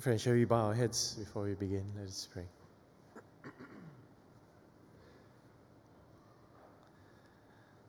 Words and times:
Dear 0.00 0.04
friends, 0.04 0.22
shall 0.22 0.32
we 0.32 0.46
bow 0.46 0.68
our 0.68 0.74
heads 0.74 1.14
before 1.18 1.42
we 1.42 1.52
begin? 1.52 1.84
Let 1.94 2.08
us 2.08 2.26
pray. 2.32 2.46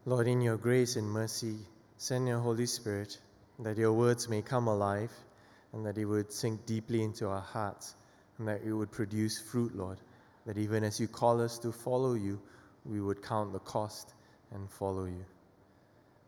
Lord, 0.05 0.27
in 0.27 0.41
your 0.41 0.57
grace 0.57 0.97
and 0.97 1.09
mercy, 1.09 1.55
send 1.95 2.27
your 2.27 2.39
Holy 2.39 2.65
Spirit 2.65 3.17
that 3.59 3.77
your 3.77 3.93
words 3.93 4.27
may 4.27 4.41
come 4.41 4.67
alive 4.67 5.09
and 5.71 5.85
that 5.85 5.97
it 5.97 6.03
would 6.03 6.33
sink 6.33 6.65
deeply 6.65 7.01
into 7.01 7.29
our 7.29 7.39
hearts 7.39 7.95
and 8.37 8.47
that 8.49 8.61
it 8.65 8.73
would 8.73 8.91
produce 8.91 9.39
fruit, 9.39 9.73
Lord. 9.73 9.99
That 10.45 10.57
even 10.57 10.83
as 10.83 10.99
you 10.99 11.07
call 11.07 11.39
us 11.39 11.59
to 11.59 11.71
follow 11.71 12.15
you, 12.15 12.41
we 12.83 12.99
would 12.99 13.23
count 13.23 13.53
the 13.53 13.59
cost 13.59 14.13
and 14.53 14.69
follow 14.69 15.05
you. 15.05 15.23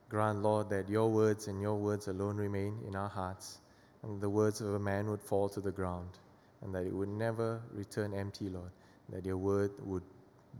Grant, 0.07 0.43
Lord, 0.43 0.69
that 0.69 0.87
your 0.87 1.11
words 1.11 1.49
and 1.49 1.61
your 1.61 1.75
words 1.75 2.07
alone 2.07 2.37
remain 2.37 2.79
in 2.87 2.95
our 2.95 3.09
hearts, 3.09 3.59
and 4.03 4.21
the 4.21 4.29
words 4.29 4.61
of 4.61 4.73
a 4.73 4.79
man 4.79 5.09
would 5.09 5.21
fall 5.21 5.49
to 5.49 5.61
the 5.61 5.71
ground, 5.71 6.09
and 6.61 6.75
that 6.75 6.85
it 6.85 6.93
would 6.93 7.09
never 7.09 7.61
return 7.73 8.13
empty, 8.13 8.49
Lord, 8.49 8.71
that 9.09 9.25
your 9.25 9.37
word 9.37 9.71
would 9.83 10.03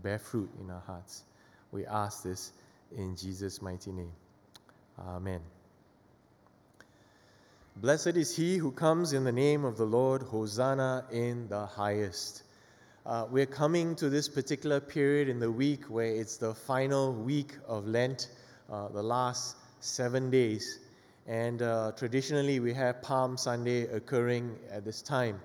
bear 0.02 0.20
fruit 0.20 0.50
in 0.60 0.70
our 0.70 0.82
hearts. 0.82 1.24
We 1.72 1.86
ask 1.86 2.24
this 2.24 2.52
in 2.98 3.16
Jesus' 3.16 3.62
mighty 3.62 3.92
name. 3.92 4.12
Amen. 5.00 5.42
Blessed 7.76 8.16
is 8.18 8.36
he 8.36 8.58
who 8.58 8.72
comes 8.72 9.14
in 9.14 9.24
the 9.24 9.32
name 9.32 9.66
of 9.66 9.78
the 9.78 9.86
Lord, 9.86 10.22
Hosanna 10.22 11.06
in 11.12 11.48
the 11.48 11.66
highest. 11.66 12.44
Uh, 13.06 13.26
we're 13.30 13.48
coming 13.48 13.96
to 13.96 14.10
this 14.10 14.30
particular 14.30 14.80
period 14.80 15.28
in 15.28 15.40
the 15.40 15.52
week 15.52 15.86
where 15.86 16.06
it's 16.06 16.38
the 16.38 16.54
final 16.54 17.12
week 17.12 17.54
of 17.68 17.88
Lent, 17.88 18.30
uh, 18.72 18.90
the 18.90 19.02
last 19.02 19.56
seven 19.82 20.30
days. 20.30 20.80
And 21.28 21.62
uh, 21.62 21.94
traditionally, 21.96 22.60
we 22.60 22.74
have 22.74 23.02
Palm 23.02 23.38
Sunday 23.38 23.84
occurring 23.84 24.58
at 24.70 24.84
this 24.84 25.02
time. 25.02 25.40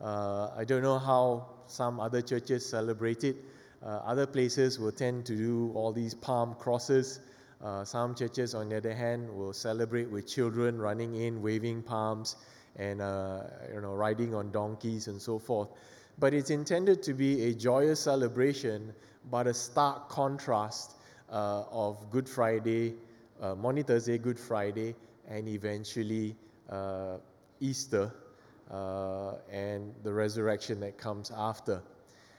Uh, 0.00 0.50
I 0.56 0.64
don't 0.64 0.82
know 0.82 0.98
how 0.98 1.46
some 1.68 2.00
other 2.00 2.20
churches 2.20 2.68
celebrate 2.68 3.22
it. 3.22 3.36
Uh, 3.84 4.00
other 4.04 4.26
places 4.26 4.80
will 4.80 4.90
tend 4.90 5.24
to 5.26 5.36
do 5.36 5.72
all 5.76 5.92
these 5.92 6.12
palm 6.12 6.54
crosses. 6.54 7.20
Uh, 7.62 7.84
some 7.84 8.16
churches, 8.16 8.52
on 8.54 8.68
the 8.68 8.76
other 8.76 8.94
hand, 8.94 9.30
will 9.30 9.52
celebrate 9.52 10.10
with 10.10 10.26
children 10.26 10.80
running 10.80 11.14
in, 11.14 11.40
waving 11.40 11.82
palms, 11.82 12.34
and 12.76 13.00
uh, 13.00 13.42
you 13.72 13.80
know, 13.80 13.94
riding 13.94 14.34
on 14.34 14.50
donkeys 14.50 15.06
and 15.06 15.22
so 15.22 15.38
forth. 15.38 15.68
But 16.18 16.34
it's 16.34 16.50
intended 16.50 17.00
to 17.04 17.14
be 17.14 17.44
a 17.44 17.54
joyous 17.54 18.00
celebration, 18.00 18.92
but 19.30 19.46
a 19.46 19.54
stark 19.54 20.08
contrast 20.08 20.96
uh, 21.30 21.62
of 21.70 22.10
Good 22.10 22.28
Friday, 22.28 22.94
uh, 23.40 23.54
Maundy 23.54 23.82
Thursday, 23.82 24.18
Good 24.18 24.38
Friday, 24.38 24.96
and 25.28 25.48
eventually 25.48 26.36
uh, 26.70 27.16
Easter 27.60 28.12
uh, 28.70 29.34
and 29.50 29.94
the 30.02 30.12
resurrection 30.12 30.80
that 30.80 30.98
comes 30.98 31.30
after. 31.36 31.82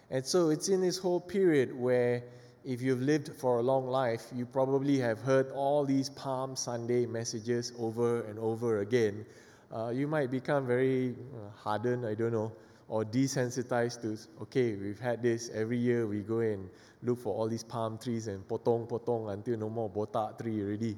And 0.09 0.25
so 0.25 0.49
it's 0.49 0.69
in 0.69 0.81
this 0.81 0.97
whole 0.97 1.19
period 1.19 1.75
where 1.75 2.23
if 2.65 2.81
you've 2.81 3.01
lived 3.01 3.31
for 3.35 3.59
a 3.59 3.61
long 3.61 3.87
life, 3.87 4.23
you 4.33 4.45
probably 4.45 4.97
have 4.99 5.19
heard 5.19 5.51
all 5.51 5.85
these 5.85 6.09
Palm 6.09 6.55
Sunday 6.55 7.05
messages 7.05 7.73
over 7.77 8.21
and 8.21 8.39
over 8.39 8.79
again. 8.79 9.25
Uh, 9.73 9.89
you 9.89 10.07
might 10.07 10.31
become 10.31 10.65
very 10.67 11.11
uh, 11.11 11.49
hardened, 11.57 12.05
I 12.05 12.13
don't 12.13 12.31
know, 12.31 12.51
or 12.87 13.03
desensitized 13.03 14.01
to, 14.01 14.17
okay, 14.43 14.75
we've 14.75 14.99
had 14.99 15.21
this 15.21 15.49
every 15.53 15.77
year, 15.77 16.05
we 16.05 16.19
go 16.19 16.39
and 16.39 16.69
look 17.01 17.19
for 17.19 17.33
all 17.33 17.47
these 17.47 17.63
palm 17.63 17.97
trees 17.97 18.27
and 18.27 18.47
potong 18.47 18.87
potong 18.87 19.33
until 19.33 19.57
no 19.57 19.69
more 19.69 19.89
botak 19.89 20.37
tree 20.39 20.61
already. 20.61 20.97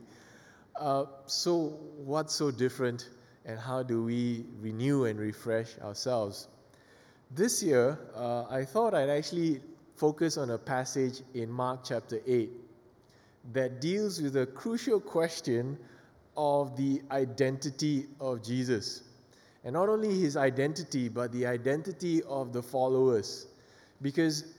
Uh, 0.80 1.06
so, 1.26 1.80
what's 1.98 2.36
so 2.36 2.52
different, 2.52 3.10
and 3.46 3.58
how 3.58 3.82
do 3.82 4.04
we 4.04 4.46
renew 4.60 5.06
and 5.06 5.20
refresh 5.20 5.78
ourselves? 5.80 6.50
This 7.32 7.64
year, 7.64 7.98
uh, 8.14 8.44
I 8.50 8.66
thought 8.66 8.94
I'd 8.94 9.10
actually 9.10 9.62
focus 9.96 10.38
on 10.38 10.50
a 10.50 10.58
passage 10.58 11.22
in 11.34 11.50
Mark 11.50 11.82
chapter 11.86 12.20
8 12.28 12.52
that 13.54 13.80
deals 13.80 14.22
with 14.22 14.36
a 14.36 14.46
crucial 14.46 15.00
question 15.00 15.78
of 16.36 16.76
the 16.76 17.02
identity 17.12 18.08
of 18.20 18.44
Jesus. 18.44 19.04
And 19.64 19.74
not 19.74 19.88
only 19.88 20.20
his 20.20 20.36
identity, 20.36 21.08
but 21.08 21.32
the 21.32 21.46
identity 21.46 22.22
of 22.24 22.52
the 22.52 22.62
followers. 22.62 23.48
Because 24.02 24.54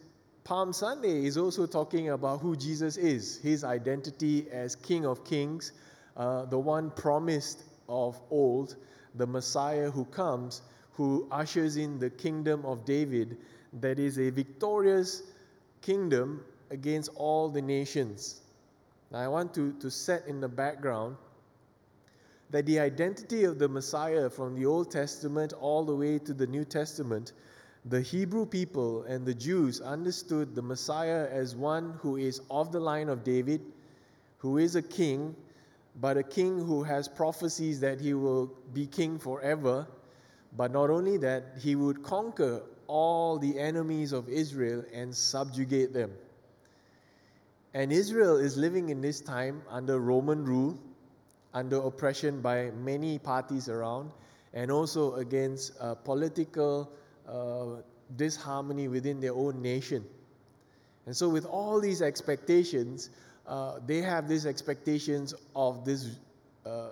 Palm 0.44 0.72
Sunday 0.72 1.26
is 1.26 1.36
also 1.36 1.66
talking 1.66 2.10
about 2.10 2.40
who 2.40 2.56
Jesus 2.56 2.96
is, 2.96 3.38
his 3.38 3.64
identity 3.64 4.46
as 4.50 4.74
King 4.74 5.04
of 5.04 5.24
Kings, 5.24 5.72
uh, 6.16 6.46
the 6.46 6.58
one 6.58 6.90
promised 6.90 7.62
of 7.88 8.20
old, 8.30 8.76
the 9.14 9.26
Messiah 9.26 9.90
who 9.90 10.04
comes, 10.06 10.62
who 10.92 11.26
ushers 11.30 11.76
in 11.76 11.98
the 11.98 12.10
kingdom 12.10 12.64
of 12.64 12.84
David 12.84 13.36
that 13.80 13.98
is 13.98 14.18
a 14.18 14.30
victorious 14.30 15.22
kingdom 15.82 16.42
against 16.70 17.10
all 17.14 17.48
the 17.48 17.62
nations. 17.62 18.40
Now, 19.10 19.18
I 19.18 19.28
want 19.28 19.54
to, 19.54 19.72
to 19.74 19.90
set 19.90 20.26
in 20.26 20.40
the 20.40 20.48
background 20.48 21.16
that 22.50 22.66
the 22.66 22.80
identity 22.80 23.44
of 23.44 23.58
the 23.58 23.68
Messiah 23.68 24.30
from 24.30 24.54
the 24.54 24.66
Old 24.66 24.90
Testament 24.90 25.52
all 25.60 25.84
the 25.84 25.94
way 25.94 26.18
to 26.20 26.32
the 26.32 26.46
New 26.46 26.64
Testament, 26.64 27.32
the 27.84 28.00
Hebrew 28.00 28.46
people 28.46 29.02
and 29.04 29.24
the 29.24 29.34
Jews 29.34 29.80
understood 29.80 30.54
the 30.54 30.62
Messiah 30.62 31.28
as 31.30 31.54
one 31.54 31.98
who 32.00 32.16
is 32.16 32.40
of 32.50 32.72
the 32.72 32.80
line 32.80 33.08
of 33.08 33.22
David, 33.22 33.60
who 34.38 34.58
is 34.58 34.76
a 34.76 34.82
king, 34.82 35.36
but 36.00 36.16
a 36.16 36.22
king 36.22 36.58
who 36.58 36.82
has 36.82 37.08
prophecies 37.08 37.80
that 37.80 38.00
he 38.00 38.14
will 38.14 38.52
be 38.72 38.86
king 38.86 39.18
forever. 39.18 39.86
But 40.56 40.72
not 40.72 40.90
only 40.90 41.16
that, 41.18 41.54
he 41.60 41.74
would 41.74 42.02
conquer 42.02 42.62
all 42.86 43.38
the 43.38 43.58
enemies 43.58 44.12
of 44.12 44.28
Israel 44.28 44.84
and 44.92 45.14
subjugate 45.14 45.92
them. 45.92 46.12
And 47.74 47.92
Israel 47.92 48.36
is 48.36 48.56
living 48.56 48.88
in 48.88 49.00
this 49.00 49.20
time 49.20 49.62
under 49.68 49.98
Roman 49.98 50.44
rule, 50.44 50.78
under 51.52 51.76
oppression 51.76 52.40
by 52.40 52.70
many 52.70 53.18
parties 53.18 53.68
around, 53.68 54.10
and 54.54 54.70
also 54.70 55.14
against 55.16 55.72
uh, 55.80 55.94
political 55.94 56.90
uh, 57.28 57.82
disharmony 58.16 58.88
within 58.88 59.20
their 59.20 59.34
own 59.34 59.60
nation. 59.60 60.04
And 61.06 61.16
so, 61.16 61.28
with 61.28 61.44
all 61.44 61.80
these 61.80 62.02
expectations, 62.02 63.10
uh, 63.46 63.78
they 63.86 64.02
have 64.02 64.28
these 64.28 64.46
expectations 64.46 65.34
of 65.54 65.84
this 65.84 66.16
uh, 66.64 66.90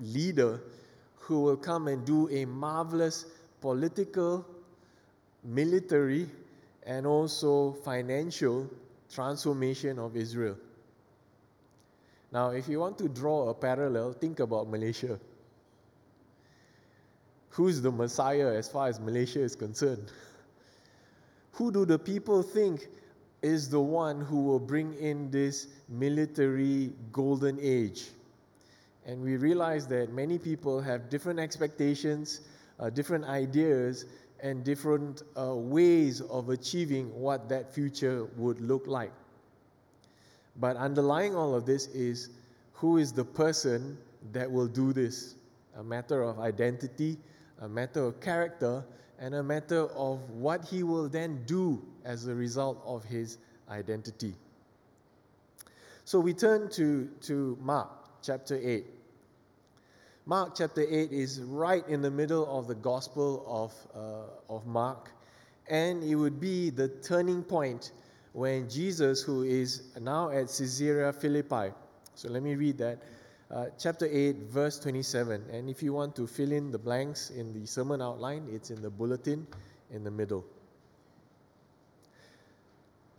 leader 0.00 0.60
who 1.16 1.40
will 1.40 1.56
come 1.56 1.88
and 1.88 2.04
do 2.04 2.28
a 2.30 2.44
marvelous 2.44 3.24
political 3.60 4.46
military, 5.46 6.28
and 6.84 7.06
also 7.06 7.72
financial 7.84 8.68
transformation 9.12 9.98
of 9.98 10.16
Israel. 10.16 10.56
Now, 12.32 12.50
if 12.50 12.68
you 12.68 12.80
want 12.80 12.98
to 12.98 13.08
draw 13.08 13.48
a 13.48 13.54
parallel, 13.54 14.12
think 14.12 14.40
about 14.40 14.68
Malaysia. 14.68 15.18
Who's 17.50 17.80
the 17.80 17.90
Messiah 17.90 18.54
as 18.54 18.68
far 18.68 18.88
as 18.88 19.00
Malaysia 19.00 19.40
is 19.40 19.56
concerned? 19.56 20.12
Who 21.52 21.72
do 21.72 21.84
the 21.86 21.98
people 21.98 22.42
think 22.42 22.88
is 23.46 23.68
the 23.68 23.80
one 23.80 24.20
who 24.20 24.42
will 24.42 24.58
bring 24.58 24.92
in 24.94 25.30
this 25.30 25.68
military 25.88 26.92
golden 27.12 27.58
age? 27.60 28.08
And 29.06 29.22
we 29.22 29.36
realize 29.36 29.86
that 29.86 30.12
many 30.12 30.36
people 30.36 30.80
have 30.80 31.08
different 31.08 31.38
expectations, 31.38 32.40
uh, 32.80 32.90
different 32.90 33.24
ideas, 33.24 34.04
and 34.42 34.64
different 34.64 35.22
uh, 35.36 35.54
ways 35.54 36.20
of 36.22 36.48
achieving 36.48 37.06
what 37.14 37.48
that 37.48 37.72
future 37.72 38.24
would 38.36 38.60
look 38.60 38.88
like. 38.88 39.12
But 40.56 40.76
underlying 40.76 41.36
all 41.36 41.54
of 41.54 41.66
this 41.66 41.86
is 41.86 42.30
who 42.72 42.98
is 42.98 43.12
the 43.12 43.24
person 43.24 43.96
that 44.32 44.50
will 44.50 44.66
do 44.66 44.92
this? 44.92 45.36
A 45.78 45.84
matter 45.84 46.22
of 46.22 46.40
identity, 46.40 47.16
a 47.60 47.68
matter 47.68 48.04
of 48.04 48.20
character, 48.20 48.84
and 49.18 49.34
a 49.34 49.42
matter 49.42 49.86
of 49.90 50.30
what 50.30 50.64
he 50.64 50.82
will 50.82 51.08
then 51.08 51.42
do 51.46 51.82
as 52.04 52.26
a 52.26 52.34
result 52.34 52.82
of 52.84 53.04
his 53.04 53.38
identity. 53.68 54.34
So 56.04 56.20
we 56.20 56.34
turn 56.34 56.70
to, 56.72 57.08
to 57.22 57.58
Mark 57.60 57.90
chapter 58.22 58.58
8. 58.62 58.84
Mark 60.26 60.54
chapter 60.56 60.82
8 60.82 61.12
is 61.12 61.40
right 61.40 61.86
in 61.88 62.02
the 62.02 62.10
middle 62.10 62.46
of 62.58 62.66
the 62.66 62.74
Gospel 62.74 63.44
of, 63.46 63.72
uh, 63.94 64.54
of 64.54 64.66
Mark, 64.66 65.10
and 65.68 66.02
it 66.02 66.14
would 66.14 66.40
be 66.40 66.70
the 66.70 66.88
turning 66.88 67.42
point 67.42 67.92
when 68.32 68.68
Jesus, 68.68 69.22
who 69.22 69.44
is 69.44 69.82
now 70.00 70.30
at 70.30 70.48
Caesarea 70.48 71.12
Philippi, 71.12 71.72
so 72.16 72.28
let 72.30 72.42
me 72.42 72.54
read 72.54 72.78
that. 72.78 72.98
Uh, 73.48 73.66
chapter 73.78 74.08
8, 74.10 74.36
verse 74.50 74.78
27. 74.80 75.44
And 75.52 75.70
if 75.70 75.82
you 75.82 75.92
want 75.92 76.16
to 76.16 76.26
fill 76.26 76.50
in 76.50 76.72
the 76.72 76.78
blanks 76.78 77.30
in 77.30 77.52
the 77.52 77.64
sermon 77.64 78.02
outline, 78.02 78.48
it's 78.52 78.70
in 78.70 78.82
the 78.82 78.90
bulletin 78.90 79.46
in 79.92 80.02
the 80.02 80.10
middle. 80.10 80.44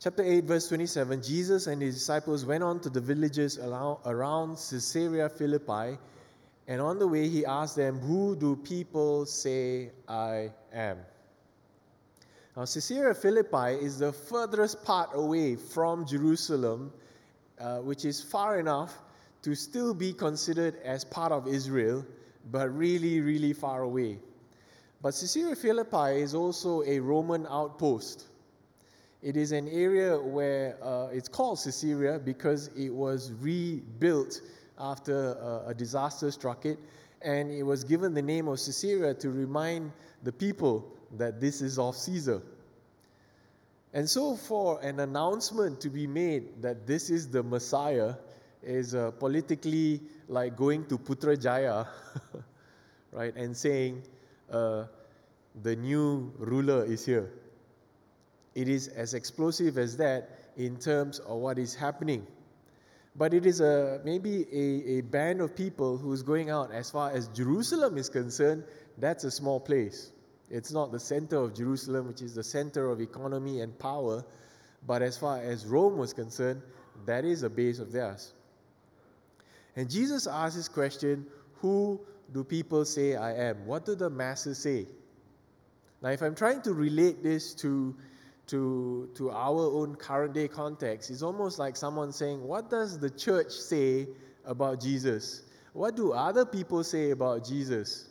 Chapter 0.00 0.22
8, 0.22 0.44
verse 0.44 0.68
27 0.68 1.22
Jesus 1.22 1.66
and 1.66 1.80
his 1.80 1.94
disciples 1.94 2.44
went 2.44 2.62
on 2.62 2.78
to 2.80 2.90
the 2.90 3.00
villages 3.00 3.58
around, 3.58 4.56
Caesarea 4.56 5.28
Philippi 5.28 5.98
And 6.68 6.82
on 6.82 6.98
the 6.98 7.08
way, 7.08 7.28
he 7.28 7.46
asked 7.46 7.76
them, 7.76 7.98
Who 7.98 8.36
do 8.36 8.54
people 8.54 9.24
say 9.24 9.90
I 10.06 10.50
am? 10.70 10.98
Now, 12.54 12.66
Caesarea 12.66 13.14
Philippi 13.14 13.82
is 13.82 13.98
the 13.98 14.12
furthest 14.12 14.84
part 14.84 15.10
away 15.14 15.56
from 15.56 16.06
Jerusalem, 16.06 16.92
uh, 17.58 17.78
which 17.78 18.04
is 18.04 18.20
far 18.20 18.60
enough 18.60 18.98
to 19.42 19.54
still 19.54 19.94
be 19.94 20.12
considered 20.12 20.76
as 20.84 21.04
part 21.04 21.32
of 21.32 21.46
Israel, 21.46 22.04
but 22.50 22.76
really, 22.76 23.20
really 23.20 23.52
far 23.52 23.82
away. 23.82 24.18
But 25.00 25.14
Caesarea 25.14 25.54
Philippi 25.54 26.20
is 26.20 26.34
also 26.34 26.82
a 26.82 26.98
Roman 26.98 27.46
outpost. 27.48 28.26
It 29.22 29.36
is 29.36 29.52
an 29.52 29.68
area 29.68 30.18
where 30.18 30.76
uh, 30.82 31.08
it's 31.12 31.28
called 31.28 31.60
Caesarea 31.62 32.18
because 32.18 32.68
it 32.76 32.90
was 32.90 33.32
rebuilt 33.40 34.40
after 34.78 35.36
uh, 35.40 35.70
a 35.70 35.74
disaster 35.74 36.30
struck 36.30 36.66
it, 36.66 36.78
and 37.22 37.50
it 37.50 37.62
was 37.62 37.84
given 37.84 38.14
the 38.14 38.22
name 38.22 38.48
of 38.48 38.58
Caesarea 38.58 39.14
to 39.14 39.30
remind 39.30 39.92
the 40.22 40.32
people 40.32 40.92
that 41.16 41.40
this 41.40 41.60
is 41.60 41.78
of 41.78 41.96
Caesar. 41.96 42.42
And 43.92 44.08
so, 44.08 44.36
for 44.36 44.80
an 44.82 45.00
announcement 45.00 45.80
to 45.80 45.88
be 45.88 46.06
made 46.06 46.62
that 46.62 46.86
this 46.86 47.08
is 47.08 47.28
the 47.28 47.42
Messiah 47.42 48.14
is 48.62 48.94
uh, 48.94 49.10
politically 49.12 50.00
like 50.28 50.56
going 50.56 50.86
to 50.86 50.98
Putrajaya, 50.98 51.86
right, 53.12 53.34
and 53.36 53.56
saying, 53.56 54.02
uh, 54.50 54.84
the 55.62 55.76
new 55.76 56.32
ruler 56.38 56.84
is 56.84 57.04
here. 57.04 57.30
It 58.54 58.68
is 58.68 58.88
as 58.88 59.14
explosive 59.14 59.78
as 59.78 59.96
that 59.98 60.52
in 60.56 60.76
terms 60.76 61.18
of 61.20 61.38
what 61.38 61.58
is 61.58 61.74
happening. 61.74 62.26
But 63.16 63.34
it 63.34 63.46
is 63.46 63.60
a, 63.60 64.00
maybe 64.04 64.46
a, 64.52 64.98
a 64.98 65.00
band 65.02 65.40
of 65.40 65.56
people 65.56 65.98
who's 65.98 66.22
going 66.22 66.50
out 66.50 66.72
as 66.72 66.90
far 66.90 67.10
as 67.10 67.28
Jerusalem 67.28 67.98
is 67.98 68.08
concerned, 68.08 68.64
that's 68.98 69.24
a 69.24 69.30
small 69.30 69.58
place. 69.58 70.12
It's 70.50 70.72
not 70.72 70.92
the 70.92 71.00
center 71.00 71.36
of 71.36 71.54
Jerusalem, 71.54 72.06
which 72.06 72.22
is 72.22 72.34
the 72.34 72.44
center 72.44 72.90
of 72.90 73.00
economy 73.00 73.60
and 73.60 73.76
power, 73.78 74.24
but 74.86 75.02
as 75.02 75.18
far 75.18 75.38
as 75.42 75.66
Rome 75.66 75.98
was 75.98 76.12
concerned, 76.12 76.62
that 77.06 77.24
is 77.24 77.42
a 77.42 77.50
base 77.50 77.80
of 77.80 77.92
theirs. 77.92 78.32
And 79.76 79.90
Jesus 79.90 80.26
asked 80.26 80.56
this 80.56 80.68
question 80.68 81.26
Who 81.60 82.00
do 82.32 82.44
people 82.44 82.84
say 82.84 83.16
I 83.16 83.34
am? 83.48 83.66
What 83.66 83.86
do 83.86 83.94
the 83.94 84.10
masses 84.10 84.58
say? 84.58 84.86
Now, 86.02 86.10
if 86.10 86.22
I'm 86.22 86.34
trying 86.34 86.62
to 86.62 86.72
relate 86.72 87.22
this 87.22 87.54
to, 87.54 87.94
to, 88.48 89.10
to 89.16 89.30
our 89.30 89.60
own 89.60 89.96
current 89.96 90.32
day 90.32 90.46
context, 90.46 91.10
it's 91.10 91.22
almost 91.22 91.58
like 91.58 91.76
someone 91.76 92.12
saying, 92.12 92.42
What 92.42 92.70
does 92.70 92.98
the 92.98 93.10
church 93.10 93.50
say 93.52 94.08
about 94.44 94.80
Jesus? 94.80 95.42
What 95.72 95.96
do 95.96 96.12
other 96.12 96.44
people 96.44 96.82
say 96.84 97.10
about 97.10 97.44
Jesus? 97.44 98.08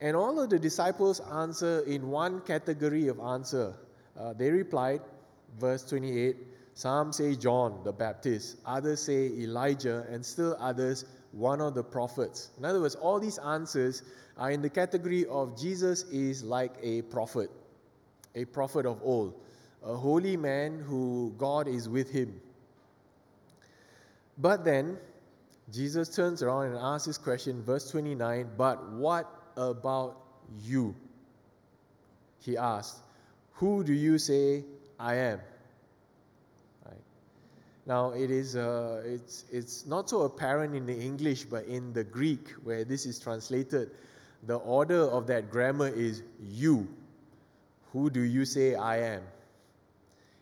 And 0.00 0.16
all 0.16 0.40
of 0.40 0.50
the 0.50 0.58
disciples 0.58 1.20
answer 1.20 1.80
in 1.86 2.08
one 2.08 2.40
category 2.40 3.08
of 3.08 3.20
answer. 3.20 3.74
Uh, 4.18 4.32
they 4.32 4.50
replied, 4.50 5.00
verse 5.60 5.84
28 5.84 6.36
Some 6.74 7.12
say 7.12 7.34
John 7.34 7.80
the 7.84 7.92
Baptist, 7.92 8.56
others 8.64 9.02
say 9.02 9.26
Elijah, 9.26 10.06
and 10.08 10.24
still 10.24 10.56
others 10.58 11.04
one 11.32 11.60
of 11.60 11.74
the 11.74 11.82
prophets. 11.82 12.50
In 12.58 12.64
other 12.64 12.80
words, 12.80 12.94
all 12.94 13.20
these 13.20 13.38
answers 13.38 14.02
are 14.38 14.50
in 14.50 14.62
the 14.62 14.70
category 14.70 15.26
of 15.26 15.60
Jesus 15.60 16.04
is 16.04 16.42
like 16.42 16.72
a 16.82 17.02
prophet, 17.02 17.50
a 18.34 18.44
prophet 18.46 18.86
of 18.86 19.00
old, 19.02 19.34
a 19.82 19.94
holy 19.94 20.36
man 20.36 20.80
who 20.80 21.34
God 21.36 21.68
is 21.68 21.88
with 21.88 22.10
him. 22.10 22.40
But 24.38 24.64
then, 24.64 24.98
Jesus 25.70 26.14
turns 26.14 26.42
around 26.42 26.66
and 26.66 26.78
asks 26.78 27.06
this 27.06 27.18
question, 27.18 27.62
verse 27.62 27.90
29 27.90 28.50
But 28.56 28.92
what 28.92 29.30
about 29.56 30.16
you? 30.62 30.94
He 32.40 32.56
asked, 32.56 32.98
Who 33.54 33.84
do 33.84 33.92
you 33.92 34.18
say 34.18 34.64
I 34.98 35.16
am? 35.16 35.40
Now, 37.84 38.10
it 38.10 38.30
is, 38.30 38.54
uh, 38.54 39.02
it's, 39.04 39.44
it's 39.50 39.86
not 39.86 40.08
so 40.08 40.22
apparent 40.22 40.74
in 40.74 40.86
the 40.86 40.96
English, 40.96 41.44
but 41.44 41.64
in 41.66 41.92
the 41.92 42.04
Greek, 42.04 42.50
where 42.62 42.84
this 42.84 43.06
is 43.06 43.18
translated, 43.18 43.90
the 44.44 44.56
order 44.56 45.02
of 45.02 45.26
that 45.26 45.50
grammar 45.50 45.88
is 45.88 46.22
you. 46.40 46.86
Who 47.92 48.08
do 48.08 48.20
you 48.20 48.44
say 48.44 48.76
I 48.76 48.98
am? 48.98 49.22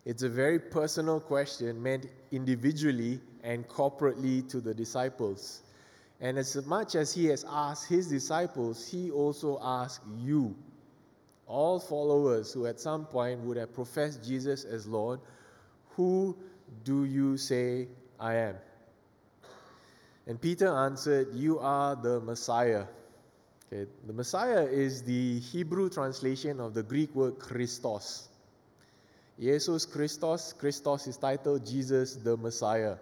It's 0.04 0.22
a 0.22 0.28
very 0.28 0.58
personal 0.58 1.20
question 1.20 1.82
meant 1.82 2.06
individually 2.30 3.20
and 3.42 3.66
corporately 3.68 4.48
to 4.50 4.60
the 4.60 4.74
disciples. 4.74 5.62
And 6.20 6.38
as 6.38 6.54
much 6.66 6.94
as 6.94 7.12
he 7.12 7.26
has 7.26 7.44
asked 7.48 7.88
his 7.88 8.08
disciples, 8.08 8.86
he 8.86 9.10
also 9.10 9.58
asked 9.62 10.02
you, 10.18 10.54
all 11.46 11.80
followers 11.80 12.52
who 12.52 12.66
at 12.66 12.78
some 12.78 13.06
point 13.06 13.40
would 13.40 13.56
have 13.56 13.74
professed 13.74 14.22
Jesus 14.22 14.64
as 14.64 14.86
Lord, 14.86 15.20
who 15.96 16.36
do 16.84 17.04
you 17.04 17.36
say 17.36 17.88
I 18.18 18.34
am? 18.34 18.56
And 20.26 20.40
Peter 20.40 20.68
answered, 20.68 21.34
You 21.34 21.58
are 21.58 21.96
the 21.96 22.20
Messiah. 22.20 22.84
Okay, 23.72 23.90
the 24.06 24.12
Messiah 24.12 24.62
is 24.62 25.02
the 25.02 25.38
Hebrew 25.40 25.88
translation 25.90 26.60
of 26.60 26.74
the 26.74 26.82
Greek 26.82 27.14
word 27.14 27.38
Christos. 27.38 28.28
Jesus 29.38 29.86
Christos, 29.86 30.52
Christos 30.52 31.06
is 31.06 31.16
titled 31.16 31.64
Jesus 31.64 32.16
the 32.16 32.36
Messiah, 32.36 32.96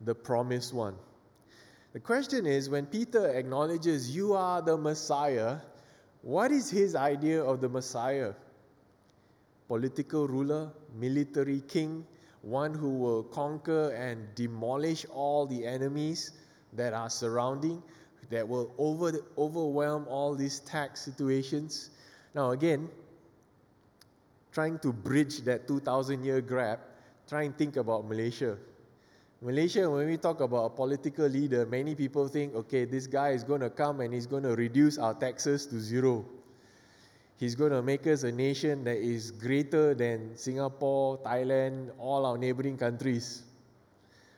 the 0.00 0.14
promised 0.14 0.74
one. 0.74 0.94
The 1.94 2.00
question 2.00 2.44
is 2.44 2.68
when 2.68 2.86
Peter 2.86 3.28
acknowledges 3.28 4.14
you 4.14 4.34
are 4.34 4.60
the 4.60 4.76
Messiah, 4.76 5.58
what 6.22 6.50
is 6.50 6.70
his 6.70 6.94
idea 6.94 7.42
of 7.42 7.60
the 7.60 7.68
Messiah? 7.68 8.34
Political 9.68 10.28
ruler, 10.28 10.72
military 10.98 11.60
king, 11.60 12.04
one 12.44 12.74
who 12.74 12.90
will 12.90 13.22
conquer 13.22 13.90
and 13.90 14.22
demolish 14.34 15.06
all 15.12 15.46
the 15.46 15.64
enemies 15.64 16.32
that 16.74 16.92
are 16.92 17.08
surrounding, 17.08 17.82
that 18.30 18.46
will 18.46 18.74
over, 18.78 19.12
overwhelm 19.38 20.06
all 20.08 20.34
these 20.34 20.60
tax 20.60 21.00
situations. 21.00 21.90
Now, 22.34 22.50
again, 22.50 22.88
trying 24.52 24.78
to 24.80 24.92
bridge 24.92 25.40
that 25.40 25.66
2,000 25.66 26.24
year 26.24 26.40
gap, 26.40 26.80
try 27.28 27.42
and 27.42 27.56
think 27.56 27.76
about 27.76 28.06
Malaysia. 28.06 28.58
Malaysia, 29.40 29.88
when 29.90 30.06
we 30.06 30.16
talk 30.16 30.40
about 30.40 30.66
a 30.66 30.70
political 30.70 31.26
leader, 31.26 31.66
many 31.66 31.94
people 31.94 32.28
think, 32.28 32.54
okay, 32.54 32.84
this 32.84 33.06
guy 33.06 33.30
is 33.30 33.42
going 33.42 33.60
to 33.60 33.70
come 33.70 34.00
and 34.00 34.12
he's 34.12 34.26
going 34.26 34.42
to 34.42 34.54
reduce 34.54 34.96
our 34.96 35.14
taxes 35.14 35.66
to 35.66 35.80
zero. 35.80 36.24
He's 37.36 37.54
going 37.54 37.72
to 37.72 37.82
make 37.82 38.06
us 38.06 38.22
a 38.22 38.30
nation 38.30 38.84
that 38.84 38.98
is 38.98 39.32
greater 39.32 39.94
than 39.94 40.36
Singapore, 40.36 41.18
Thailand, 41.18 41.90
all 41.98 42.26
our 42.26 42.38
neighboring 42.38 42.78
countries. 42.78 43.42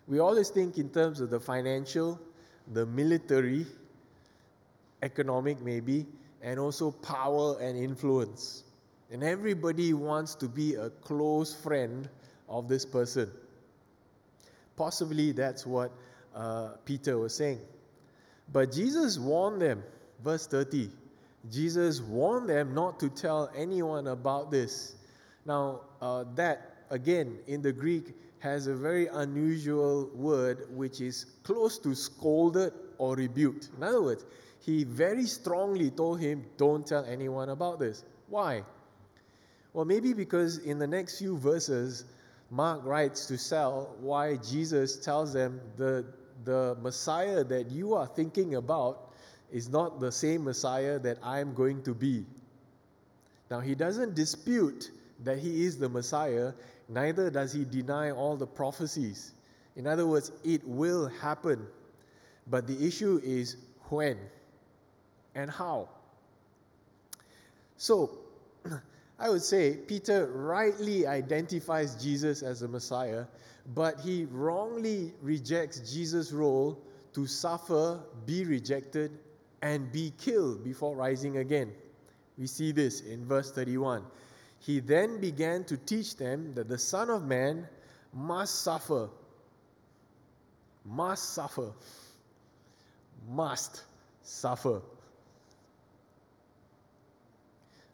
We 0.06 0.18
always 0.18 0.48
think 0.48 0.78
in 0.78 0.88
terms 0.88 1.20
of 1.20 1.30
the 1.30 1.40
financial, 1.40 2.18
the 2.72 2.86
military, 2.86 3.66
economic 5.02 5.60
maybe, 5.60 6.06
and 6.42 6.58
also 6.58 6.90
power 6.90 7.58
and 7.60 7.76
influence. 7.76 8.64
And 9.10 9.22
everybody 9.22 9.92
wants 9.92 10.34
to 10.36 10.48
be 10.48 10.74
a 10.74 10.90
close 10.90 11.54
friend 11.54 12.08
of 12.48 12.68
this 12.68 12.84
person. 12.84 13.30
Possibly 14.76 15.32
that's 15.32 15.66
what 15.66 15.92
uh, 16.34 16.70
Peter 16.84 17.18
was 17.18 17.34
saying. 17.34 17.60
But 18.52 18.72
Jesus 18.72 19.18
warned 19.18 19.60
them, 19.60 19.82
verse 20.22 20.46
30. 20.46 20.90
Jesus 21.50 22.00
warned 22.00 22.48
them 22.48 22.74
not 22.74 22.98
to 23.00 23.08
tell 23.08 23.50
anyone 23.54 24.08
about 24.08 24.50
this. 24.50 24.94
Now, 25.44 25.82
uh, 26.00 26.24
that, 26.34 26.76
again, 26.90 27.38
in 27.46 27.62
the 27.62 27.72
Greek, 27.72 28.14
has 28.38 28.66
a 28.66 28.74
very 28.74 29.06
unusual 29.08 30.10
word 30.14 30.66
which 30.70 31.00
is 31.00 31.26
close 31.42 31.78
to 31.78 31.94
scolded 31.94 32.72
or 32.98 33.16
rebuked. 33.16 33.70
In 33.76 33.82
other 33.82 34.02
words, 34.02 34.24
he 34.60 34.84
very 34.84 35.26
strongly 35.26 35.90
told 35.90 36.20
him, 36.20 36.44
Don't 36.56 36.86
tell 36.86 37.04
anyone 37.04 37.50
about 37.50 37.78
this. 37.78 38.04
Why? 38.28 38.62
Well, 39.72 39.84
maybe 39.84 40.12
because 40.12 40.58
in 40.58 40.78
the 40.78 40.86
next 40.86 41.18
few 41.18 41.36
verses, 41.36 42.04
Mark 42.50 42.84
writes 42.84 43.26
to 43.26 43.36
sell 43.36 43.94
why 44.00 44.36
Jesus 44.36 44.96
tells 44.96 45.32
them 45.32 45.60
the, 45.76 46.04
the 46.44 46.76
Messiah 46.80 47.44
that 47.44 47.70
you 47.70 47.94
are 47.94 48.06
thinking 48.06 48.54
about 48.54 49.05
is 49.52 49.68
not 49.68 50.00
the 50.00 50.10
same 50.10 50.44
Messiah 50.44 50.98
that 50.98 51.18
I 51.22 51.40
am 51.40 51.54
going 51.54 51.82
to 51.82 51.94
be. 51.94 52.24
Now, 53.50 53.60
he 53.60 53.74
doesn't 53.74 54.14
dispute 54.14 54.90
that 55.24 55.38
he 55.38 55.64
is 55.64 55.78
the 55.78 55.88
Messiah, 55.88 56.52
neither 56.88 57.30
does 57.30 57.52
he 57.52 57.64
deny 57.64 58.10
all 58.10 58.36
the 58.36 58.46
prophecies. 58.46 59.32
In 59.76 59.86
other 59.86 60.06
words, 60.06 60.32
it 60.44 60.66
will 60.66 61.08
happen. 61.08 61.66
But 62.48 62.66
the 62.66 62.86
issue 62.86 63.20
is 63.22 63.56
when 63.88 64.18
and 65.34 65.50
how. 65.50 65.88
So, 67.76 68.18
I 69.18 69.30
would 69.30 69.42
say 69.42 69.76
Peter 69.86 70.26
rightly 70.26 71.06
identifies 71.06 72.02
Jesus 72.02 72.42
as 72.42 72.60
the 72.60 72.68
Messiah, 72.68 73.24
but 73.74 74.00
he 74.00 74.26
wrongly 74.26 75.12
rejects 75.22 75.92
Jesus' 75.92 76.32
role 76.32 76.78
to 77.14 77.26
suffer, 77.26 78.00
be 78.26 78.44
rejected, 78.44 79.18
and 79.66 79.90
be 79.90 80.12
killed 80.18 80.62
before 80.62 80.94
rising 80.94 81.38
again. 81.38 81.72
We 82.38 82.46
see 82.46 82.70
this 82.70 83.00
in 83.00 83.26
verse 83.26 83.50
31. 83.50 84.04
He 84.60 84.80
then 84.80 85.20
began 85.20 85.64
to 85.64 85.76
teach 85.76 86.16
them 86.16 86.54
that 86.54 86.68
the 86.68 86.78
Son 86.78 87.10
of 87.10 87.24
Man 87.24 87.66
must 88.12 88.62
suffer. 88.62 89.08
Must 90.84 91.34
suffer. 91.34 91.72
Must 93.28 93.82
suffer. 94.22 94.82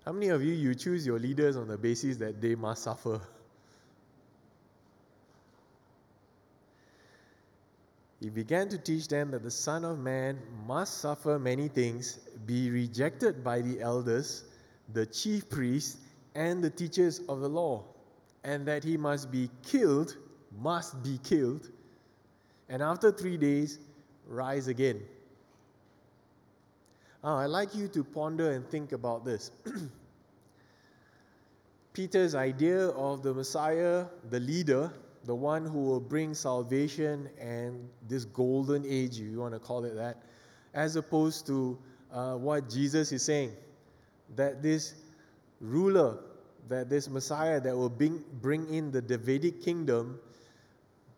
How 0.05 0.13
many 0.13 0.29
of 0.29 0.45
you 0.45 0.53
you 0.53 0.75
choose 0.75 1.07
your 1.07 1.19
leaders 1.19 1.57
on 1.57 1.69
the 1.69 1.79
basis 1.79 2.19
that 2.19 2.41
they 2.41 2.55
must 2.55 2.83
suffer? 2.83 3.21
He 8.23 8.31
began 8.31 8.69
to 8.69 8.79
teach 8.79 9.09
them 9.09 9.33
that 9.33 9.43
the 9.43 9.51
Son 9.51 9.85
of 9.85 9.99
Man 9.99 10.39
must 10.65 10.99
suffer 10.99 11.41
many 11.41 11.67
things, 11.67 12.21
be 12.47 12.71
rejected 12.71 13.43
by 13.43 13.61
the 13.61 13.81
elders, 13.81 14.45
the 14.93 15.07
chief 15.07 15.51
priests, 15.51 15.97
and 16.37 16.63
the 16.63 16.71
teachers 16.71 17.21
of 17.29 17.41
the 17.41 17.49
law, 17.49 17.83
and 18.45 18.65
that 18.67 18.85
he 18.85 18.97
must 18.97 19.33
be 19.33 19.51
killed, 19.65 20.17
must 20.61 21.03
be 21.03 21.19
killed, 21.25 21.69
and 22.69 22.81
after 22.81 23.11
three 23.11 23.37
days 23.37 23.81
rise 24.29 24.69
again. 24.69 25.03
Oh, 27.25 27.37
I'd 27.37 27.47
like 27.47 27.75
you 27.75 27.89
to 27.89 28.05
ponder 28.05 28.53
and 28.53 28.65
think 28.69 28.93
about 28.93 29.25
this. 29.25 29.51
Peter's 31.93 32.37
idea 32.37 32.89
of 32.91 33.25
the 33.25 33.35
Messiah, 33.35 34.07
the 34.31 34.39
leader, 34.39 34.93
the 35.25 35.35
one 35.35 35.65
who 35.65 35.85
will 35.85 36.01
bring 36.01 36.35
salvation 36.35 37.29
and 37.41 37.89
this 38.09 38.25
golden 38.25 38.85
age, 38.87 39.21
if 39.21 39.27
you 39.27 39.39
want 39.39 39.55
to 39.55 39.61
call 39.61 39.85
it 39.85 39.95
that, 39.95 40.23
as 40.75 40.97
opposed 40.97 41.47
to 41.47 41.79
uh, 42.13 42.35
what 42.35 42.69
Jesus 42.69 43.13
is 43.13 43.23
saying 43.23 43.53
that 44.37 44.63
this 44.63 44.95
ruler, 45.61 46.19
that 46.69 46.89
this 46.89 47.09
Messiah 47.09 47.61
that 47.61 47.77
will 47.77 47.91
bring, 47.91 48.23
bring 48.41 48.73
in 48.73 48.91
the 48.91 49.03
Davidic 49.03 49.63
kingdom 49.63 50.19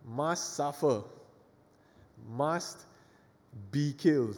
must 0.04 0.54
suffer, 0.54 1.02
must 2.28 2.84
be 3.70 3.92
killed, 3.92 4.36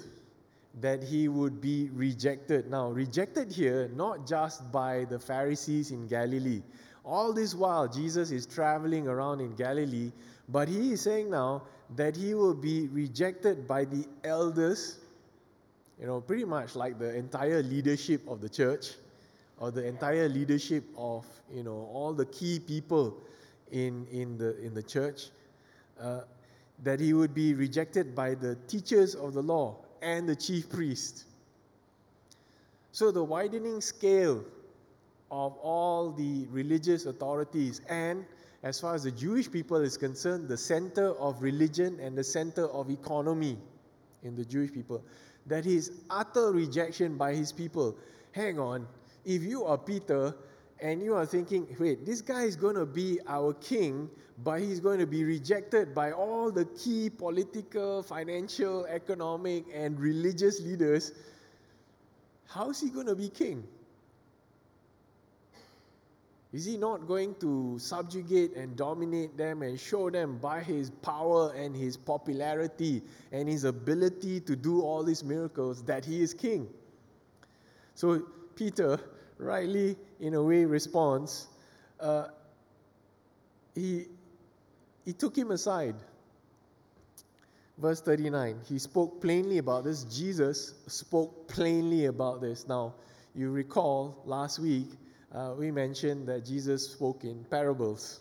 that 0.81 1.03
he 1.03 1.29
would 1.29 1.61
be 1.61 1.89
rejected. 1.95 2.71
Now, 2.71 2.91
rejected 2.91 3.51
here 3.51 3.91
not 3.95 4.27
just 4.27 4.71
by 4.71 5.07
the 5.07 5.19
Pharisees 5.19 5.91
in 5.91 6.07
Galilee, 6.07 6.63
all 7.07 7.33
this 7.33 7.55
while, 7.55 7.87
Jesus 7.87 8.31
is 8.31 8.45
traveling 8.47 9.07
around 9.07 9.41
in 9.41 9.55
Galilee, 9.55 10.13
but 10.49 10.69
he 10.69 10.93
is 10.93 11.03
saying 11.03 11.31
now 11.31 11.63
that 11.95 12.17
he 12.17 12.35
will 12.35 12.55
be 12.55 12.89
rejected 12.89 13.67
by 13.67 13.85
the 13.85 14.05
elders, 14.25 14.99
you 16.01 16.07
know, 16.07 16.21
pretty 16.21 16.45
much 16.45 16.75
like 16.75 16.99
the 16.99 17.15
entire 17.15 17.63
leadership 17.63 18.27
of 18.29 18.41
the 18.41 18.49
church 18.49 18.95
or 19.59 19.71
the 19.71 19.87
entire 19.87 20.29
leadership 20.29 20.85
of, 20.99 21.25
you 21.55 21.63
know, 21.63 21.89
all 21.93 22.13
the 22.13 22.27
key 22.27 22.59
people 22.59 23.17
in, 23.71 24.07
in, 24.11 24.37
the, 24.37 24.59
in 24.61 24.75
the 24.75 24.83
church. 24.83 25.31
Uh, 26.01 26.21
that 26.83 27.01
he 27.01 27.13
would 27.13 27.35
be 27.35 27.55
rejected 27.55 28.15
by 28.15 28.35
the 28.35 28.55
teachers 28.69 29.15
of 29.15 29.33
the 29.33 29.43
law 29.43 29.77
and 30.03 30.29
the 30.29 30.37
chief 30.37 30.69
priest. 30.69 31.25
So 32.93 33.11
the 33.11 33.25
widening 33.25 33.81
scale 33.81 34.45
of 35.31 35.57
all 35.59 36.13
the 36.13 36.47
religious 36.51 37.07
authorities 37.07 37.81
and 37.89 38.25
as 38.63 38.81
far 38.81 38.95
as 38.95 39.05
the 39.05 39.11
Jewish 39.11 39.51
people 39.51 39.77
is 39.77 39.97
concerned, 39.97 40.49
the 40.49 40.57
center 40.57 41.11
of 41.19 41.43
religion 41.43 41.99
and 42.01 42.17
the 42.17 42.25
center 42.25 42.67
of 42.67 42.91
economy 42.91 43.57
in 44.23 44.35
the 44.35 44.45
Jewish 44.45 44.73
people. 44.73 45.05
That 45.47 45.67
is 45.67 45.93
utter 46.11 46.51
rejection 46.51 47.17
by 47.17 47.35
his 47.35 47.53
people. 47.53 47.97
Hang 48.33 48.59
on, 48.59 48.87
if 49.25 49.43
you 49.43 49.65
are 49.65 49.79
Peter 49.79 50.35
and 50.81 51.03
you 51.03 51.15
are 51.15 51.27
thinking, 51.27 51.67
wait, 51.79 52.05
this 52.05 52.21
guy 52.21 52.43
is 52.43 52.57
going 52.57 52.75
to 52.75 52.87
be 52.87 53.21
our 53.29 53.55
king, 53.55 54.11
but 54.43 54.61
he's 54.61 54.81
going 54.81 54.99
to 54.99 55.07
be 55.07 55.25
rejected 55.25 55.95
by 55.95 56.13
all 56.13 56.51
the 56.51 56.65
key 56.65 57.09
political, 57.09 58.03
financial, 58.03 58.85
economic, 58.87 59.65
and 59.73 59.99
religious 59.99 60.61
leaders, 60.61 61.13
how 62.47 62.71
is 62.71 62.81
he 62.81 62.91
going 62.91 63.07
to 63.07 63.15
be 63.15 63.29
king? 63.29 63.65
Is 66.57 66.65
he 66.65 66.79
not 66.79 67.07
going 67.07 67.35
to 67.41 67.79
subjugate 67.79 68.57
and 68.57 68.75
dominate 68.77 69.37
them 69.37 69.61
and 69.61 69.79
show 69.79 70.09
them 70.09 70.39
by 70.39 70.63
his 70.63 70.89
power 70.89 71.53
and 71.53 71.77
his 71.77 71.99
popularity 71.99 73.03
and 73.31 73.47
his 73.47 73.65
ability 73.65 74.41
to 74.41 74.57
do 74.57 74.81
all 74.81 75.05
these 75.05 75.23
miracles 75.23 75.83
that 75.83 76.03
he 76.03 76.23
is 76.23 76.33
king? 76.33 76.67
So 77.95 78.23
Peter 78.55 78.99
rightly, 79.37 79.97
in 80.19 80.33
a 80.33 80.43
way, 80.43 80.65
responds. 80.65 81.49
Uh, 82.01 82.29
he, 83.75 84.07
he 85.05 85.13
took 85.13 85.37
him 85.37 85.51
aside. 85.51 85.97
Verse 87.77 88.01
39, 88.01 88.61
he 88.67 88.79
spoke 88.79 89.21
plainly 89.21 89.59
about 89.59 89.85
this. 89.85 90.05
Jesus 90.05 90.73
spoke 90.87 91.49
plainly 91.49 92.07
about 92.07 92.41
this. 92.41 92.67
Now, 92.67 92.95
you 93.35 93.51
recall 93.51 94.23
last 94.25 94.59
week 94.59 94.87
uh, 95.35 95.55
we 95.57 95.71
mentioned 95.71 96.29
that 96.29 96.45
Jesus 96.45 96.91
spoke 96.91 97.25
in 97.25 97.45
parables. 97.51 98.21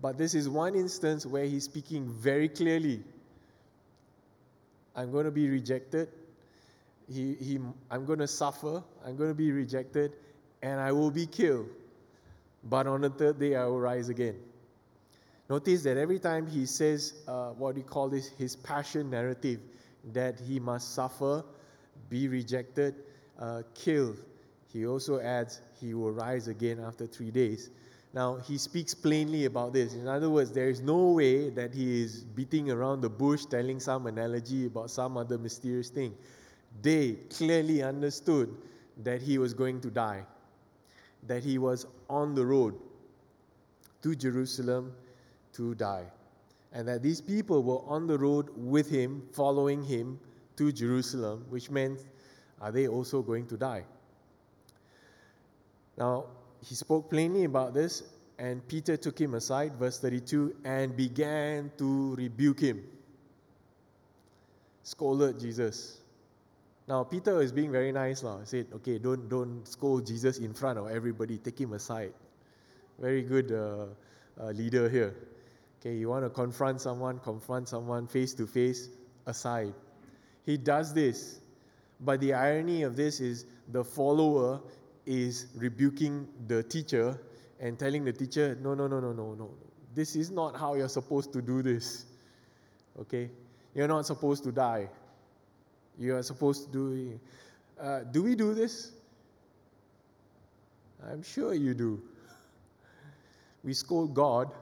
But 0.00 0.16
this 0.16 0.34
is 0.34 0.48
one 0.48 0.74
instance 0.74 1.26
where 1.26 1.44
he's 1.44 1.64
speaking 1.64 2.08
very 2.08 2.48
clearly. 2.48 3.02
I'm 4.96 5.12
going 5.12 5.24
to 5.24 5.30
be 5.30 5.48
rejected. 5.48 6.08
He, 7.12 7.34
he, 7.34 7.58
I'm 7.90 8.04
going 8.04 8.18
to 8.20 8.28
suffer. 8.28 8.82
I'm 9.04 9.16
going 9.16 9.30
to 9.30 9.34
be 9.34 9.52
rejected. 9.52 10.12
And 10.62 10.80
I 10.80 10.92
will 10.92 11.10
be 11.10 11.26
killed. 11.26 11.68
But 12.64 12.86
on 12.86 13.00
the 13.00 13.10
third 13.10 13.38
day, 13.38 13.56
I 13.56 13.64
will 13.64 13.80
rise 13.80 14.08
again. 14.08 14.36
Notice 15.48 15.82
that 15.82 15.96
every 15.96 16.18
time 16.18 16.46
he 16.46 16.66
says 16.66 17.14
uh, 17.26 17.48
what 17.50 17.74
we 17.74 17.82
call 17.82 18.08
this 18.08 18.28
his 18.38 18.54
passion 18.54 19.10
narrative, 19.10 19.60
that 20.12 20.38
he 20.38 20.60
must 20.60 20.94
suffer, 20.94 21.44
be 22.08 22.28
rejected, 22.28 22.94
uh, 23.38 23.62
killed, 23.74 24.18
he 24.72 24.86
also 24.86 25.20
adds, 25.20 25.60
He 25.80 25.94
will 25.94 26.12
rise 26.12 26.48
again 26.48 26.80
after 26.80 27.06
three 27.06 27.30
days. 27.30 27.70
Now, 28.12 28.36
he 28.36 28.58
speaks 28.58 28.92
plainly 28.92 29.44
about 29.44 29.72
this. 29.72 29.94
In 29.94 30.08
other 30.08 30.28
words, 30.28 30.50
there 30.50 30.68
is 30.68 30.80
no 30.80 31.10
way 31.12 31.50
that 31.50 31.72
he 31.72 32.02
is 32.02 32.24
beating 32.24 32.70
around 32.70 33.02
the 33.02 33.08
bush 33.08 33.44
telling 33.44 33.78
some 33.78 34.06
analogy 34.06 34.66
about 34.66 34.90
some 34.90 35.16
other 35.16 35.38
mysterious 35.38 35.90
thing. 35.90 36.14
They 36.82 37.18
clearly 37.36 37.82
understood 37.82 38.54
that 39.04 39.22
he 39.22 39.38
was 39.38 39.54
going 39.54 39.80
to 39.82 39.90
die, 39.90 40.24
that 41.26 41.44
he 41.44 41.58
was 41.58 41.86
on 42.08 42.34
the 42.34 42.44
road 42.44 42.74
to 44.02 44.14
Jerusalem 44.16 44.92
to 45.52 45.74
die, 45.76 46.06
and 46.72 46.86
that 46.88 47.02
these 47.02 47.20
people 47.20 47.62
were 47.62 47.82
on 47.86 48.06
the 48.06 48.18
road 48.18 48.50
with 48.56 48.90
him, 48.90 49.22
following 49.32 49.82
him 49.84 50.18
to 50.56 50.72
Jerusalem, 50.72 51.44
which 51.48 51.70
meant, 51.70 52.00
are 52.60 52.72
they 52.72 52.88
also 52.88 53.22
going 53.22 53.46
to 53.46 53.56
die? 53.56 53.84
Now, 56.00 56.24
he 56.64 56.74
spoke 56.74 57.10
plainly 57.10 57.44
about 57.44 57.74
this, 57.74 58.02
and 58.38 58.66
Peter 58.66 58.96
took 58.96 59.20
him 59.20 59.34
aside, 59.34 59.74
verse 59.74 60.00
32, 60.00 60.56
and 60.64 60.96
began 60.96 61.70
to 61.76 62.14
rebuke 62.16 62.60
him. 62.60 62.82
Scolded 64.82 65.38
Jesus. 65.38 65.98
Now, 66.88 67.04
Peter 67.04 67.42
is 67.42 67.52
being 67.52 67.70
very 67.70 67.92
nice. 67.92 68.22
Now. 68.22 68.38
He 68.40 68.46
said, 68.46 68.66
okay, 68.76 68.98
don't, 68.98 69.28
don't 69.28 69.68
scold 69.68 70.06
Jesus 70.06 70.38
in 70.38 70.54
front 70.54 70.78
of 70.78 70.88
everybody, 70.88 71.36
take 71.36 71.60
him 71.60 71.74
aside. 71.74 72.14
Very 72.98 73.22
good 73.22 73.52
uh, 73.52 73.86
uh, 74.42 74.50
leader 74.52 74.88
here. 74.88 75.14
Okay, 75.80 75.96
you 75.96 76.08
want 76.08 76.24
to 76.24 76.30
confront 76.30 76.80
someone, 76.80 77.18
confront 77.18 77.68
someone 77.68 78.06
face 78.06 78.32
to 78.34 78.46
face, 78.46 78.88
aside. 79.26 79.74
He 80.46 80.56
does 80.56 80.94
this. 80.94 81.40
But 82.00 82.20
the 82.20 82.32
irony 82.32 82.84
of 82.84 82.96
this 82.96 83.20
is 83.20 83.44
the 83.68 83.84
follower 83.84 84.60
is 85.10 85.48
rebuking 85.56 86.28
the 86.46 86.62
teacher 86.62 87.20
and 87.58 87.76
telling 87.76 88.04
the 88.04 88.12
teacher, 88.12 88.56
no, 88.62 88.74
no, 88.74 88.86
no, 88.86 89.00
no, 89.00 89.12
no, 89.12 89.34
no. 89.34 89.50
This 89.92 90.14
is 90.14 90.30
not 90.30 90.56
how 90.56 90.74
you're 90.74 90.88
supposed 90.88 91.32
to 91.32 91.42
do 91.42 91.62
this. 91.62 92.06
Okay? 93.00 93.28
You're 93.74 93.88
not 93.88 94.06
supposed 94.06 94.44
to 94.44 94.52
die. 94.52 94.88
You 95.98 96.14
are 96.14 96.22
supposed 96.22 96.66
to 96.66 96.72
do. 96.72 97.20
Uh, 97.80 98.00
do 98.12 98.22
we 98.22 98.36
do 98.36 98.54
this? 98.54 98.92
I'm 101.10 101.24
sure 101.24 101.54
you 101.54 101.74
do. 101.74 102.00
We 103.64 103.74
scold 103.74 104.14
God. 104.14 104.52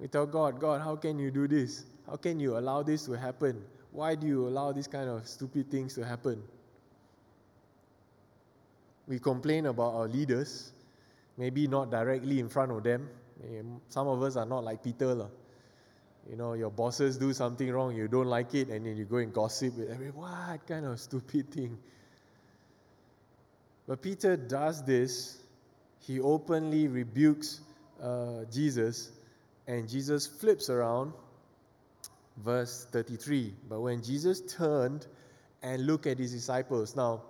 We 0.00 0.08
tell 0.08 0.26
God, 0.26 0.58
God, 0.58 0.80
how 0.80 0.96
can 0.96 1.20
you 1.20 1.30
do 1.30 1.46
this? 1.46 1.84
How 2.04 2.16
can 2.16 2.40
you 2.40 2.58
allow 2.58 2.82
this 2.82 3.04
to 3.06 3.12
happen? 3.12 3.62
Why 3.92 4.16
do 4.16 4.26
you 4.26 4.48
allow 4.48 4.72
these 4.72 4.88
kind 4.88 5.08
of 5.08 5.28
stupid 5.28 5.70
things 5.70 5.94
to 5.94 6.04
happen? 6.04 6.42
We 9.08 9.18
complain 9.18 9.66
about 9.66 9.94
our 9.94 10.06
leaders, 10.06 10.72
maybe 11.36 11.66
not 11.66 11.90
directly 11.90 12.38
in 12.38 12.48
front 12.48 12.70
of 12.70 12.82
them. 12.82 13.08
Some 13.88 14.06
of 14.06 14.22
us 14.22 14.36
are 14.36 14.46
not 14.46 14.64
like 14.64 14.82
Peter. 14.84 15.28
You 16.28 16.36
know, 16.36 16.52
your 16.52 16.70
bosses 16.70 17.16
do 17.16 17.32
something 17.32 17.70
wrong, 17.72 17.96
you 17.96 18.06
don't 18.06 18.26
like 18.26 18.54
it, 18.54 18.68
and 18.68 18.84
then 18.84 18.96
you 18.96 19.06
go 19.06 19.16
and 19.16 19.32
gossip 19.32 19.78
with 19.78 19.90
everyone. 19.90 20.30
What 20.30 20.66
kind 20.66 20.84
of 20.84 21.00
stupid 21.00 21.50
thing? 21.50 21.78
But 23.86 24.02
Peter 24.02 24.36
does 24.36 24.84
this. 24.84 25.38
He 26.00 26.20
openly 26.20 26.86
rebukes 26.86 27.62
uh, 28.02 28.44
Jesus, 28.52 29.10
and 29.66 29.88
Jesus 29.88 30.26
flips 30.26 30.68
around. 30.68 31.14
Verse 32.44 32.86
33. 32.92 33.54
But 33.68 33.80
when 33.80 34.02
Jesus 34.02 34.42
turned 34.42 35.06
and 35.62 35.86
looked 35.86 36.06
at 36.06 36.18
his 36.18 36.32
disciples, 36.32 36.94
now, 36.94 37.22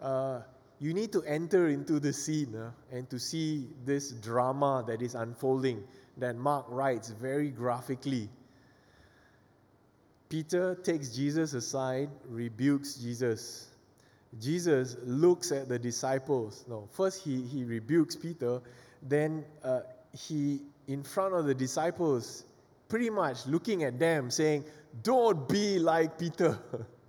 uh, 0.00 0.40
you 0.82 0.92
need 0.92 1.12
to 1.12 1.22
enter 1.22 1.68
into 1.68 2.00
the 2.00 2.12
scene 2.12 2.56
uh, 2.56 2.72
and 2.90 3.08
to 3.08 3.16
see 3.16 3.68
this 3.84 4.10
drama 4.10 4.82
that 4.84 5.00
is 5.00 5.14
unfolding 5.14 5.84
that 6.16 6.34
Mark 6.34 6.66
writes 6.68 7.10
very 7.10 7.50
graphically. 7.50 8.28
Peter 10.28 10.74
takes 10.74 11.10
Jesus 11.10 11.54
aside, 11.54 12.08
rebukes 12.28 12.96
Jesus. 12.96 13.68
Jesus 14.40 14.96
looks 15.04 15.52
at 15.52 15.68
the 15.68 15.78
disciples. 15.78 16.64
No, 16.68 16.88
first 16.90 17.22
he, 17.22 17.42
he 17.42 17.62
rebukes 17.62 18.16
Peter, 18.16 18.60
then 19.02 19.44
uh, 19.62 19.82
he, 20.12 20.62
in 20.88 21.04
front 21.04 21.32
of 21.32 21.44
the 21.44 21.54
disciples, 21.54 22.44
pretty 22.88 23.08
much 23.08 23.46
looking 23.46 23.84
at 23.84 24.00
them, 24.00 24.32
saying, 24.32 24.64
Don't 25.04 25.48
be 25.48 25.78
like 25.78 26.18
Peter. 26.18 26.58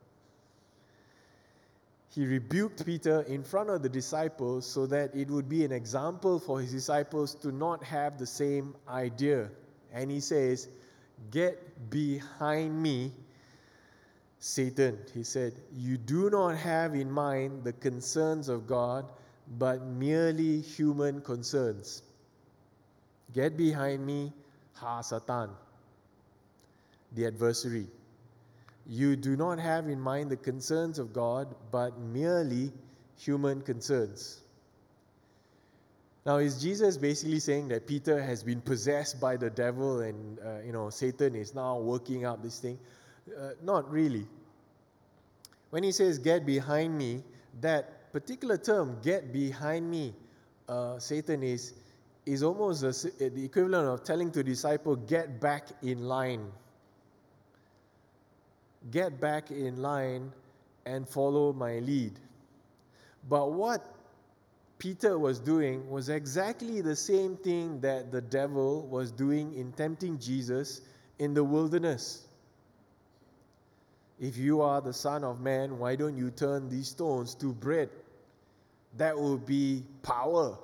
he 2.13 2.27
rebuked 2.27 2.85
Peter 2.85 3.21
in 3.21 3.43
front 3.43 3.71
of 3.71 3.81
the 3.81 3.89
disciples 3.89 4.67
so 4.67 4.85
that 4.85 5.15
it 5.15 5.31
would 5.31 5.49
be 5.49 5.65
an 5.65 5.71
example 5.71 6.37
for 6.37 6.61
his 6.61 6.71
disciples 6.71 7.33
to 7.33 7.51
not 7.51 7.83
have 7.83 8.19
the 8.19 8.27
same 8.27 8.75
idea. 8.87 9.49
And 9.91 10.11
he 10.11 10.19
says, 10.19 10.67
Get 11.31 11.89
behind 11.89 12.81
me, 12.81 13.11
Satan. 14.37 14.99
He 15.11 15.23
said, 15.23 15.53
You 15.75 15.97
do 15.97 16.29
not 16.29 16.55
have 16.57 16.93
in 16.93 17.09
mind 17.09 17.63
the 17.63 17.73
concerns 17.73 18.47
of 18.47 18.67
God, 18.67 19.05
but 19.57 19.81
merely 19.83 20.61
human 20.61 21.19
concerns. 21.21 22.03
Get 23.33 23.57
behind 23.57 24.05
me, 24.05 24.31
Ha 24.73 25.01
Satan, 25.01 25.49
the 27.13 27.25
adversary. 27.25 27.87
You 28.85 29.15
do 29.15 29.35
not 29.37 29.59
have 29.59 29.87
in 29.87 29.99
mind 29.99 30.29
the 30.29 30.37
concerns 30.37 30.99
of 30.99 31.13
God, 31.13 31.55
but 31.71 31.99
merely 31.99 32.71
human 33.17 33.61
concerns. 33.61 34.41
Now, 36.25 36.37
is 36.37 36.61
Jesus 36.61 36.97
basically 36.97 37.39
saying 37.39 37.67
that 37.69 37.85
Peter 37.85 38.21
has 38.21 38.43
been 38.43 38.61
possessed 38.61 39.19
by 39.19 39.35
the 39.35 39.49
devil 39.49 40.01
and, 40.01 40.39
uh, 40.39 40.59
you 40.65 40.71
know, 40.71 40.89
Satan 40.89 41.35
is 41.35 41.53
now 41.53 41.79
working 41.79 42.25
up 42.25 42.41
this 42.41 42.59
thing? 42.59 42.79
Uh, 43.37 43.51
not 43.61 43.89
really. 43.91 44.25
When 45.69 45.83
he 45.83 45.91
says, 45.91 46.19
get 46.19 46.45
behind 46.45 46.97
me, 46.97 47.23
that 47.61 48.11
particular 48.13 48.57
term, 48.57 48.97
get 49.03 49.33
behind 49.33 49.89
me, 49.89 50.13
uh, 50.69 50.97
Satan 50.99 51.43
is, 51.43 51.73
is 52.25 52.41
almost 52.41 52.81
the 52.81 53.43
equivalent 53.43 53.87
of 53.87 54.03
telling 54.05 54.31
to 54.31 54.43
disciple, 54.43 54.95
get 54.95 55.41
back 55.41 55.67
in 55.81 56.03
line 56.03 56.51
get 58.91 59.19
back 59.19 59.51
in 59.51 59.81
line 59.81 60.31
and 60.85 61.07
follow 61.07 61.53
my 61.53 61.79
lead. 61.79 62.13
But 63.29 63.53
what 63.53 63.95
Peter 64.77 65.17
was 65.17 65.39
doing 65.39 65.89
was 65.89 66.09
exactly 66.09 66.81
the 66.81 66.95
same 66.95 67.37
thing 67.37 67.79
that 67.79 68.11
the 68.11 68.21
devil 68.21 68.85
was 68.87 69.11
doing 69.11 69.53
in 69.53 69.71
tempting 69.71 70.19
Jesus 70.19 70.81
in 71.19 71.33
the 71.33 71.43
wilderness. 71.43 72.27
If 74.19 74.37
you 74.37 74.61
are 74.61 74.81
the 74.81 74.93
Son 74.93 75.23
of 75.23 75.39
Man, 75.39 75.79
why 75.79 75.95
don't 75.95 76.17
you 76.17 76.31
turn 76.31 76.69
these 76.69 76.89
stones 76.89 77.33
to 77.35 77.53
bread? 77.53 77.89
That 78.97 79.17
will 79.17 79.37
be 79.37 79.83
power. 80.01 80.57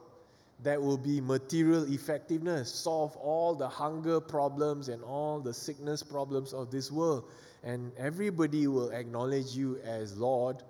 That 0.63 0.81
will 0.81 0.97
be 0.97 1.21
material 1.21 1.83
effectiveness. 1.91 2.69
Solve 2.69 3.15
all 3.15 3.55
the 3.55 3.69
hunger 3.69 4.19
problems 4.19 4.89
and 4.89 5.01
all 5.03 5.39
the 5.39 5.53
sickness 5.53 6.03
problems 6.03 6.53
of 6.53 6.69
this 6.69 6.91
world 6.91 7.23
and 7.63 7.91
everybody 7.97 8.67
will 8.67 8.89
acknowledge 8.91 9.55
you 9.55 9.79
as 9.83 10.17
Lord, 10.17 10.63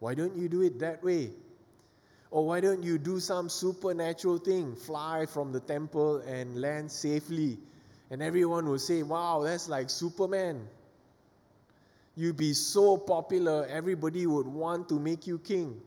why 0.00 0.14
don't 0.14 0.36
you 0.36 0.48
do 0.48 0.62
it 0.62 0.78
that 0.80 1.02
way? 1.02 1.30
Or 2.30 2.46
why 2.46 2.60
don't 2.60 2.82
you 2.82 2.98
do 2.98 3.20
some 3.20 3.48
supernatural 3.48 4.38
thing, 4.38 4.76
fly 4.76 5.24
from 5.26 5.52
the 5.52 5.60
temple 5.60 6.18
and 6.26 6.60
land 6.60 6.90
safely? 6.90 7.58
And 8.10 8.22
everyone 8.22 8.68
will 8.68 8.78
say, 8.78 9.02
Wow, 9.02 9.42
that's 9.42 9.68
like 9.68 9.88
Superman. 9.90 10.68
You'd 12.16 12.36
be 12.36 12.52
so 12.52 12.96
popular, 12.96 13.66
everybody 13.66 14.26
would 14.26 14.46
want 14.46 14.88
to 14.88 14.98
make 14.98 15.26
you 15.26 15.38
king. 15.38 15.80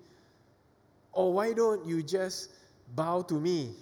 Or 1.12 1.34
why 1.34 1.54
don't 1.54 1.86
you 1.86 2.02
just 2.02 2.52
bow 2.96 3.22
to 3.24 3.34
me 3.34 3.76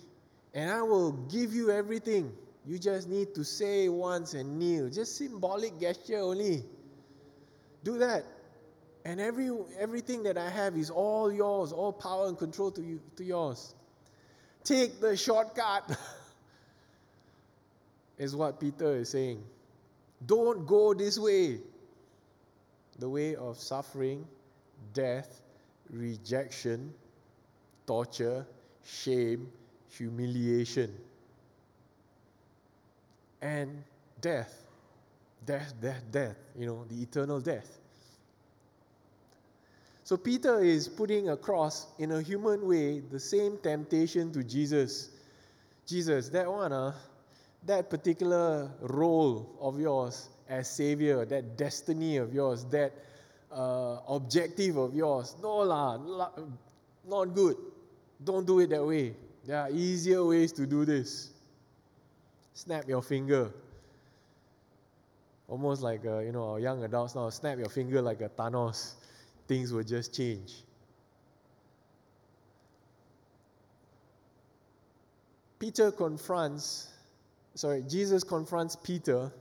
and 0.53 0.71
I 0.71 0.81
will 0.81 1.11
give 1.11 1.53
you 1.53 1.71
everything? 1.71 2.31
You 2.65 2.77
just 2.77 3.07
need 3.07 3.33
to 3.35 3.43
say 3.43 3.89
once 3.89 4.33
and 4.33 4.59
kneel. 4.59 4.89
Just 4.89 5.17
symbolic 5.17 5.79
gesture 5.79 6.19
only. 6.19 6.63
Do 7.83 7.97
that. 7.99 8.25
And 9.05 9.19
every, 9.19 9.49
everything 9.79 10.23
that 10.23 10.37
I 10.37 10.49
have 10.49 10.75
is 10.75 10.89
all 10.89 11.31
yours, 11.31 11.71
all 11.71 11.93
power 11.93 12.27
and 12.27 12.37
control 12.37 12.71
to, 12.71 12.81
you, 12.81 12.99
to 13.15 13.23
yours. 13.23 13.73
Take 14.63 14.99
the 14.99 15.15
shortcut, 15.15 15.97
is 18.17 18.35
what 18.35 18.59
Peter 18.59 18.97
is 18.97 19.09
saying. 19.09 19.41
Don't 20.25 20.67
go 20.67 20.93
this 20.93 21.17
way. 21.17 21.59
The 22.99 23.09
way 23.09 23.35
of 23.35 23.57
suffering, 23.57 24.27
death, 24.93 25.41
rejection, 25.89 26.93
torture, 27.87 28.45
shame, 28.83 29.49
humiliation 29.89 30.93
and 33.41 33.83
death. 34.21 34.53
Death, 35.45 35.73
death, 35.81 36.03
death, 36.11 36.35
you 36.57 36.65
know, 36.65 36.85
the 36.89 37.01
eternal 37.01 37.39
death. 37.39 37.79
So 40.03 40.17
Peter 40.17 40.61
is 40.61 40.87
putting 40.87 41.29
across 41.29 41.87
in 41.99 42.11
a 42.11 42.21
human 42.21 42.67
way 42.67 42.99
the 42.99 43.19
same 43.19 43.57
temptation 43.57 44.33
to 44.33 44.43
Jesus. 44.43 45.09
Jesus, 45.85 46.29
that 46.29 46.51
one, 46.51 46.73
uh, 46.73 46.93
that 47.65 47.89
particular 47.89 48.71
role 48.81 49.57
of 49.61 49.79
yours 49.79 50.29
as 50.47 50.69
Savior, 50.69 51.25
that 51.25 51.57
destiny 51.57 52.17
of 52.17 52.33
yours, 52.33 52.65
that 52.65 52.91
uh, 53.51 53.97
objective 54.07 54.77
of 54.77 54.95
yours, 54.95 55.35
no 55.41 55.57
lah, 55.57 55.97
not 57.07 57.33
good. 57.33 57.55
Don't 58.23 58.45
do 58.45 58.59
it 58.59 58.69
that 58.71 58.85
way. 58.85 59.15
There 59.45 59.57
are 59.57 59.69
easier 59.69 60.25
ways 60.25 60.51
to 60.53 60.65
do 60.65 60.85
this 60.85 61.31
snap 62.53 62.87
your 62.87 63.01
finger. 63.01 63.51
Almost 65.47 65.81
like, 65.81 66.05
uh, 66.05 66.19
you 66.19 66.31
know, 66.31 66.51
our 66.51 66.59
young 66.59 66.83
adults 66.83 67.15
now, 67.15 67.29
snap 67.29 67.57
your 67.57 67.69
finger 67.69 68.01
like 68.01 68.21
a 68.21 68.29
Thanos. 68.29 68.93
Things 69.47 69.73
will 69.73 69.83
just 69.83 70.15
change. 70.15 70.63
Peter 75.57 75.91
confronts, 75.91 76.87
sorry, 77.55 77.83
Jesus 77.89 78.23
confronts 78.23 78.75
Peter 78.77 79.31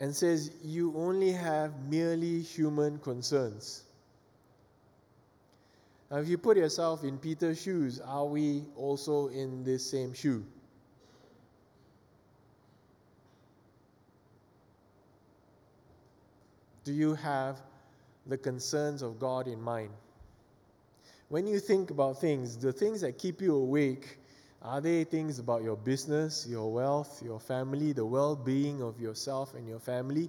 and 0.00 0.14
says, 0.14 0.50
You 0.62 0.92
only 0.96 1.32
have 1.32 1.72
merely 1.88 2.40
human 2.40 2.98
concerns. 2.98 3.84
Now, 6.10 6.18
if 6.18 6.28
you 6.28 6.36
put 6.36 6.58
yourself 6.58 7.04
in 7.04 7.16
Peter's 7.16 7.62
shoes, 7.62 8.00
are 8.00 8.26
we 8.26 8.64
also 8.76 9.28
in 9.28 9.64
this 9.64 9.88
same 9.88 10.12
shoe? 10.12 10.44
Do 16.84 16.92
you 16.92 17.14
have 17.14 17.60
the 18.26 18.36
concerns 18.36 19.02
of 19.02 19.18
God 19.18 19.46
in 19.46 19.60
mind? 19.60 19.90
When 21.28 21.46
you 21.46 21.60
think 21.60 21.90
about 21.90 22.20
things, 22.20 22.56
the 22.58 22.72
things 22.72 23.00
that 23.00 23.18
keep 23.18 23.40
you 23.40 23.54
awake, 23.54 24.18
are 24.60 24.80
they 24.80 25.04
things 25.04 25.38
about 25.38 25.62
your 25.62 25.76
business, 25.76 26.46
your 26.48 26.72
wealth, 26.72 27.22
your 27.24 27.40
family, 27.40 27.92
the 27.92 28.04
well 28.04 28.36
being 28.36 28.82
of 28.82 29.00
yourself 29.00 29.54
and 29.54 29.66
your 29.66 29.80
family? 29.80 30.28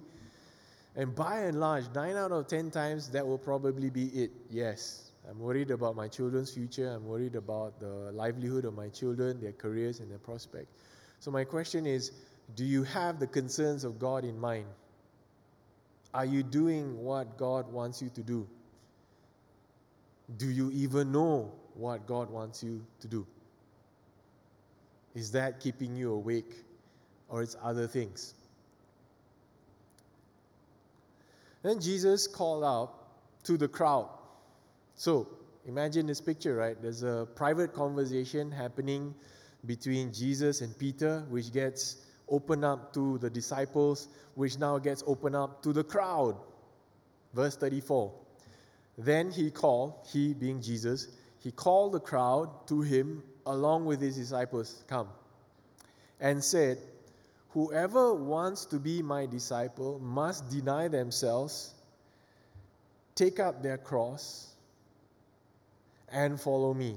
And 0.96 1.14
by 1.14 1.40
and 1.40 1.58
large, 1.58 1.84
nine 1.94 2.16
out 2.16 2.30
of 2.30 2.46
ten 2.46 2.70
times, 2.70 3.10
that 3.10 3.26
will 3.26 3.38
probably 3.38 3.90
be 3.90 4.06
it. 4.06 4.30
Yes, 4.48 5.10
I'm 5.28 5.40
worried 5.40 5.70
about 5.70 5.96
my 5.96 6.06
children's 6.06 6.52
future. 6.52 6.88
I'm 6.88 7.06
worried 7.06 7.34
about 7.34 7.80
the 7.80 8.12
livelihood 8.12 8.64
of 8.64 8.74
my 8.74 8.88
children, 8.88 9.40
their 9.40 9.52
careers, 9.52 10.00
and 10.00 10.10
their 10.10 10.18
prospects. 10.18 10.72
So, 11.18 11.30
my 11.30 11.44
question 11.44 11.84
is 11.86 12.12
do 12.54 12.64
you 12.64 12.84
have 12.84 13.18
the 13.18 13.26
concerns 13.26 13.84
of 13.84 13.98
God 13.98 14.24
in 14.24 14.38
mind? 14.38 14.66
Are 16.14 16.24
you 16.24 16.44
doing 16.44 16.96
what 17.02 17.36
God 17.36 17.70
wants 17.72 18.00
you 18.00 18.08
to 18.10 18.22
do? 18.22 18.46
Do 20.38 20.48
you 20.48 20.70
even 20.70 21.10
know 21.10 21.52
what 21.74 22.06
God 22.06 22.30
wants 22.30 22.62
you 22.62 22.86
to 23.00 23.08
do? 23.08 23.26
Is 25.16 25.32
that 25.32 25.58
keeping 25.58 25.96
you 25.96 26.12
awake 26.12 26.54
or 27.28 27.42
it's 27.42 27.56
other 27.62 27.88
things? 27.88 28.34
Then 31.62 31.80
Jesus 31.80 32.28
called 32.28 32.62
out 32.62 32.94
to 33.44 33.56
the 33.56 33.68
crowd. 33.68 34.08
So 34.94 35.28
imagine 35.66 36.06
this 36.06 36.20
picture, 36.20 36.54
right? 36.54 36.80
There's 36.80 37.02
a 37.02 37.26
private 37.34 37.72
conversation 37.72 38.52
happening 38.52 39.14
between 39.66 40.12
Jesus 40.12 40.60
and 40.60 40.78
Peter, 40.78 41.24
which 41.28 41.52
gets 41.52 41.96
opened 42.28 42.64
up 42.64 42.92
to 42.94 43.18
the 43.18 43.30
disciples, 43.30 44.08
which 44.34 44.58
now 44.58 44.78
gets 44.78 45.02
opened 45.06 45.36
up 45.36 45.62
to 45.62 45.72
the 45.72 45.84
crowd. 45.84 46.36
Verse 47.32 47.56
34. 47.56 48.12
Then 48.96 49.30
he 49.30 49.50
called, 49.50 49.94
he 50.12 50.34
being 50.34 50.60
Jesus, 50.60 51.08
he 51.40 51.50
called 51.50 51.92
the 51.92 52.00
crowd 52.00 52.66
to 52.68 52.80
him 52.80 53.22
along 53.46 53.84
with 53.84 54.00
his 54.00 54.16
disciples, 54.16 54.84
come, 54.88 55.08
and 56.20 56.42
said, 56.42 56.78
Whoever 57.50 58.14
wants 58.14 58.64
to 58.66 58.78
be 58.78 59.02
my 59.02 59.26
disciple 59.26 60.00
must 60.00 60.50
deny 60.50 60.88
themselves, 60.88 61.74
take 63.14 63.38
up 63.38 63.62
their 63.62 63.78
cross, 63.78 64.48
and 66.10 66.40
follow 66.40 66.74
me. 66.74 66.96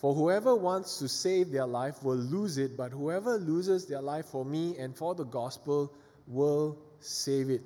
For 0.00 0.14
whoever 0.14 0.56
wants 0.56 0.98
to 1.00 1.08
save 1.08 1.50
their 1.50 1.66
life 1.66 2.02
will 2.02 2.16
lose 2.16 2.56
it, 2.56 2.74
but 2.74 2.90
whoever 2.90 3.36
loses 3.36 3.84
their 3.84 4.00
life 4.00 4.24
for 4.24 4.46
me 4.46 4.78
and 4.78 4.96
for 4.96 5.14
the 5.14 5.24
gospel 5.24 5.92
will 6.26 6.78
save 7.00 7.50
it. 7.50 7.60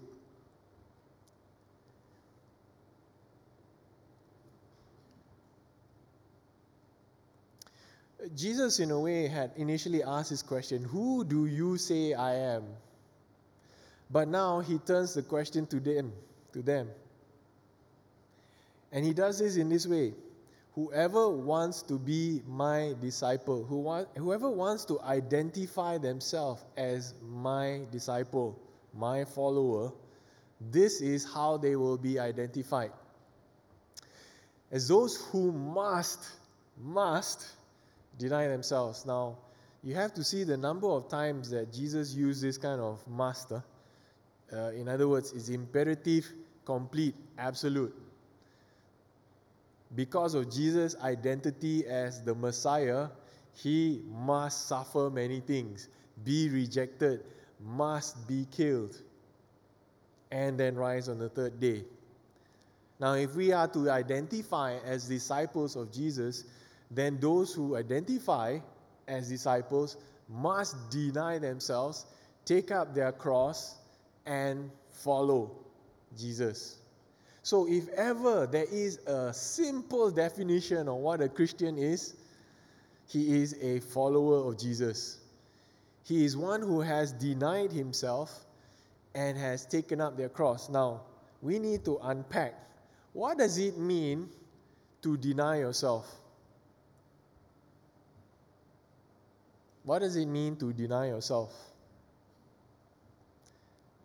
Jesus, 8.35 8.81
in 8.81 8.91
a 8.91 8.99
way, 8.99 9.29
had 9.29 9.53
initially 9.55 10.03
asked 10.03 10.31
this 10.31 10.43
question 10.43 10.83
Who 10.83 11.25
do 11.25 11.47
you 11.47 11.79
say 11.79 12.15
I 12.15 12.35
am? 12.35 12.65
But 14.11 14.27
now 14.27 14.59
he 14.59 14.79
turns 14.79 15.15
the 15.15 15.23
question 15.23 15.67
to 15.67 15.79
them, 15.79 16.13
to 16.53 16.63
them. 16.63 16.91
And 18.91 19.05
he 19.05 19.13
does 19.13 19.39
this 19.39 19.55
in 19.55 19.69
this 19.69 19.87
way 19.87 20.15
Whoever 20.75 21.29
wants 21.31 21.83
to 21.83 21.99
be 21.99 22.43
my 22.49 22.95
disciple, 23.01 23.65
who 23.65 23.79
want, 23.79 24.09
whoever 24.17 24.51
wants 24.51 24.85
to 24.87 25.01
identify 25.03 25.99
themselves 25.99 26.65
as 26.77 27.15
my 27.23 27.83
disciple, 27.93 28.59
my 28.93 29.25
follower, 29.25 29.93
this 30.73 31.01
is 31.01 31.25
how 31.33 31.59
they 31.59 31.77
will 31.77 31.97
be 31.97 32.19
identified. 32.19 32.91
As 34.73 34.89
those 34.89 35.25
who 35.31 35.53
must, 35.53 36.27
must 36.83 37.47
deny 38.19 38.49
themselves. 38.49 39.07
Now, 39.07 39.39
you 39.85 39.95
have 39.95 40.13
to 40.15 40.25
see 40.25 40.43
the 40.43 40.57
number 40.57 40.89
of 40.89 41.09
times 41.09 41.51
that 41.51 41.73
Jesus 41.73 42.15
used 42.15 42.43
this 42.43 42.59
kind 42.59 42.81
of 42.81 43.07
master. 43.07 43.63
Uh, 44.53 44.71
in 44.71 44.89
other 44.89 45.07
words, 45.07 45.33
it's 45.33 45.51
imperative, 45.51 46.27
complete, 46.65 47.15
absolute. 47.39 47.95
Because 49.95 50.35
of 50.35 50.51
Jesus' 50.51 50.97
identity 51.03 51.87
as 51.87 52.23
the 52.23 52.35
Messiah, 52.35 53.09
he 53.53 54.03
must 54.11 54.67
suffer 54.67 55.11
many 55.11 55.41
things, 55.41 55.89
be 56.25 56.49
rejected, 56.49 57.25
must 57.61 58.27
be 58.27 58.47
killed, 58.51 58.97
and 60.31 60.59
then 60.59 60.75
rise 60.75 61.09
on 61.09 61.19
the 61.19 61.29
third 61.29 61.61
day. 61.61 61.85
Now, 62.99 63.15
if 63.15 63.35
we 63.35 63.53
are 63.53 63.69
to 63.69 63.91
identify 63.91 64.79
as 64.85 65.09
disciples 65.09 65.77
of 65.77 65.93
Jesus, 65.93 66.45
then 66.91 67.19
those 67.21 67.53
who 67.53 67.77
identify 67.77 68.59
as 69.07 69.29
disciples 69.29 69.97
must 70.29 70.91
deny 70.91 71.39
themselves, 71.39 72.07
take 72.45 72.71
up 72.71 72.95
their 72.95 73.13
cross, 73.13 73.77
and 74.27 74.71
follow 74.91 75.51
Jesus. 76.17 76.79
So, 77.45 77.69
if 77.69 77.91
ever 77.91 78.47
there 78.47 78.65
is 78.73 78.97
a 79.07 79.31
simple 79.35 80.11
definition 80.11 80.89
of 80.89 80.97
what 80.97 81.21
a 81.21 81.29
Christian 81.29 81.77
is, 81.77 82.15
he 83.07 83.43
is 83.43 83.55
a 83.61 83.81
follower 83.81 84.49
of 84.49 84.59
Jesus. 84.59 85.19
He 86.05 86.25
is 86.25 86.39
one 86.39 86.63
who 86.63 86.81
has 86.81 87.13
denied 87.13 87.71
himself 87.71 88.47
and 89.15 89.37
has 89.37 89.67
taken 89.67 90.01
up 90.01 90.17
their 90.17 90.31
cross. 90.31 90.71
Now, 90.71 91.03
we 91.43 91.59
need 91.59 91.85
to 91.85 91.99
unpack 92.03 92.55
what 93.13 93.37
does 93.37 93.59
it 93.59 93.77
mean 93.77 94.31
to 95.03 95.19
deny 95.19 95.59
yourself? 95.59 96.11
What 99.83 99.99
does 99.99 100.17
it 100.17 100.27
mean 100.27 100.57
to 100.57 100.73
deny 100.73 101.09
yourself? 101.09 101.53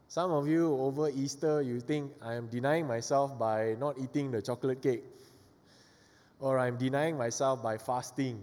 Some 0.10 0.32
of 0.32 0.48
you 0.48 0.74
over 0.74 1.12
Easter, 1.12 1.62
you 1.62 1.80
think 1.80 2.12
I 2.19 2.34
am 2.34 2.48
denying 2.48 2.88
myself 2.88 3.38
by 3.38 3.76
not 3.80 3.95
eating 4.00 4.32
the 4.32 4.41
chocolate 4.41 4.82
cake, 4.82 5.04
or 6.39 6.58
I'm 6.58 6.78
denying 6.78 7.15
myself 7.15 7.62
by 7.62 7.78
fasting, 7.78 8.41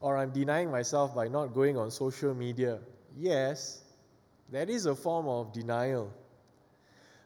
or 0.00 0.16
I'm 0.16 0.30
denying 0.30 0.70
myself 0.70 1.16
by 1.16 1.26
not 1.26 1.54
going 1.54 1.76
on 1.76 1.90
social 1.90 2.34
media. 2.34 2.78
Yes, 3.16 3.82
that 4.52 4.70
is 4.70 4.86
a 4.86 4.94
form 4.94 5.26
of 5.26 5.52
denial. 5.52 6.12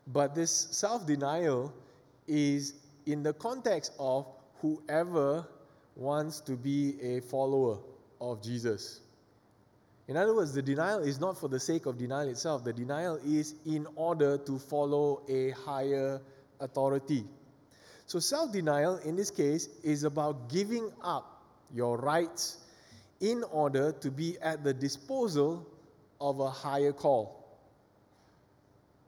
But 0.06 0.34
this 0.34 0.50
self 0.70 1.06
denial 1.06 1.74
is 2.26 2.72
in 3.04 3.22
the 3.22 3.34
context 3.34 3.92
of 3.98 4.26
whoever 4.62 5.46
wants 5.96 6.40
to 6.48 6.56
be 6.56 6.96
a 7.02 7.20
follower 7.20 7.76
of 8.22 8.42
Jesus. 8.42 9.01
In 10.08 10.16
other 10.16 10.34
words, 10.34 10.52
the 10.52 10.62
denial 10.62 11.00
is 11.00 11.20
not 11.20 11.38
for 11.38 11.48
the 11.48 11.60
sake 11.60 11.86
of 11.86 11.96
denial 11.96 12.28
itself. 12.28 12.64
The 12.64 12.72
denial 12.72 13.18
is 13.24 13.54
in 13.64 13.86
order 13.94 14.36
to 14.38 14.58
follow 14.58 15.22
a 15.28 15.50
higher 15.50 16.20
authority. 16.60 17.24
So, 18.06 18.18
self 18.18 18.52
denial 18.52 18.96
in 18.96 19.16
this 19.16 19.30
case 19.30 19.68
is 19.84 20.04
about 20.04 20.50
giving 20.50 20.90
up 21.02 21.44
your 21.72 21.96
rights 21.96 22.58
in 23.20 23.44
order 23.44 23.92
to 23.92 24.10
be 24.10 24.36
at 24.42 24.64
the 24.64 24.74
disposal 24.74 25.66
of 26.20 26.40
a 26.40 26.50
higher 26.50 26.92
call. 26.92 27.42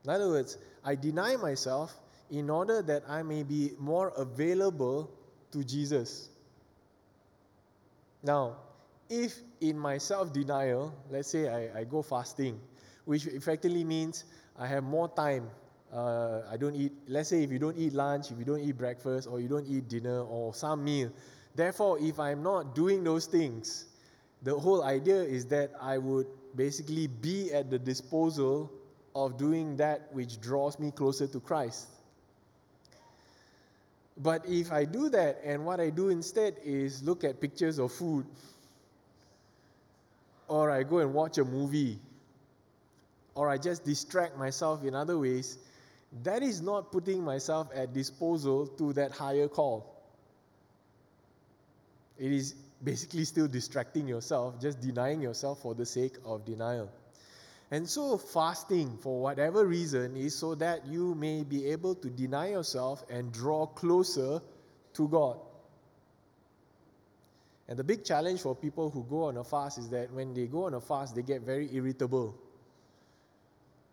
In 0.05 0.11
other 0.11 0.29
words, 0.29 0.57
I 0.85 0.95
deny 0.95 1.37
myself 1.37 1.93
in 2.31 2.51
order 2.51 2.83
that 2.83 3.03
I 3.09 3.23
may 3.23 3.43
be 3.43 3.73
more 3.79 4.13
available 4.17 5.11
to 5.53 5.65
Jesus. 5.65 6.29
Now, 8.23 8.57
if 9.23 9.41
in 9.61 9.79
my 9.79 9.99
self 9.99 10.33
denial, 10.33 10.95
let's 11.11 11.29
say 11.29 11.49
I, 11.49 11.81
I 11.81 11.85
go 11.85 12.03
fasting, 12.03 12.61
which 13.05 13.27
effectively 13.27 13.85
means 13.85 14.25
I 14.59 14.67
have 14.67 14.85
more 14.85 15.09
time. 15.09 15.51
Uh, 15.93 16.43
I 16.51 16.57
don't 16.57 16.75
eat, 16.75 16.93
let's 17.07 17.29
say 17.29 17.45
if 17.45 17.53
you 17.53 17.59
don't 17.59 17.77
eat 17.79 17.93
lunch, 17.93 18.31
if 18.33 18.39
you 18.39 18.45
don't 18.45 18.61
eat 18.61 18.77
breakfast, 18.77 19.29
or 19.31 19.41
you 19.41 19.49
don't 19.49 19.67
eat 19.67 19.89
dinner, 19.89 20.23
or 20.23 20.53
some 20.53 20.83
meal. 20.83 21.11
Therefore, 21.55 21.99
if 22.01 22.19
I'm 22.19 22.43
not 22.43 22.75
doing 22.75 23.05
those 23.05 23.27
things, 23.27 23.87
the 24.43 24.59
whole 24.59 24.83
idea 24.83 25.23
is 25.23 25.47
that 25.47 25.71
I 25.81 25.99
would 25.99 26.27
basically 26.57 27.07
be 27.07 27.53
at 27.53 27.71
the 27.71 27.79
disposal 27.79 28.73
of 29.15 29.39
doing 29.39 29.77
that 29.77 30.13
which 30.13 30.41
draws 30.41 30.79
me 30.81 30.91
closer 30.91 31.29
to 31.29 31.39
Christ. 31.41 31.87
But 34.17 34.47
if 34.49 34.73
I 34.73 34.85
do 34.85 35.09
that, 35.11 35.41
and 35.45 35.65
what 35.65 35.81
I 35.81 35.91
do 35.91 36.09
instead 36.09 36.57
is 36.65 37.03
look 37.03 37.25
at 37.25 37.41
pictures 37.41 37.79
of 37.79 37.93
food, 37.93 38.27
or 40.55 40.71
I 40.71 40.85
go 40.85 40.99
and 40.99 41.13
watch 41.13 41.39
a 41.39 41.45
movie, 41.45 41.99
or 43.35 43.49
I 43.51 43.59
just 43.59 43.85
distract 43.85 44.39
myself 44.39 44.85
in 44.85 44.95
other 44.95 45.19
ways, 45.19 45.59
that 46.23 46.45
is 46.45 46.63
not 46.63 46.93
putting 46.93 47.25
myself 47.25 47.71
at 47.75 47.93
disposal 47.93 48.69
to 48.79 48.93
that 48.93 49.11
higher 49.11 49.49
call. 49.49 50.01
It 52.17 52.31
is 52.31 52.55
basically 52.85 53.25
still 53.25 53.49
distracting 53.49 54.07
yourself, 54.07 54.61
just 54.61 54.81
denying 54.81 55.21
yourself 55.21 55.61
for 55.61 55.75
the 55.75 55.85
sake 55.85 56.19
of 56.25 56.45
denial. 56.45 56.89
And 57.73 57.91
so, 57.91 58.17
fasting, 58.17 58.97
for 58.99 59.21
whatever 59.21 59.67
reason, 59.67 60.17
is 60.17 60.37
so 60.37 60.55
that 60.55 60.87
you 60.87 61.17
may 61.17 61.43
be 61.43 61.67
able 61.73 61.97
to 61.97 62.09
deny 62.09 62.51
yourself 62.51 63.03
and 63.11 63.33
draw 63.33 63.67
closer 63.67 64.41
to 64.93 65.09
God. 65.09 65.37
And 67.69 67.79
the 67.79 67.85
big 67.85 68.05
challenge 68.05 68.41
for 68.43 68.55
people 68.55 68.91
who 68.91 69.05
go 69.05 69.25
on 69.25 69.37
a 69.39 69.45
fast 69.45 69.79
is 69.79 69.89
that 69.89 70.13
when 70.13 70.35
they 70.35 70.47
go 70.47 70.65
on 70.65 70.75
a 70.75 70.81
fast, 70.81 71.15
they 71.15 71.23
get 71.23 71.43
very 71.43 71.69
irritable. 71.75 72.35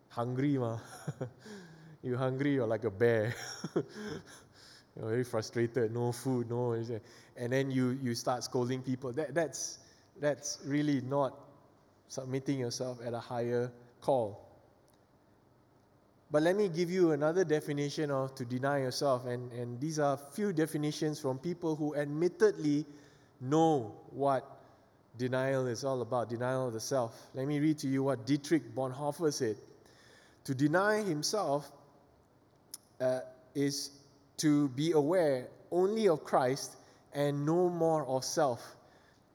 Hungry, 0.10 0.57
ma. 0.57 0.77
you're 2.03 2.17
hungry, 2.17 2.55
you're 2.55 2.67
like 2.67 2.84
a 2.84 2.91
bear. 2.91 3.34
you're 3.75 3.86
very 4.97 5.23
frustrated, 5.23 5.93
no 5.93 6.12
food, 6.12 6.49
no. 6.49 6.73
And 7.38 7.53
then 7.53 7.71
you, 7.71 7.97
you 8.03 8.13
start 8.13 8.43
scolding 8.43 8.81
people. 8.81 9.13
That, 9.13 9.34
that's, 9.34 9.79
that's 10.19 10.60
really 10.65 10.99
not 10.99 11.34
submitting 12.10 12.60
yourself 12.60 12.99
at 13.05 13.13
a 13.13 13.19
higher 13.19 13.71
call. 14.01 14.51
But 16.29 16.43
let 16.43 16.57
me 16.57 16.67
give 16.69 16.89
you 16.89 17.12
another 17.12 17.45
definition 17.45 18.12
of 18.12 18.36
to 18.36 18.45
deny 18.45 18.79
yourself. 18.79 19.25
And, 19.25 19.51
and 19.51 19.79
these 19.79 19.99
are 19.99 20.17
few 20.17 20.51
definitions 20.51 21.19
from 21.19 21.39
people 21.39 21.75
who 21.75 21.95
admittedly 21.95 22.86
know 23.41 23.93
what 24.12 24.47
denial 25.17 25.67
is 25.67 25.84
all 25.84 26.01
about 26.01 26.30
denial 26.30 26.67
of 26.67 26.73
the 26.73 26.80
self. 26.80 27.27
Let 27.34 27.47
me 27.47 27.60
read 27.60 27.80
to 27.80 27.88
you 27.88 28.04
what 28.04 28.25
Dietrich 28.25 28.73
Bonhoeffer 28.73 29.34
said. 29.34 29.58
To 30.45 30.56
deny 30.56 31.01
himself 31.01 31.69
uh, 32.99 33.19
is 33.54 33.91
to 34.38 34.69
be 34.69 34.91
aware 34.91 35.47
only 35.71 36.08
of 36.08 36.23
Christ 36.23 36.75
and 37.13 37.45
no 37.45 37.69
more 37.69 38.06
of 38.06 38.23
self, 38.23 38.75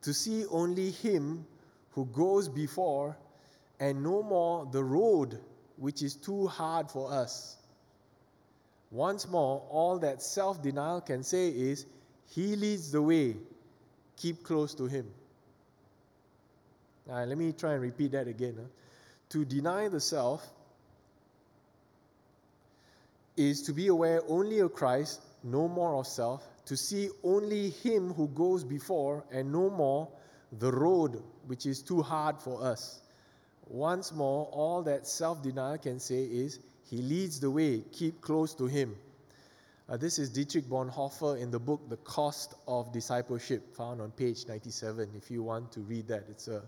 to 0.01 0.13
see 0.13 0.45
only 0.47 0.91
Him 0.91 1.45
who 1.91 2.05
goes 2.05 2.47
before 2.49 3.17
and 3.79 4.03
no 4.03 4.23
more 4.23 4.67
the 4.71 4.83
road 4.83 5.39
which 5.77 6.01
is 6.01 6.15
too 6.15 6.47
hard 6.47 6.89
for 6.89 7.11
us. 7.11 7.57
Once 8.89 9.27
more, 9.27 9.61
all 9.69 9.99
that 9.99 10.21
self 10.21 10.61
denial 10.63 11.01
can 11.01 11.23
say 11.23 11.49
is, 11.49 11.85
He 12.29 12.55
leads 12.55 12.91
the 12.91 13.01
way, 13.01 13.35
keep 14.17 14.43
close 14.43 14.73
to 14.75 14.85
Him. 14.85 15.07
Now, 17.07 17.23
let 17.23 17.37
me 17.37 17.53
try 17.53 17.73
and 17.73 17.81
repeat 17.81 18.11
that 18.11 18.27
again. 18.27 18.55
Huh? 18.57 18.67
To 19.29 19.45
deny 19.45 19.87
the 19.87 19.99
self 19.99 20.45
is 23.37 23.61
to 23.63 23.73
be 23.73 23.87
aware 23.87 24.21
only 24.27 24.59
of 24.59 24.73
Christ, 24.73 25.21
no 25.43 25.67
more 25.67 25.95
of 25.95 26.07
self, 26.07 26.43
to 26.65 26.75
see 26.75 27.09
only 27.23 27.69
Him 27.69 28.13
who 28.13 28.27
goes 28.29 28.63
before, 28.63 29.23
and 29.31 29.51
no 29.51 29.69
more 29.69 30.09
the 30.59 30.71
road 30.71 31.21
which 31.45 31.65
is 31.65 31.81
too 31.81 32.01
hard 32.01 32.41
for 32.41 32.63
us. 32.63 33.01
Once 33.69 34.13
more, 34.13 34.45
all 34.51 34.81
that 34.83 35.07
self 35.07 35.41
denial 35.43 35.77
can 35.77 35.99
say 35.99 36.23
is, 36.23 36.59
He 36.89 36.97
leads 36.97 37.39
the 37.39 37.51
way, 37.51 37.83
keep 37.91 38.21
close 38.21 38.53
to 38.55 38.65
Him. 38.65 38.95
Uh, 39.89 39.95
this 39.95 40.19
is 40.19 40.29
Dietrich 40.29 40.65
Bonhoeffer 40.65 41.39
in 41.39 41.49
the 41.49 41.59
book 41.59 41.79
The 41.87 41.95
Cost 41.97 42.55
of 42.67 42.91
Discipleship, 42.91 43.73
found 43.73 44.01
on 44.01 44.11
page 44.11 44.45
97, 44.45 45.09
if 45.15 45.31
you 45.31 45.41
want 45.43 45.71
to 45.71 45.79
read 45.79 46.09
that. 46.09 46.25
It's 46.29 46.49
a 46.49 46.61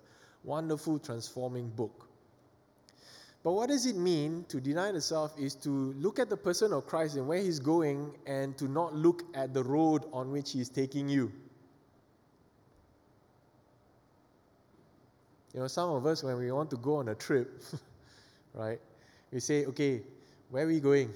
wonderful, 0.45 0.99
transforming 0.99 1.67
book. 1.67 2.07
But 3.43 3.51
what 3.51 3.67
does 3.67 3.85
it 3.85 3.97
mean 3.97 4.45
to 4.47 4.61
deny 4.61 4.93
the 4.93 5.01
self 5.01 5.37
is 5.37 5.53
to 5.55 5.69
look 5.69 6.17
at 6.17 6.29
the 6.29 6.37
person 6.37 6.71
of 6.71 6.85
Christ 6.87 7.17
and 7.17 7.27
where 7.27 7.41
he's 7.41 7.59
going 7.59 8.15
and 8.25 8.57
to 8.57 8.69
not 8.69 8.95
look 8.95 9.23
at 9.33 9.53
the 9.53 9.63
road 9.63 10.05
on 10.13 10.31
which 10.31 10.53
he's 10.53 10.69
taking 10.69 11.09
you. 11.09 11.29
You 15.53 15.59
know, 15.59 15.67
some 15.67 15.89
of 15.89 16.05
us, 16.05 16.23
when 16.23 16.37
we 16.37 16.49
want 16.53 16.69
to 16.69 16.77
go 16.77 16.97
on 16.97 17.09
a 17.09 17.15
trip, 17.15 17.63
right, 18.53 18.79
we 19.29 19.41
say, 19.41 19.65
okay, 19.65 20.03
where 20.51 20.63
are 20.63 20.67
we 20.67 20.79
going? 20.79 21.11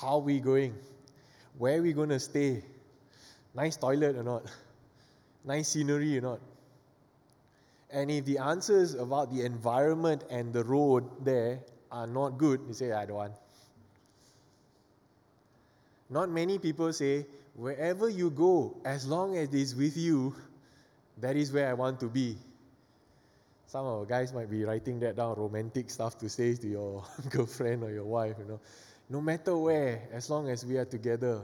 How 0.00 0.18
we 0.18 0.40
going? 0.40 0.74
Where 1.58 1.78
are 1.78 1.82
we 1.82 1.92
going 1.92 2.08
to 2.08 2.20
stay? 2.20 2.64
Nice 3.54 3.76
toilet 3.76 4.16
or 4.16 4.22
not? 4.22 4.44
Nice 5.44 5.68
scenery 5.68 6.16
or 6.18 6.22
not? 6.22 6.40
And 7.90 8.10
if 8.10 8.24
the 8.24 8.38
answers 8.38 8.94
about 8.94 9.30
the 9.32 9.44
environment 9.44 10.24
and 10.30 10.52
the 10.52 10.64
road 10.64 11.04
there 11.24 11.60
are 11.90 12.06
not 12.06 12.38
good, 12.38 12.60
you 12.66 12.72
say, 12.72 12.92
I 12.92 13.04
don't 13.04 13.16
want. 13.16 13.34
Not 16.08 16.30
many 16.30 16.58
people 16.58 16.92
say, 16.92 17.26
wherever 17.54 18.08
you 18.08 18.30
go, 18.30 18.76
as 18.84 19.06
long 19.06 19.36
as 19.36 19.52
it's 19.52 19.74
with 19.74 19.96
you, 19.96 20.34
that 21.18 21.36
is 21.36 21.52
where 21.52 21.68
I 21.68 21.74
want 21.74 22.00
to 22.00 22.06
be. 22.08 22.36
Some 23.66 23.86
of 23.86 24.00
the 24.00 24.06
guys 24.06 24.32
might 24.32 24.50
be 24.50 24.64
writing 24.64 25.00
that 25.00 25.16
down, 25.16 25.34
romantic 25.36 25.90
stuff 25.90 26.18
to 26.18 26.28
say 26.28 26.54
to 26.54 26.66
your 26.66 27.04
girlfriend 27.30 27.82
or 27.82 27.90
your 27.90 28.04
wife, 28.04 28.36
you 28.38 28.46
know. 28.46 28.60
No 29.12 29.20
matter 29.20 29.54
where, 29.56 30.08
as 30.10 30.30
long 30.30 30.48
as 30.48 30.64
we 30.64 30.78
are 30.78 30.86
together. 30.86 31.42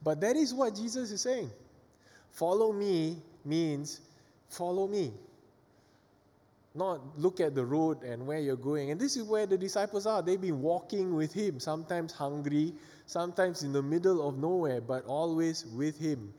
But 0.00 0.20
that 0.20 0.36
is 0.36 0.54
what 0.54 0.76
Jesus 0.76 1.10
is 1.10 1.20
saying. 1.20 1.50
Follow 2.30 2.72
me 2.72 3.20
means 3.44 4.00
follow 4.48 4.86
me 4.86 5.12
not 6.74 7.00
look 7.18 7.40
at 7.40 7.54
the 7.54 7.64
road 7.64 8.02
and 8.04 8.26
where 8.26 8.38
you're 8.38 8.56
going. 8.56 8.90
And 8.90 9.00
this 9.00 9.16
is 9.16 9.24
where 9.24 9.46
the 9.46 9.58
disciples 9.58 10.06
are. 10.06 10.22
They've 10.22 10.40
been 10.40 10.62
walking 10.62 11.14
with 11.14 11.32
him, 11.32 11.58
sometimes 11.58 12.12
hungry, 12.12 12.74
sometimes 13.06 13.62
in 13.62 13.72
the 13.72 13.82
middle 13.82 14.26
of 14.26 14.38
nowhere, 14.38 14.80
but 14.80 15.04
always 15.04 15.66
with 15.66 15.98
him. 15.98 16.32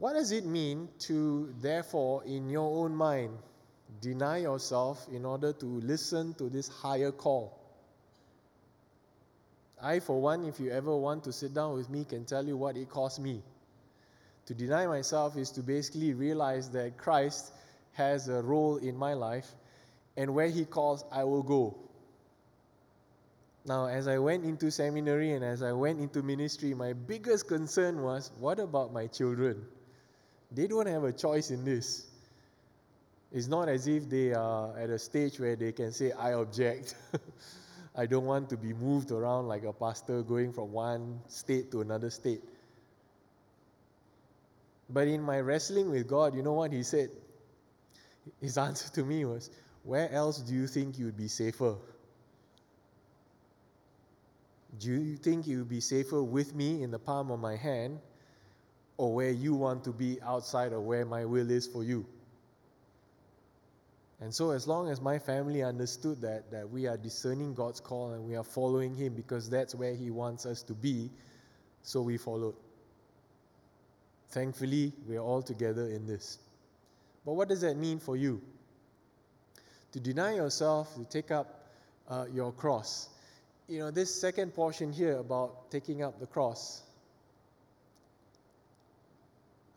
What 0.00 0.14
does 0.14 0.32
it 0.32 0.46
mean 0.46 0.88
to, 1.00 1.52
therefore, 1.60 2.24
in 2.24 2.48
your 2.48 2.84
own 2.84 2.96
mind, 2.96 3.36
deny 4.00 4.38
yourself 4.38 5.06
in 5.12 5.26
order 5.26 5.52
to 5.52 5.66
listen 5.66 6.32
to 6.38 6.48
this 6.48 6.68
higher 6.68 7.12
call? 7.12 7.60
I, 9.82 10.00
for 10.00 10.18
one, 10.18 10.46
if 10.46 10.58
you 10.58 10.70
ever 10.70 10.96
want 10.96 11.24
to 11.24 11.34
sit 11.34 11.52
down 11.52 11.74
with 11.74 11.90
me, 11.90 12.06
can 12.06 12.24
tell 12.24 12.46
you 12.46 12.56
what 12.56 12.78
it 12.78 12.88
cost 12.88 13.20
me. 13.20 13.42
To 14.46 14.54
deny 14.54 14.86
myself 14.86 15.36
is 15.36 15.50
to 15.50 15.62
basically 15.62 16.14
realize 16.14 16.70
that 16.70 16.96
Christ 16.96 17.52
has 17.92 18.26
a 18.30 18.40
role 18.40 18.78
in 18.78 18.96
my 18.96 19.12
life, 19.12 19.52
and 20.16 20.34
where 20.34 20.48
He 20.48 20.64
calls, 20.64 21.04
I 21.12 21.24
will 21.24 21.42
go. 21.42 21.76
Now, 23.66 23.84
as 23.84 24.08
I 24.08 24.16
went 24.16 24.46
into 24.46 24.70
seminary 24.70 25.32
and 25.32 25.44
as 25.44 25.62
I 25.62 25.72
went 25.72 26.00
into 26.00 26.22
ministry, 26.22 26.72
my 26.72 26.94
biggest 26.94 27.48
concern 27.48 28.00
was 28.00 28.30
what 28.38 28.58
about 28.58 28.94
my 28.94 29.06
children? 29.06 29.66
They 30.52 30.66
don't 30.66 30.86
have 30.86 31.04
a 31.04 31.12
choice 31.12 31.50
in 31.50 31.64
this. 31.64 32.06
It's 33.32 33.46
not 33.46 33.68
as 33.68 33.86
if 33.86 34.08
they 34.10 34.32
are 34.32 34.76
at 34.76 34.90
a 34.90 34.98
stage 34.98 35.38
where 35.38 35.54
they 35.54 35.72
can 35.72 35.92
say, 35.92 36.10
I 36.12 36.32
object. 36.32 36.96
I 37.96 38.06
don't 38.06 38.24
want 38.24 38.48
to 38.50 38.56
be 38.56 38.72
moved 38.72 39.10
around 39.12 39.46
like 39.46 39.64
a 39.64 39.72
pastor 39.72 40.22
going 40.22 40.52
from 40.52 40.72
one 40.72 41.20
state 41.28 41.70
to 41.72 41.80
another 41.80 42.10
state. 42.10 42.42
But 44.88 45.06
in 45.06 45.22
my 45.22 45.40
wrestling 45.40 45.90
with 45.90 46.08
God, 46.08 46.34
you 46.34 46.42
know 46.42 46.54
what 46.54 46.72
he 46.72 46.82
said? 46.82 47.10
His 48.40 48.58
answer 48.58 48.90
to 48.94 49.04
me 49.04 49.24
was, 49.24 49.50
Where 49.84 50.10
else 50.12 50.38
do 50.38 50.52
you 50.52 50.66
think 50.66 50.98
you'd 50.98 51.16
be 51.16 51.28
safer? 51.28 51.76
Do 54.78 54.88
you 54.88 55.16
think 55.16 55.46
you 55.46 55.58
would 55.58 55.68
be 55.68 55.80
safer 55.80 56.22
with 56.22 56.54
me 56.54 56.82
in 56.82 56.90
the 56.90 56.98
palm 56.98 57.30
of 57.30 57.38
my 57.38 57.56
hand, 57.56 57.98
or 59.00 59.14
where 59.14 59.30
you 59.30 59.54
want 59.54 59.82
to 59.82 59.92
be 59.92 60.18
outside 60.20 60.74
of 60.74 60.82
where 60.82 61.06
my 61.06 61.24
will 61.24 61.50
is 61.50 61.66
for 61.66 61.82
you? 61.82 62.04
And 64.20 64.34
so, 64.34 64.50
as 64.50 64.68
long 64.68 64.90
as 64.90 65.00
my 65.00 65.18
family 65.18 65.62
understood 65.62 66.20
that, 66.20 66.50
that 66.50 66.68
we 66.68 66.86
are 66.86 66.98
discerning 66.98 67.54
God's 67.54 67.80
call 67.80 68.12
and 68.12 68.22
we 68.22 68.36
are 68.36 68.44
following 68.44 68.94
Him 68.94 69.14
because 69.14 69.48
that's 69.48 69.74
where 69.74 69.94
He 69.94 70.10
wants 70.10 70.44
us 70.44 70.62
to 70.64 70.74
be, 70.74 71.08
so 71.82 72.02
we 72.02 72.18
followed. 72.18 72.54
Thankfully, 74.28 74.92
we 75.08 75.16
are 75.16 75.24
all 75.24 75.40
together 75.40 75.88
in 75.88 76.06
this. 76.06 76.38
But 77.24 77.32
what 77.32 77.48
does 77.48 77.62
that 77.62 77.78
mean 77.78 78.00
for 78.00 78.18
you? 78.18 78.42
To 79.92 80.00
deny 80.00 80.34
yourself, 80.34 80.94
to 80.96 81.04
take 81.04 81.30
up 81.30 81.64
uh, 82.06 82.26
your 82.30 82.52
cross. 82.52 83.08
You 83.66 83.78
know, 83.78 83.90
this 83.90 84.14
second 84.14 84.52
portion 84.52 84.92
here 84.92 85.16
about 85.16 85.70
taking 85.70 86.02
up 86.02 86.20
the 86.20 86.26
cross. 86.26 86.82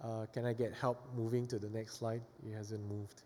Uh, 0.03 0.25
can 0.33 0.45
I 0.45 0.51
get 0.51 0.73
help 0.73 0.99
moving 1.15 1.47
to 1.47 1.57
the 1.57 1.69
next 1.69 1.97
slide? 1.97 2.21
It 2.45 2.53
hasn't 2.53 2.85
moved. 2.89 3.21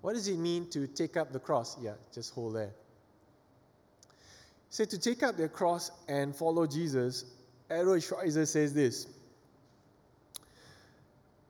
What 0.00 0.14
does 0.14 0.26
it 0.26 0.36
mean 0.36 0.68
to 0.70 0.86
take 0.88 1.16
up 1.16 1.32
the 1.32 1.38
cross? 1.38 1.78
Yeah, 1.80 1.92
just 2.12 2.34
hold 2.34 2.56
there. 2.56 2.72
So 4.70 4.84
to 4.84 4.98
take 4.98 5.22
up 5.22 5.36
the 5.36 5.48
cross 5.48 5.92
and 6.08 6.34
follow 6.34 6.66
Jesus, 6.66 7.24
Edward 7.70 8.02
Schweizer 8.02 8.46
says 8.46 8.74
this. 8.74 9.06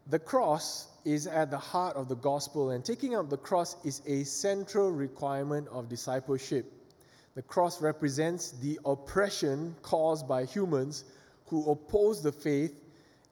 The 0.08 0.18
cross 0.18 0.86
is 1.06 1.26
at 1.26 1.50
the 1.50 1.58
heart 1.58 1.96
of 1.96 2.08
the 2.08 2.16
gospel, 2.16 2.70
and 2.70 2.84
taking 2.84 3.16
up 3.16 3.30
the 3.30 3.38
cross 3.38 3.76
is 3.82 4.02
a 4.06 4.24
central 4.24 4.90
requirement 4.90 5.68
of 5.68 5.88
discipleship. 5.88 6.70
The 7.34 7.42
cross 7.42 7.82
represents 7.82 8.52
the 8.52 8.78
oppression 8.84 9.74
caused 9.82 10.28
by 10.28 10.44
humans 10.44 11.04
who 11.46 11.68
oppose 11.70 12.22
the 12.22 12.32
faith 12.32 12.74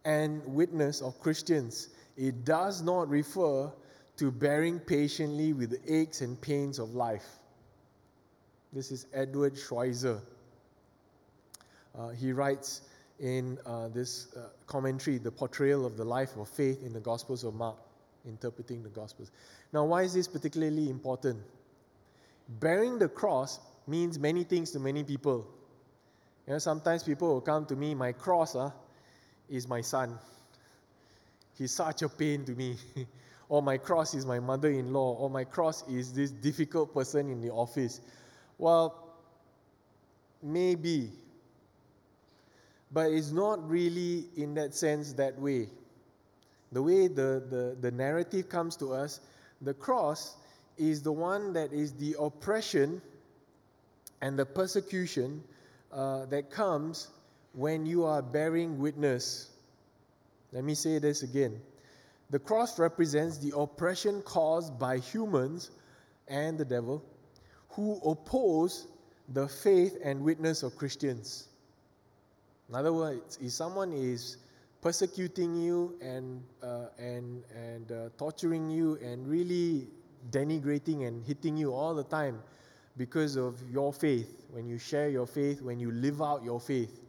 and 0.04 0.44
witness 0.46 1.00
of 1.00 1.20
Christians. 1.20 1.88
It 2.16 2.44
does 2.44 2.82
not 2.82 3.08
refer 3.08 3.72
to 4.16 4.30
bearing 4.30 4.80
patiently 4.80 5.52
with 5.52 5.70
the 5.70 5.94
aches 5.94 6.20
and 6.20 6.40
pains 6.40 6.78
of 6.78 6.94
life. 6.94 7.26
This 8.72 8.90
is 8.90 9.06
Edward 9.14 9.54
Schweizer. 9.54 10.20
Uh, 11.96 12.08
he 12.08 12.32
writes 12.32 12.82
in 13.20 13.58
uh, 13.64 13.88
this 13.88 14.34
uh, 14.36 14.48
commentary, 14.66 15.18
The 15.18 15.30
Portrayal 15.30 15.86
of 15.86 15.96
the 15.96 16.04
Life 16.04 16.36
of 16.36 16.48
Faith 16.48 16.82
in 16.82 16.92
the 16.92 17.00
Gospels 17.00 17.44
of 17.44 17.54
Mark, 17.54 17.76
interpreting 18.26 18.82
the 18.82 18.88
Gospels. 18.88 19.30
Now, 19.72 19.84
why 19.84 20.02
is 20.02 20.14
this 20.14 20.26
particularly 20.26 20.90
important? 20.90 21.38
Bearing 22.48 22.98
the 22.98 23.08
cross 23.08 23.60
means 23.86 24.18
many 24.18 24.44
things 24.44 24.70
to 24.72 24.80
many 24.80 25.04
people. 25.04 25.46
You 26.46 26.54
know, 26.54 26.58
sometimes 26.58 27.02
people 27.02 27.28
will 27.28 27.40
come 27.40 27.66
to 27.66 27.76
me, 27.76 27.94
my 27.94 28.12
cross 28.12 28.56
uh, 28.56 28.70
is 29.48 29.68
my 29.68 29.80
son. 29.80 30.18
He's 31.56 31.72
such 31.72 32.02
a 32.02 32.08
pain 32.08 32.44
to 32.46 32.52
me. 32.52 32.76
or 33.48 33.62
my 33.62 33.76
cross 33.76 34.14
is 34.14 34.24
my 34.24 34.40
mother 34.40 34.70
in 34.70 34.92
law, 34.92 35.12
or 35.14 35.28
my 35.28 35.44
cross 35.44 35.86
is 35.88 36.12
this 36.12 36.30
difficult 36.30 36.94
person 36.94 37.28
in 37.30 37.40
the 37.40 37.50
office. 37.50 38.00
Well, 38.58 39.14
maybe. 40.42 41.10
but 42.90 43.10
it's 43.10 43.30
not 43.30 43.68
really 43.68 44.24
in 44.36 44.54
that 44.54 44.74
sense 44.74 45.12
that 45.14 45.38
way. 45.38 45.68
The 46.72 46.82
way 46.82 47.08
the, 47.08 47.42
the, 47.48 47.76
the 47.80 47.90
narrative 47.90 48.48
comes 48.48 48.76
to 48.76 48.94
us, 48.94 49.20
the 49.60 49.74
cross 49.74 50.36
is 50.78 51.02
the 51.02 51.12
one 51.12 51.52
that 51.52 51.72
is 51.72 51.92
the 51.92 52.16
oppression 52.18 53.02
and 54.22 54.38
the 54.38 54.46
persecution 54.46 55.42
uh, 55.92 56.24
that 56.26 56.50
comes 56.50 57.08
when 57.52 57.84
you 57.84 58.04
are 58.04 58.22
bearing 58.22 58.78
witness. 58.78 59.50
Let 60.52 60.64
me 60.64 60.74
say 60.74 60.98
this 60.98 61.22
again. 61.22 61.60
The 62.30 62.38
cross 62.38 62.78
represents 62.78 63.36
the 63.36 63.54
oppression 63.54 64.22
caused 64.22 64.78
by 64.78 64.98
humans 64.98 65.70
and 66.28 66.56
the 66.56 66.64
devil 66.64 67.04
who 67.68 68.00
oppose 68.06 68.86
the 69.34 69.48
faith 69.48 69.98
and 70.02 70.22
witness 70.22 70.62
of 70.62 70.76
Christians. 70.76 71.48
In 72.68 72.74
other 72.74 72.92
words, 72.92 73.38
if 73.42 73.52
someone 73.52 73.92
is 73.92 74.38
persecuting 74.80 75.54
you 75.54 75.94
and, 76.00 76.42
uh, 76.62 76.86
and, 76.98 77.42
and 77.54 77.92
uh, 77.92 78.08
torturing 78.16 78.70
you 78.70 78.98
and 79.02 79.26
really 79.26 79.88
denigrating 80.30 81.06
and 81.06 81.24
hitting 81.24 81.56
you 81.56 81.74
all 81.74 81.94
the 81.94 82.04
time 82.04 82.38
because 82.96 83.36
of 83.36 83.58
your 83.70 83.92
faith, 83.92 84.44
when 84.50 84.66
you 84.66 84.78
share 84.78 85.08
your 85.08 85.26
faith, 85.26 85.62
when 85.62 85.80
you 85.80 85.90
live 85.90 86.20
out 86.20 86.44
your 86.44 86.60
faith. 86.60 87.00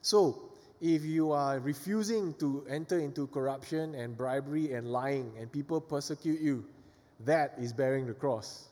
So, 0.00 0.50
if 0.80 1.04
you 1.04 1.30
are 1.30 1.60
refusing 1.60 2.34
to 2.34 2.66
enter 2.68 2.98
into 2.98 3.28
corruption 3.28 3.94
and 3.94 4.16
bribery 4.16 4.72
and 4.72 4.90
lying 4.90 5.32
and 5.38 5.50
people 5.52 5.80
persecute 5.80 6.40
you, 6.40 6.64
that 7.24 7.54
is 7.58 7.72
bearing 7.72 8.06
the 8.06 8.14
cross. 8.14 8.68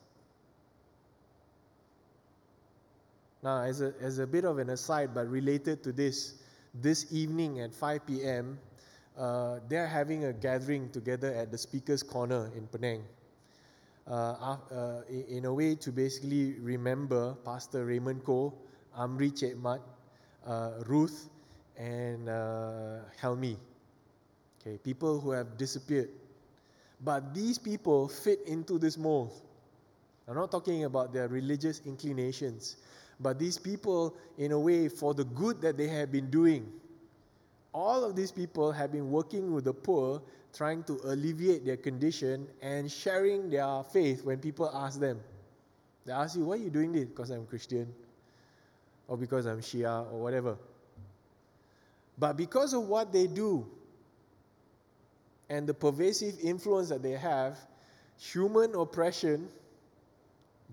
Now, 3.43 3.63
as 3.63 3.81
a, 3.81 3.95
as 4.01 4.19
a 4.19 4.27
bit 4.27 4.45
of 4.45 4.59
an 4.59 4.71
aside, 4.71 5.15
but 5.15 5.29
related 5.31 5.83
to 5.85 5.93
this, 5.93 6.35
this 6.75 7.07
evening 7.13 7.61
at 7.61 7.73
5 7.73 8.07
p.m., 8.07 8.59
uh, 9.17 9.61
they're 9.69 9.87
having 9.87 10.25
a 10.25 10.33
gathering 10.33 10.91
together 10.91 11.33
at 11.35 11.51
the 11.51 11.59
Speaker's 11.59 12.03
Corner 12.03 12.51
in 12.57 12.67
Penang. 12.67 13.05
Uh, 14.11 14.57
uh, 14.75 15.03
in 15.29 15.45
a 15.45 15.55
way 15.55 15.77
to 15.77 15.93
basically 15.93 16.59
remember 16.59 17.37
Pastor 17.45 17.85
Raymond 17.87 18.25
Koh, 18.25 18.53
Amri 18.99 19.31
Che 19.31 19.55
Mat, 19.55 19.79
uh, 20.45 20.83
Ruth, 20.87 21.31
and 21.79 22.29
uh, 22.29 23.07
Hilmy. 23.23 23.57
Okay, 24.61 24.79
people 24.79 25.21
who 25.21 25.31
have 25.31 25.57
disappeared. 25.57 26.09
But 27.05 27.33
these 27.33 27.57
people 27.57 28.09
fit 28.09 28.41
into 28.49 28.79
this 28.79 28.99
mold. 28.99 29.31
I'm 30.27 30.35
not 30.35 30.51
talking 30.51 30.85
about 30.85 31.13
their 31.13 31.29
religious 31.29 31.81
inclinations. 31.87 32.79
But 33.21 33.39
these 33.39 33.59
people, 33.59 34.17
in 34.39 34.51
a 34.51 34.59
way, 34.59 34.89
for 34.89 35.15
the 35.15 35.25
good 35.25 35.61
that 35.63 35.77
they 35.77 35.87
have 35.87 36.11
been 36.11 36.31
doing, 36.31 36.67
all 37.73 38.03
of 38.03 38.17
these 38.17 38.33
people 38.33 38.73
have 38.73 38.91
been 38.91 39.11
working 39.13 39.55
with 39.55 39.65
the 39.65 39.73
poor, 39.73 40.21
trying 40.55 40.83
to 40.85 41.01
alleviate 41.05 41.65
their 41.65 41.77
condition 41.77 42.47
and 42.63 42.91
sharing 42.91 43.51
their 43.51 43.83
faith 43.85 44.25
when 44.25 44.39
people 44.39 44.71
ask 44.75 44.99
them. 44.99 45.21
They 46.05 46.13
ask 46.13 46.37
you, 46.37 46.45
why 46.45 46.55
are 46.55 46.59
you 46.59 46.71
doing 46.71 46.93
this? 46.93 47.05
Because 47.05 47.31
I'm 47.31 47.47
Christian, 47.47 47.93
or 49.07 49.17
because 49.17 49.47
I'm 49.47 49.61
Shia, 49.61 50.13
or 50.13 50.21
whatever. 50.21 50.57
But 52.19 52.37
because 52.37 52.75
of 52.75 52.89
what 52.89 53.13
they 53.13 53.27
do 53.27 53.67
and 55.49 55.67
the 55.67 55.75
pervasive 55.75 56.35
influence 56.43 56.89
that 56.91 57.03
they 57.03 57.13
have, 57.13 57.57
human 58.19 58.75
oppression, 58.75 59.49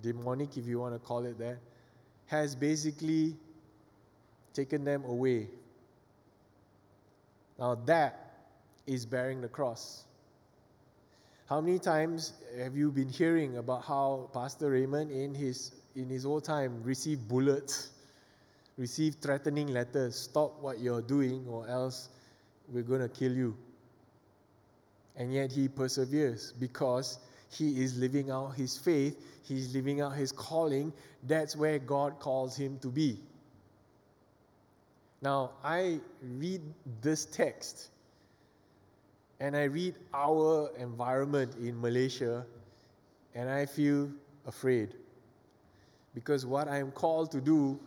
demonic 0.01 0.57
if 0.57 0.65
you 0.65 0.79
want 0.79 0.93
to 0.93 0.99
call 0.99 1.25
it 1.25 1.37
that, 1.39 1.57
has 2.27 2.55
basically 2.55 3.35
taken 4.53 4.83
them 4.83 5.03
away. 5.05 5.47
Now, 7.57 7.75
that 7.85 8.26
is 8.87 9.05
bearing 9.05 9.41
the 9.41 9.47
cross. 9.47 10.05
How 11.49 11.61
many 11.61 11.79
times 11.79 12.33
have 12.57 12.75
you 12.75 12.91
been 12.91 13.09
hearing 13.09 13.57
about 13.57 13.83
how 13.85 14.29
Pastor 14.33 14.71
Raymond, 14.71 15.11
in 15.11 15.33
his, 15.33 15.71
in 15.95 16.09
his 16.09 16.25
old 16.25 16.43
time, 16.43 16.81
received 16.83 17.27
bullets, 17.27 17.91
received 18.77 19.21
threatening 19.21 19.67
letters, 19.67 20.15
stop 20.15 20.61
what 20.61 20.79
you're 20.79 21.01
doing, 21.01 21.45
or 21.47 21.67
else 21.67 22.09
we're 22.69 22.83
going 22.83 23.01
to 23.01 23.07
kill 23.07 23.31
you? 23.31 23.55
And 25.15 25.33
yet 25.33 25.51
he 25.51 25.67
perseveres 25.67 26.53
because 26.59 27.19
he 27.49 27.81
is 27.81 27.97
living 27.97 28.29
out 28.29 28.55
his 28.55 28.77
faith, 28.77 29.17
he's 29.43 29.73
living 29.73 30.01
out 30.01 30.15
his 30.15 30.31
calling. 30.31 30.91
That's 31.23 31.55
where 31.55 31.79
God 31.79 32.19
calls 32.19 32.57
him 32.57 32.77
to 32.79 32.89
be. 32.89 33.19
Now, 35.21 35.51
I 35.63 35.99
read 36.21 36.61
this 37.01 37.25
text 37.25 37.89
and 39.39 39.55
I 39.55 39.63
read 39.65 39.95
our 40.13 40.71
environment 40.77 41.55
in 41.55 41.79
Malaysia 41.79 42.45
and 43.35 43.49
I 43.49 43.65
feel 43.65 44.09
afraid. 44.45 44.95
Because 46.15 46.45
what 46.45 46.67
I 46.67 46.79
am 46.79 46.91
called 46.91 47.31
to 47.31 47.41
do 47.41 47.79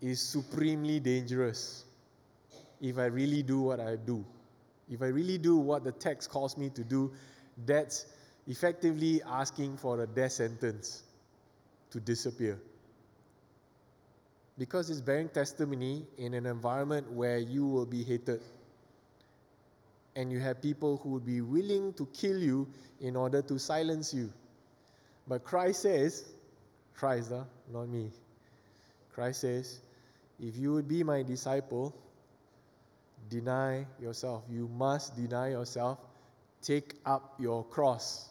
is 0.00 0.20
supremely 0.20 1.00
dangerous 1.00 1.84
if 2.80 2.98
I 2.98 3.06
really 3.06 3.42
do 3.42 3.60
what 3.60 3.80
I 3.80 3.96
do. 3.96 4.24
If 4.90 5.02
I 5.02 5.08
really 5.08 5.36
do 5.36 5.56
what 5.56 5.84
the 5.84 5.92
text 5.92 6.30
calls 6.30 6.56
me 6.56 6.70
to 6.70 6.82
do, 6.82 7.12
that's 7.66 8.06
effectively 8.46 9.20
asking 9.26 9.76
for 9.76 10.02
a 10.02 10.06
death 10.06 10.32
sentence 10.32 11.02
to 11.90 12.00
disappear. 12.00 12.58
Because 14.56 14.88
it's 14.88 15.00
bearing 15.00 15.28
testimony 15.28 16.06
in 16.16 16.32
an 16.34 16.46
environment 16.46 17.10
where 17.12 17.38
you 17.38 17.66
will 17.66 17.86
be 17.86 18.02
hated. 18.02 18.40
And 20.18 20.32
you 20.32 20.40
have 20.40 20.60
people 20.60 20.96
who 20.96 21.10
would 21.10 21.24
be 21.24 21.40
willing 21.42 21.92
to 21.92 22.04
kill 22.06 22.38
you 22.38 22.66
in 23.00 23.14
order 23.14 23.40
to 23.42 23.56
silence 23.56 24.12
you. 24.12 24.32
But 25.28 25.44
Christ 25.44 25.82
says, 25.82 26.24
Christ, 26.96 27.30
uh, 27.30 27.44
not 27.72 27.88
me. 27.88 28.10
Christ 29.14 29.42
says, 29.42 29.78
if 30.40 30.56
you 30.56 30.72
would 30.72 30.88
be 30.88 31.04
my 31.04 31.22
disciple, 31.22 31.94
deny 33.30 33.86
yourself. 34.02 34.42
You 34.50 34.68
must 34.76 35.14
deny 35.14 35.50
yourself 35.50 35.98
take 36.62 36.94
up 37.06 37.34
your 37.38 37.62
cross. 37.64 38.28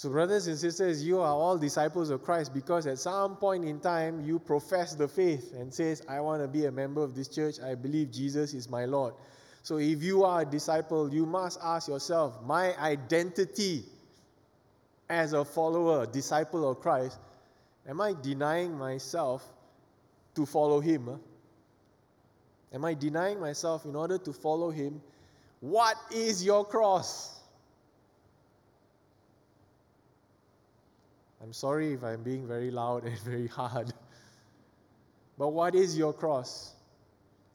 So, 0.00 0.08
brothers 0.08 0.46
and 0.46 0.56
sisters, 0.56 1.04
you 1.04 1.20
are 1.20 1.34
all 1.34 1.58
disciples 1.58 2.08
of 2.08 2.22
Christ 2.22 2.54
because 2.54 2.86
at 2.86 2.98
some 2.98 3.36
point 3.36 3.66
in 3.66 3.80
time 3.80 4.24
you 4.24 4.38
profess 4.38 4.94
the 4.94 5.06
faith 5.06 5.52
and 5.52 5.74
says, 5.74 6.02
I 6.08 6.20
want 6.20 6.40
to 6.40 6.48
be 6.48 6.64
a 6.64 6.72
member 6.72 7.02
of 7.02 7.14
this 7.14 7.28
church. 7.28 7.60
I 7.60 7.74
believe 7.74 8.10
Jesus 8.10 8.54
is 8.54 8.70
my 8.70 8.86
Lord. 8.86 9.12
So, 9.62 9.76
if 9.76 10.02
you 10.02 10.24
are 10.24 10.40
a 10.40 10.44
disciple, 10.46 11.12
you 11.12 11.26
must 11.26 11.58
ask 11.62 11.88
yourself, 11.88 12.42
my 12.42 12.74
identity 12.78 13.84
as 15.10 15.34
a 15.34 15.44
follower, 15.44 16.06
disciple 16.06 16.66
of 16.66 16.80
Christ, 16.80 17.18
am 17.86 18.00
I 18.00 18.14
denying 18.22 18.78
myself 18.78 19.46
to 20.34 20.46
follow 20.46 20.80
Him? 20.80 21.20
Am 22.72 22.86
I 22.86 22.94
denying 22.94 23.38
myself 23.38 23.84
in 23.84 23.94
order 23.94 24.16
to 24.16 24.32
follow 24.32 24.70
Him? 24.70 25.02
What 25.60 25.98
is 26.10 26.42
your 26.42 26.64
cross? 26.64 27.39
I'm 31.42 31.52
sorry 31.52 31.94
if 31.94 32.04
I'm 32.04 32.22
being 32.22 32.46
very 32.46 32.70
loud 32.70 33.04
and 33.06 33.18
very 33.20 33.48
hard. 33.48 33.92
But 35.38 35.48
what 35.48 35.74
is 35.74 35.96
your 35.96 36.12
cross? 36.12 36.74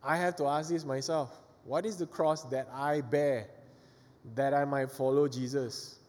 I 0.03 0.17
have 0.17 0.35
to 0.37 0.45
ask 0.45 0.69
this 0.69 0.85
myself. 0.85 1.31
What 1.63 1.85
is 1.85 1.97
the 1.97 2.05
cross 2.05 2.43
that 2.45 2.67
I 2.73 3.01
bear 3.01 3.47
that 4.35 4.53
I 4.53 4.65
might 4.65 4.91
follow 4.91 5.27
Jesus? 5.27 5.99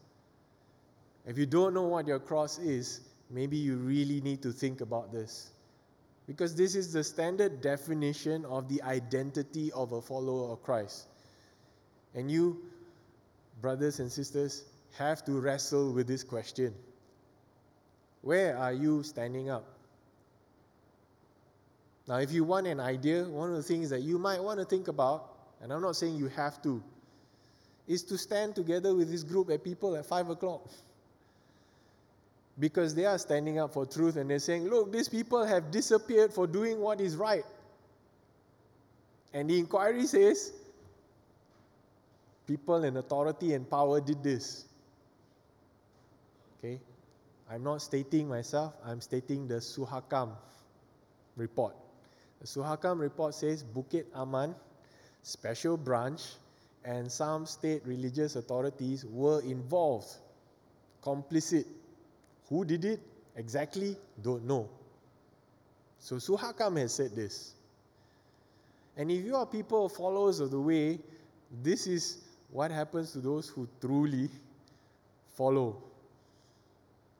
If 1.26 1.38
you 1.38 1.46
don't 1.46 1.74
know 1.74 1.84
what 1.84 2.06
your 2.06 2.18
cross 2.18 2.58
is, 2.58 3.00
maybe 3.30 3.56
you 3.56 3.76
really 3.76 4.20
need 4.20 4.42
to 4.42 4.52
think 4.52 4.80
about 4.80 5.12
this. 5.12 5.50
Because 6.26 6.54
this 6.54 6.74
is 6.74 6.92
the 6.92 7.04
standard 7.04 7.60
definition 7.60 8.44
of 8.46 8.68
the 8.68 8.82
identity 8.82 9.70
of 9.72 9.92
a 9.92 10.00
follower 10.00 10.52
of 10.52 10.62
Christ. 10.62 11.06
And 12.14 12.30
you, 12.30 12.62
brothers 13.60 14.00
and 14.00 14.10
sisters, 14.10 14.64
have 14.98 15.24
to 15.26 15.32
wrestle 15.32 15.92
with 15.92 16.06
this 16.06 16.22
question 16.22 16.74
Where 18.26 18.58
are 18.58 18.72
you 18.72 19.04
standing 19.04 19.50
up? 19.50 19.64
Now, 22.08 22.16
if 22.16 22.32
you 22.32 22.42
want 22.42 22.66
an 22.66 22.80
idea, 22.80 23.22
one 23.22 23.50
of 23.50 23.56
the 23.56 23.62
things 23.62 23.88
that 23.90 24.00
you 24.00 24.18
might 24.18 24.42
want 24.42 24.58
to 24.58 24.64
think 24.64 24.88
about, 24.88 25.30
and 25.62 25.72
I'm 25.72 25.80
not 25.80 25.94
saying 25.94 26.16
you 26.16 26.26
have 26.30 26.60
to, 26.62 26.82
is 27.86 28.02
to 28.02 28.18
stand 28.18 28.56
together 28.56 28.96
with 28.96 29.12
this 29.12 29.22
group 29.22 29.48
of 29.50 29.62
people 29.62 29.94
at 29.94 30.06
5 30.06 30.30
o'clock. 30.30 30.68
Because 32.58 32.96
they 32.96 33.04
are 33.04 33.16
standing 33.16 33.60
up 33.60 33.72
for 33.72 33.86
truth 33.86 34.16
and 34.16 34.28
they're 34.28 34.40
saying, 34.40 34.68
Look, 34.68 34.90
these 34.90 35.08
people 35.08 35.46
have 35.46 35.70
disappeared 35.70 36.32
for 36.32 36.48
doing 36.48 36.80
what 36.80 37.00
is 37.00 37.14
right. 37.14 37.44
And 39.32 39.48
the 39.48 39.56
inquiry 39.56 40.04
says 40.04 40.52
people 42.44 42.82
in 42.82 42.96
authority 42.96 43.54
and 43.54 43.70
power 43.70 44.00
did 44.00 44.20
this. 44.24 44.64
Okay? 46.58 46.80
I'm 47.50 47.62
not 47.62 47.80
stating 47.80 48.28
myself, 48.28 48.74
I'm 48.84 49.00
stating 49.00 49.46
the 49.46 49.56
Suhakam 49.56 50.30
report. 51.36 51.74
The 52.40 52.46
Suhakam 52.46 52.98
report 52.98 53.34
says 53.34 53.62
Bukit 53.62 54.06
Aman, 54.14 54.54
special 55.22 55.76
branch, 55.76 56.22
and 56.84 57.10
some 57.10 57.46
state 57.46 57.82
religious 57.84 58.36
authorities 58.36 59.04
were 59.04 59.40
involved, 59.42 60.08
complicit. 61.02 61.66
Who 62.48 62.64
did 62.64 62.84
it 62.84 63.00
exactly? 63.36 63.96
Don't 64.22 64.44
know. 64.44 64.68
So 65.98 66.16
Suhakam 66.16 66.78
has 66.78 66.94
said 66.94 67.16
this. 67.16 67.54
And 68.96 69.10
if 69.10 69.24
you 69.24 69.36
are 69.36 69.46
people, 69.46 69.88
followers 69.88 70.40
of 70.40 70.50
the 70.50 70.60
way, 70.60 70.98
this 71.62 71.86
is 71.86 72.18
what 72.50 72.70
happens 72.70 73.12
to 73.12 73.18
those 73.18 73.48
who 73.48 73.68
truly 73.80 74.30
follow 75.34 75.82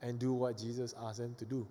and 0.06 0.20
do 0.20 0.32
what 0.32 0.56
Jesus 0.56 0.94
asked 1.02 1.18
them 1.18 1.34
to 1.38 1.44
do. 1.44 1.66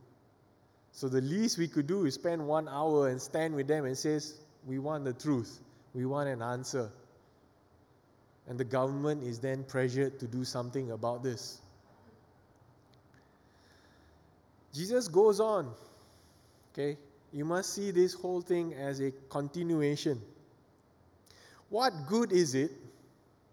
So 0.92 1.08
the 1.08 1.22
least 1.22 1.58
we 1.58 1.70
could 1.70 1.88
do 1.88 2.06
is 2.06 2.16
spend 2.16 2.46
one 2.46 2.68
hour 2.68 3.08
and 3.08 3.22
stand 3.22 3.56
with 3.56 3.68
them 3.68 3.86
and 3.86 3.98
says, 3.98 4.40
we 4.66 4.78
want 4.78 5.06
the 5.06 5.14
truth. 5.14 5.62
We 5.94 6.06
want 6.06 6.28
an 6.28 6.42
answer. 6.42 6.92
And 8.48 8.58
the 8.58 8.66
government 8.66 9.24
is 9.24 9.40
then 9.40 9.64
pressured 9.64 10.20
to 10.20 10.28
do 10.28 10.44
something 10.44 10.92
about 10.92 11.24
this. 11.24 11.60
Jesus 14.74 15.08
goes 15.08 15.40
on. 15.40 15.72
Okay? 16.74 16.98
You 17.32 17.46
must 17.46 17.74
see 17.74 17.92
this 17.92 18.14
whole 18.14 18.42
thing 18.42 18.74
as 18.74 19.00
a 19.00 19.12
continuation. 19.30 20.22
What 21.70 21.94
good 22.08 22.34
is 22.34 22.54
it? 22.54 22.72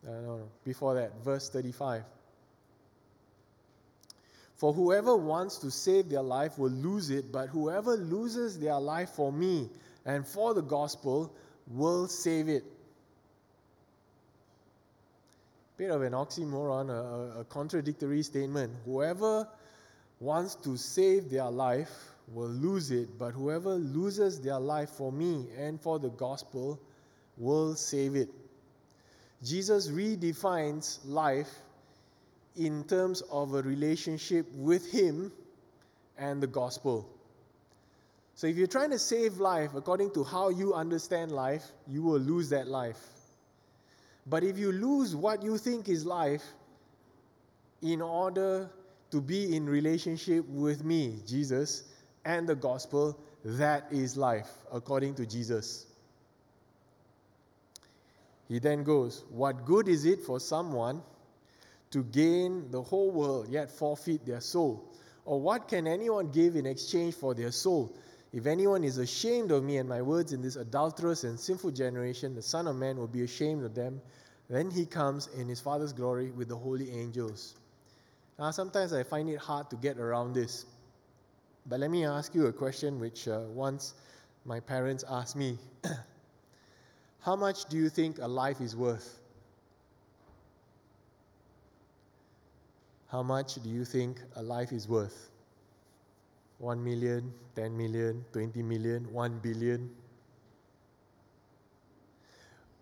Uh, 0.05 0.11
no, 0.11 0.41
before 0.65 0.95
that, 0.95 1.13
verse 1.25 1.49
35. 1.49 2.03
For 4.63 4.73
whoever 4.73 5.17
wants 5.17 5.59
to 5.59 5.73
save 5.73 6.09
their 6.09 6.23
life 6.23 6.57
will 6.57 6.71
lose 6.71 7.11
it, 7.11 7.33
but 7.33 7.49
whoever 7.49 7.97
loses 7.97 8.61
their 8.61 8.79
life 8.79 9.11
for 9.11 9.33
me 9.33 9.69
and 10.05 10.25
for 10.25 10.55
the 10.55 10.63
gospel 10.63 11.35
will 11.67 12.07
save 12.07 12.49
it. 12.49 12.63
Bit 15.77 15.91
of 15.91 16.03
an 16.03 16.13
oxymoron, 16.13 16.91
a, 16.91 17.41
a 17.41 17.45
contradictory 17.47 18.23
statement. 18.23 18.73
Whoever 18.85 19.49
wants 20.21 20.55
to 20.63 20.77
save 20.77 21.29
their 21.29 21.51
life 21.51 21.91
will 22.29 22.51
lose 22.51 22.93
it, 22.93 23.19
but 23.19 23.33
whoever 23.33 23.75
loses 23.75 24.41
their 24.41 24.61
life 24.61 24.91
for 24.91 25.11
me 25.11 25.49
and 25.59 25.81
for 25.81 25.99
the 25.99 26.11
gospel 26.11 26.79
will 27.37 27.75
save 27.75 28.15
it. 28.15 28.29
Jesus 29.43 29.89
redefines 29.89 31.01
life 31.05 31.53
in 32.57 32.85
terms 32.85 33.23
of 33.31 33.55
a 33.55 33.63
relationship 33.63 34.47
with 34.55 34.91
Him 34.91 35.33
and 36.19 36.43
the 36.43 36.47
gospel. 36.47 37.09
So, 38.35 38.47
if 38.47 38.57
you're 38.57 38.67
trying 38.67 38.91
to 38.91 38.99
save 38.99 39.39
life 39.39 39.75
according 39.75 40.13
to 40.13 40.25
how 40.25 40.49
you 40.49 40.75
understand 40.75 41.33
life, 41.33 41.65
you 41.87 42.03
will 42.03 42.19
lose 42.19 42.49
that 42.51 42.67
life. 42.67 43.01
But 44.27 44.45
if 44.45 44.59
you 44.59 44.73
lose 44.73 45.15
what 45.15 45.43
you 45.43 45.59
think 45.59 45.89
is 45.89 46.07
life 46.07 46.45
in 47.83 48.01
order 48.01 48.71
to 49.11 49.21
be 49.21 49.55
in 49.55 49.69
relationship 49.69 50.49
with 50.49 50.85
me, 50.85 51.19
Jesus, 51.27 51.85
and 52.25 52.49
the 52.49 52.55
gospel, 52.55 53.19
that 53.45 53.87
is 53.91 54.17
life 54.17 54.49
according 54.73 55.15
to 55.17 55.27
Jesus. 55.27 55.87
He 58.49 58.59
then 58.59 58.85
goes, 58.85 59.25
What 59.31 59.65
good 59.65 59.89
is 59.89 60.05
it 60.05 60.23
for 60.23 60.39
someone 60.39 61.03
to 61.93 62.03
gain 62.05 62.71
the 62.71 62.83
whole 62.83 63.11
world 63.11 63.49
yet 63.49 63.71
forfeit 63.71 64.27
their 64.27 64.41
soul? 64.41 64.93
Or 65.25 65.41
what 65.41 65.69
can 65.69 65.87
anyone 65.87 66.31
give 66.31 66.57
in 66.57 66.67
exchange 66.67 67.15
for 67.15 67.35
their 67.35 67.53
soul? 67.53 67.95
If 68.33 68.47
anyone 68.47 68.83
is 68.83 68.99
ashamed 68.99 69.51
of 69.51 69.63
me 69.63 69.77
and 69.77 69.89
my 69.89 70.03
words 70.03 70.33
in 70.33 70.43
this 70.43 70.57
adulterous 70.57 71.25
and 71.25 71.39
sinful 71.39 71.73
generation, 71.73 72.35
the 72.35 72.43
Son 72.43 72.67
of 72.67 72.77
Man 72.77 72.97
will 72.97 73.07
be 73.07 73.23
ashamed 73.23 73.65
of 73.65 73.75
them. 73.75 74.01
Then 74.49 74.71
he 74.71 74.87
comes 74.87 75.29
in 75.39 75.49
his 75.49 75.61
Father's 75.61 75.93
glory 75.93 76.31
with 76.31 76.49
the 76.49 76.57
holy 76.57 76.91
angels. 76.91 77.55
Now, 78.39 78.51
sometimes 78.51 78.93
I 78.93 79.03
find 79.03 79.29
it 79.29 79.39
hard 79.39 79.71
to 79.71 79.77
get 79.77 79.99
around 79.99 80.33
this. 80.33 80.65
But 81.67 81.81
let 81.81 81.91
me 81.91 82.05
ask 82.05 82.35
you 82.35 82.47
a 82.47 82.53
question 82.53 82.99
which 82.99 83.29
uh, 83.29 83.43
once 83.49 83.95
my 84.45 84.59
parents 84.59 85.05
asked 85.09 85.37
me 85.37 85.59
How 87.21 87.37
much 87.37 87.67
do 87.67 87.77
you 87.77 87.89
think 87.89 88.19
a 88.19 88.27
life 88.27 88.61
is 88.61 88.75
worth? 88.75 89.22
How 93.13 93.23
much 93.23 93.57
do 93.57 93.69
you 93.69 93.85
think 93.85 94.23
a 94.37 94.43
life 94.43 94.73
is 94.73 94.89
worth? 94.89 95.29
1 96.61 96.83
million, 96.83 97.31
10 97.55 97.77
million, 97.77 98.25
20 98.33 98.63
million, 98.63 99.13
1 99.13 99.39
billion? 99.41 99.91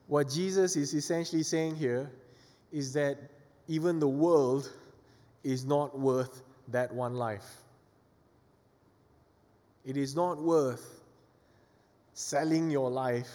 What 0.07 0.31
Jesus 0.31 0.77
is 0.77 0.95
essentially 0.95 1.43
saying 1.43 1.75
here 1.75 2.09
is 2.71 2.93
that 2.93 3.19
even 3.67 3.99
the 3.99 4.07
world 4.07 4.71
is 5.43 5.65
not 5.65 5.99
worth 5.99 6.43
that 6.69 6.95
one 6.95 7.17
life. 7.17 7.57
It 9.85 9.97
is 9.97 10.15
not 10.15 10.41
worth 10.41 11.03
selling 12.15 12.71
your 12.71 12.89
life, 12.89 13.31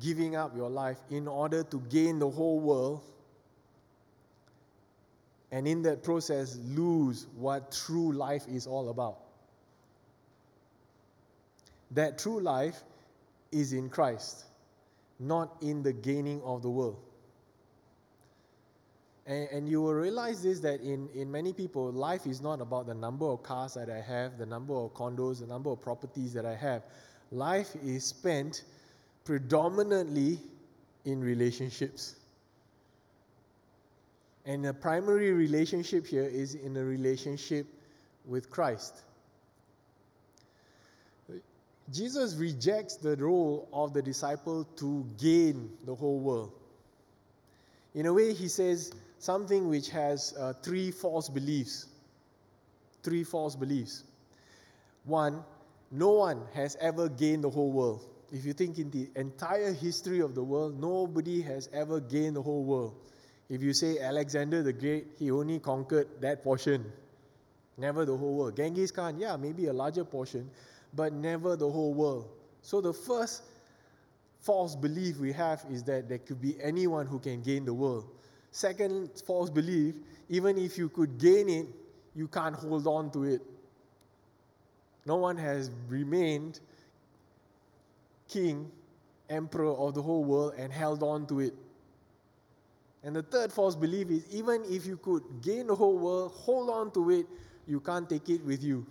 giving 0.00 0.34
up 0.34 0.56
your 0.56 0.70
life 0.70 0.96
in 1.10 1.28
order 1.28 1.62
to 1.64 1.78
gain 1.90 2.18
the 2.18 2.30
whole 2.30 2.58
world 2.58 3.02
and 5.52 5.66
in 5.66 5.82
that 5.82 6.02
process 6.02 6.58
lose 6.64 7.26
what 7.36 7.72
true 7.72 8.12
life 8.12 8.46
is 8.48 8.66
all 8.66 8.88
about. 8.88 9.18
That 11.92 12.18
true 12.18 12.40
life 12.40 12.82
is 13.52 13.72
in 13.72 13.88
Christ, 13.88 14.44
not 15.20 15.56
in 15.62 15.82
the 15.82 15.92
gaining 15.92 16.42
of 16.42 16.62
the 16.62 16.70
world. 16.70 16.98
And, 19.26 19.48
and, 19.50 19.68
you 19.68 19.82
will 19.82 19.94
realize 19.94 20.42
this 20.42 20.60
that 20.60 20.80
in, 20.80 21.08
in 21.14 21.30
many 21.30 21.52
people, 21.52 21.90
life 21.90 22.26
is 22.26 22.40
not 22.40 22.60
about 22.60 22.86
the 22.86 22.94
number 22.94 23.26
of 23.26 23.42
cars 23.42 23.74
that 23.74 23.90
I 23.90 24.00
have, 24.00 24.38
the 24.38 24.46
number 24.46 24.74
of 24.74 24.94
condos, 24.94 25.40
the 25.40 25.46
number 25.46 25.70
of 25.70 25.80
properties 25.80 26.32
that 26.34 26.46
I 26.46 26.54
have. 26.54 26.82
Life 27.32 27.74
is 27.82 28.04
spent 28.04 28.62
predominantly 29.24 30.38
in 31.04 31.20
relationships. 31.20 32.15
And 34.46 34.64
the 34.64 34.72
primary 34.72 35.32
relationship 35.32 36.06
here 36.06 36.22
is 36.22 36.54
in 36.54 36.76
a 36.76 36.84
relationship 36.84 37.66
with 38.24 38.48
Christ. 38.48 39.02
Jesus 41.92 42.34
rejects 42.34 42.96
the 42.96 43.16
role 43.16 43.68
of 43.72 43.92
the 43.92 44.02
disciple 44.02 44.64
to 44.76 45.06
gain 45.18 45.70
the 45.84 45.94
whole 45.94 46.18
world. 46.18 46.52
In 47.94 48.06
a 48.06 48.12
way, 48.12 48.34
he 48.34 48.48
says 48.48 48.92
something 49.18 49.68
which 49.68 49.90
has 49.90 50.34
uh, 50.38 50.52
three 50.62 50.90
false 50.90 51.28
beliefs. 51.28 51.86
Three 53.02 53.24
false 53.24 53.54
beliefs. 53.54 54.04
One, 55.04 55.44
no 55.90 56.10
one 56.10 56.42
has 56.54 56.76
ever 56.80 57.08
gained 57.08 57.44
the 57.44 57.50
whole 57.50 57.72
world. 57.72 58.04
If 58.32 58.44
you 58.44 58.52
think 58.52 58.78
in 58.78 58.90
the 58.90 59.08
entire 59.14 59.72
history 59.72 60.20
of 60.20 60.34
the 60.34 60.42
world, 60.42 60.80
nobody 60.80 61.40
has 61.42 61.68
ever 61.72 62.00
gained 62.00 62.34
the 62.34 62.42
whole 62.42 62.64
world. 62.64 62.94
If 63.48 63.62
you 63.62 63.72
say 63.72 63.98
Alexander 63.98 64.62
the 64.62 64.72
Great, 64.72 65.06
he 65.18 65.30
only 65.30 65.60
conquered 65.60 66.08
that 66.20 66.42
portion, 66.42 66.84
never 67.76 68.04
the 68.04 68.16
whole 68.16 68.36
world. 68.36 68.56
Genghis 68.56 68.90
Khan, 68.90 69.18
yeah, 69.18 69.36
maybe 69.36 69.66
a 69.66 69.72
larger 69.72 70.04
portion, 70.04 70.50
but 70.94 71.12
never 71.12 71.56
the 71.56 71.70
whole 71.70 71.94
world. 71.94 72.28
So 72.62 72.80
the 72.80 72.92
first 72.92 73.42
false 74.40 74.74
belief 74.74 75.18
we 75.18 75.32
have 75.32 75.64
is 75.70 75.84
that 75.84 76.08
there 76.08 76.18
could 76.18 76.40
be 76.40 76.56
anyone 76.60 77.06
who 77.06 77.18
can 77.18 77.42
gain 77.42 77.64
the 77.64 77.74
world. 77.74 78.06
Second 78.50 79.10
false 79.26 79.50
belief, 79.50 79.94
even 80.28 80.58
if 80.58 80.78
you 80.78 80.88
could 80.88 81.18
gain 81.18 81.48
it, 81.48 81.66
you 82.14 82.26
can't 82.26 82.56
hold 82.56 82.86
on 82.86 83.10
to 83.12 83.24
it. 83.24 83.42
No 85.04 85.16
one 85.16 85.36
has 85.36 85.70
remained 85.88 86.58
king, 88.28 88.70
emperor 89.28 89.72
of 89.72 89.94
the 89.94 90.02
whole 90.02 90.24
world 90.24 90.54
and 90.56 90.72
held 90.72 91.02
on 91.02 91.26
to 91.26 91.40
it. 91.40 91.54
And 93.06 93.14
the 93.14 93.22
third 93.22 93.52
false 93.52 93.76
belief 93.76 94.10
is 94.10 94.26
even 94.32 94.64
if 94.68 94.84
you 94.84 94.96
could 94.96 95.22
gain 95.40 95.68
the 95.68 95.76
whole 95.76 95.96
world, 95.96 96.32
hold 96.32 96.68
on 96.68 96.90
to 96.90 97.10
it, 97.10 97.26
you 97.64 97.78
can't 97.78 98.10
take 98.10 98.28
it 98.28 98.44
with 98.44 98.64
you. 98.64 98.84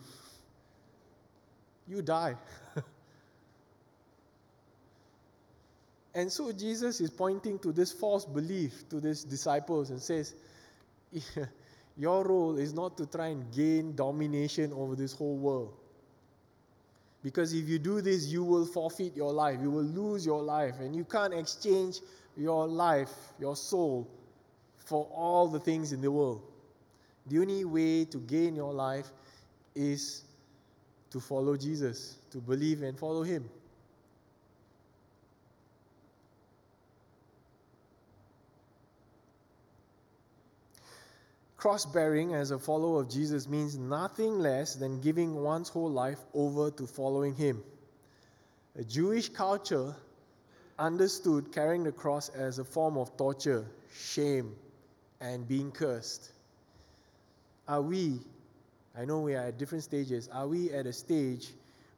You 1.85 2.01
die. 2.01 2.35
and 6.15 6.31
so 6.31 6.53
Jesus 6.53 7.01
is 7.01 7.09
pointing 7.09 7.59
to 7.59 7.73
this 7.73 7.91
false 7.91 8.23
belief 8.23 8.87
to 8.89 9.01
these 9.01 9.25
disciples 9.25 9.89
and 9.89 10.01
says, 10.01 10.33
Your 11.97 12.23
role 12.23 12.57
is 12.57 12.73
not 12.73 12.97
to 12.97 13.05
try 13.05 13.27
and 13.27 13.53
gain 13.53 13.97
domination 13.97 14.71
over 14.71 14.95
this 14.95 15.11
whole 15.11 15.35
world. 15.35 15.73
Because 17.21 17.53
if 17.53 17.67
you 17.67 17.79
do 17.79 17.99
this, 17.99 18.27
you 18.27 18.45
will 18.45 18.65
forfeit 18.65 19.13
your 19.13 19.33
life. 19.33 19.59
You 19.61 19.71
will 19.71 19.83
lose 19.83 20.25
your 20.25 20.41
life. 20.41 20.75
And 20.79 20.95
you 20.95 21.03
can't 21.03 21.33
exchange 21.33 21.99
your 22.37 22.67
life, 22.67 23.13
your 23.39 23.55
soul, 23.55 24.07
for 24.77 25.05
all 25.13 25.47
the 25.47 25.59
things 25.59 25.93
in 25.93 26.01
the 26.01 26.11
world. 26.11 26.41
The 27.27 27.39
only 27.39 27.65
way 27.65 28.05
to 28.05 28.17
gain 28.19 28.55
your 28.55 28.73
life 28.73 29.07
is 29.73 30.23
to 31.11 31.19
follow 31.19 31.57
Jesus, 31.57 32.17
to 32.31 32.37
believe 32.37 32.83
and 32.83 32.97
follow 32.97 33.23
Him. 33.23 33.49
Cross 41.57 41.87
bearing 41.87 42.35
as 42.35 42.51
a 42.51 42.59
follower 42.59 43.01
of 43.01 43.09
Jesus 43.09 43.47
means 43.47 43.75
nothing 43.75 44.37
less 44.37 44.75
than 44.75 45.01
giving 45.01 45.33
one's 45.33 45.67
whole 45.67 45.89
life 45.89 46.19
over 46.35 46.69
to 46.69 46.85
following 46.85 47.33
Him. 47.33 47.63
A 48.77 48.83
Jewish 48.83 49.29
culture 49.29 49.95
understood 50.77 51.51
carrying 51.51 51.83
the 51.83 51.91
cross 51.91 52.29
as 52.29 52.59
a 52.59 52.63
form 52.63 52.97
of 52.97 53.15
torture, 53.17 53.65
shame, 53.97 54.55
and 55.21 55.47
being 55.47 55.71
cursed. 55.71 56.31
Are 57.67 57.81
we, 57.81 58.19
I 58.97 59.05
know 59.05 59.21
we 59.21 59.35
are 59.35 59.47
at 59.47 59.57
different 59.57 59.83
stages, 59.83 60.29
are 60.31 60.47
we 60.47 60.71
at 60.71 60.85
a 60.85 60.93
stage 60.93 61.47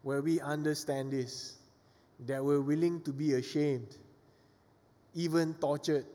where 0.03 0.21
we 0.21 0.39
understand 0.39 1.11
this, 1.11 1.57
that 2.25 2.43
we're 2.43 2.61
willing 2.61 3.01
to 3.01 3.11
be 3.11 3.33
ashamed, 3.33 3.87
even 5.15 5.53
tortured? 5.55 6.05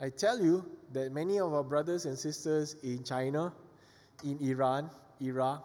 I 0.00 0.10
tell 0.10 0.40
you 0.40 0.64
that 0.92 1.12
many 1.12 1.38
of 1.38 1.52
our 1.52 1.64
brothers 1.64 2.06
and 2.06 2.18
sisters 2.18 2.76
in 2.82 3.04
China, 3.04 3.52
in 4.24 4.38
Iran, 4.40 4.90
Iraq, 5.20 5.64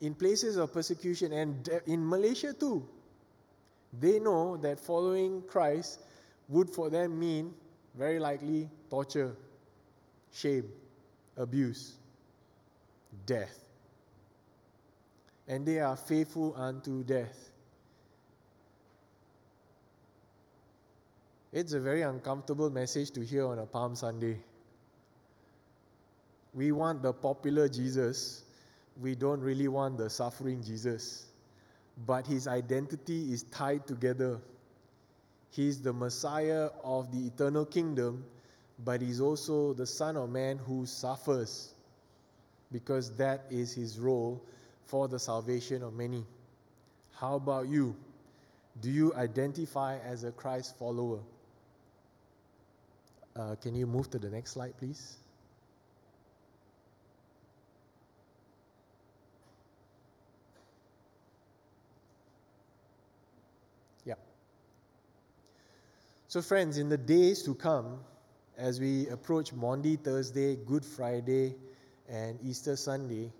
in 0.00 0.14
places 0.14 0.56
of 0.56 0.72
persecution, 0.72 1.32
and 1.32 1.68
in 1.86 2.08
Malaysia 2.08 2.52
too, 2.52 2.88
they 3.92 4.18
know 4.18 4.56
that 4.58 4.78
following 4.78 5.42
Christ 5.42 6.00
would 6.48 6.70
for 6.70 6.90
them 6.90 7.18
mean 7.18 7.54
very 7.94 8.18
likely 8.18 8.68
torture, 8.90 9.36
shame, 10.32 10.68
abuse, 11.36 11.94
death. 13.26 13.58
And 15.46 15.64
they 15.64 15.80
are 15.80 15.96
faithful 15.96 16.54
unto 16.56 17.02
death. 17.02 17.50
It's 21.50 21.72
a 21.72 21.80
very 21.80 22.02
uncomfortable 22.02 22.68
message 22.68 23.10
to 23.12 23.24
hear 23.24 23.46
on 23.46 23.58
a 23.58 23.64
Palm 23.64 23.96
Sunday. 23.96 24.38
We 26.52 26.72
want 26.72 27.02
the 27.02 27.12
popular 27.14 27.68
Jesus, 27.68 28.44
we 29.00 29.14
don't 29.14 29.40
really 29.40 29.68
want 29.68 29.96
the 29.96 30.10
suffering 30.10 30.62
Jesus 30.62 31.27
but 32.06 32.26
his 32.26 32.46
identity 32.46 33.32
is 33.32 33.42
tied 33.44 33.86
together. 33.86 34.40
He's 35.50 35.80
the 35.80 35.92
Messiah 35.92 36.70
of 36.84 37.10
the 37.10 37.26
eternal 37.26 37.64
kingdom, 37.64 38.24
but 38.84 39.00
he's 39.00 39.20
also 39.20 39.72
the 39.72 39.86
Son 39.86 40.16
of 40.16 40.30
Man 40.30 40.58
who 40.58 40.86
suffers 40.86 41.74
because 42.70 43.16
that 43.16 43.46
is 43.50 43.72
his 43.72 43.98
role 43.98 44.42
for 44.86 45.08
the 45.08 45.18
salvation 45.18 45.82
of 45.82 45.94
many. 45.94 46.24
How 47.14 47.36
about 47.36 47.68
you? 47.68 47.96
Do 48.80 48.90
you 48.90 49.12
identify 49.14 49.98
as 49.98 50.24
a 50.24 50.30
Christ 50.30 50.78
follower? 50.78 51.18
Uh, 53.34 53.56
can 53.56 53.74
you 53.74 53.86
move 53.86 54.10
to 54.10 54.18
the 54.18 54.28
next 54.28 54.52
slide, 54.52 54.74
please? 54.78 55.16
So, 66.30 66.42
friends, 66.42 66.76
in 66.76 66.90
the 66.90 66.98
days 66.98 67.42
to 67.44 67.54
come, 67.54 68.00
as 68.58 68.78
we 68.78 69.08
approach 69.08 69.54
Maundy 69.54 69.96
Thursday, 69.96 70.56
Good 70.56 70.84
Friday, 70.84 71.54
and 72.06 72.38
Easter 72.44 72.76
Sunday, 72.76 73.32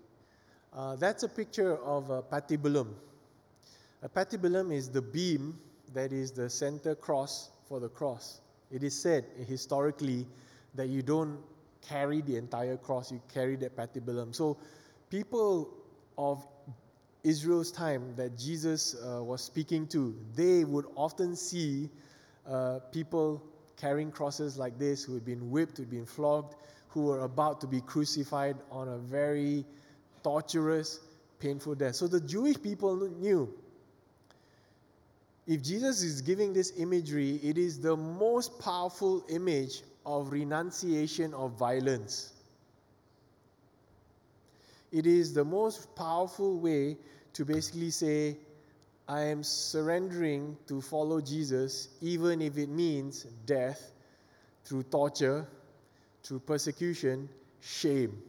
uh, 0.73 0.95
that's 0.95 1.21
a 1.21 1.29
picture 1.29 1.77
of 1.85 2.09
a 2.09 2.23
patibulum. 2.23 2.95
A 4.01 4.09
patibulum 4.09 4.73
is 4.73 4.89
the 4.89 5.03
beam 5.03 5.59
that 5.93 6.11
is 6.11 6.31
the 6.31 6.49
center 6.49 6.95
cross 6.95 7.51
for 7.67 7.79
the 7.79 7.89
cross. 7.89 8.41
It 8.71 8.83
is 8.83 8.99
said 8.99 9.23
historically 9.47 10.25
that 10.73 10.87
you 10.87 11.03
don't 11.03 11.37
carry 11.87 12.21
the 12.21 12.37
entire 12.37 12.75
cross, 12.75 13.11
you 13.11 13.21
carry 13.31 13.55
that 13.57 13.77
patibulum. 13.77 14.33
So, 14.33 14.57
people 15.11 15.69
of 16.17 16.43
Israel's 17.23 17.71
time 17.71 18.15
that 18.15 18.35
Jesus 18.35 18.95
uh, 18.95 19.23
was 19.23 19.43
speaking 19.43 19.85
to, 19.89 20.15
they 20.35 20.63
would 20.63 20.85
often 20.95 21.35
see 21.35 21.91
uh, 22.49 22.79
people 22.91 23.43
carrying 23.77 24.11
crosses 24.11 24.57
like 24.57 24.77
this 24.77 25.03
who 25.03 25.13
had 25.13 25.25
been 25.25 25.49
whipped, 25.49 25.77
who 25.77 25.83
had 25.83 25.89
been 25.89 26.05
flogged, 26.05 26.55
who 26.89 27.03
were 27.03 27.21
about 27.21 27.61
to 27.61 27.67
be 27.67 27.81
crucified 27.81 28.57
on 28.71 28.87
a 28.89 28.97
very 28.97 29.65
torturous, 30.23 30.99
painful 31.39 31.75
death. 31.75 31.95
So 31.95 32.07
the 32.07 32.19
Jewish 32.19 32.61
people 32.61 32.95
knew 32.95 33.53
if 35.49 35.63
Jesus 35.63 36.03
is 36.03 36.21
giving 36.21 36.53
this 36.53 36.73
imagery, 36.77 37.39
it 37.41 37.57
is 37.57 37.79
the 37.79 37.97
most 37.97 38.59
powerful 38.59 39.25
image 39.29 39.81
of 40.05 40.31
renunciation 40.31 41.33
of 41.33 41.53
violence. 41.53 42.33
It 44.91 45.07
is 45.07 45.33
the 45.33 45.43
most 45.43 45.95
powerful 45.95 46.59
way 46.59 46.97
to 47.33 47.45
basically 47.45 47.89
say, 47.89 48.37
I 49.09 49.21
am 49.23 49.41
surrendering 49.41 50.55
to 50.67 50.81
follow 50.81 51.19
Jesus, 51.19 51.87
even 51.99 52.43
if 52.43 52.59
it 52.59 52.69
means 52.69 53.23
death 53.47 53.91
through 54.65 54.83
torture, 54.83 55.47
through 56.23 56.41
persecution, 56.41 57.27
shame. 57.59 58.21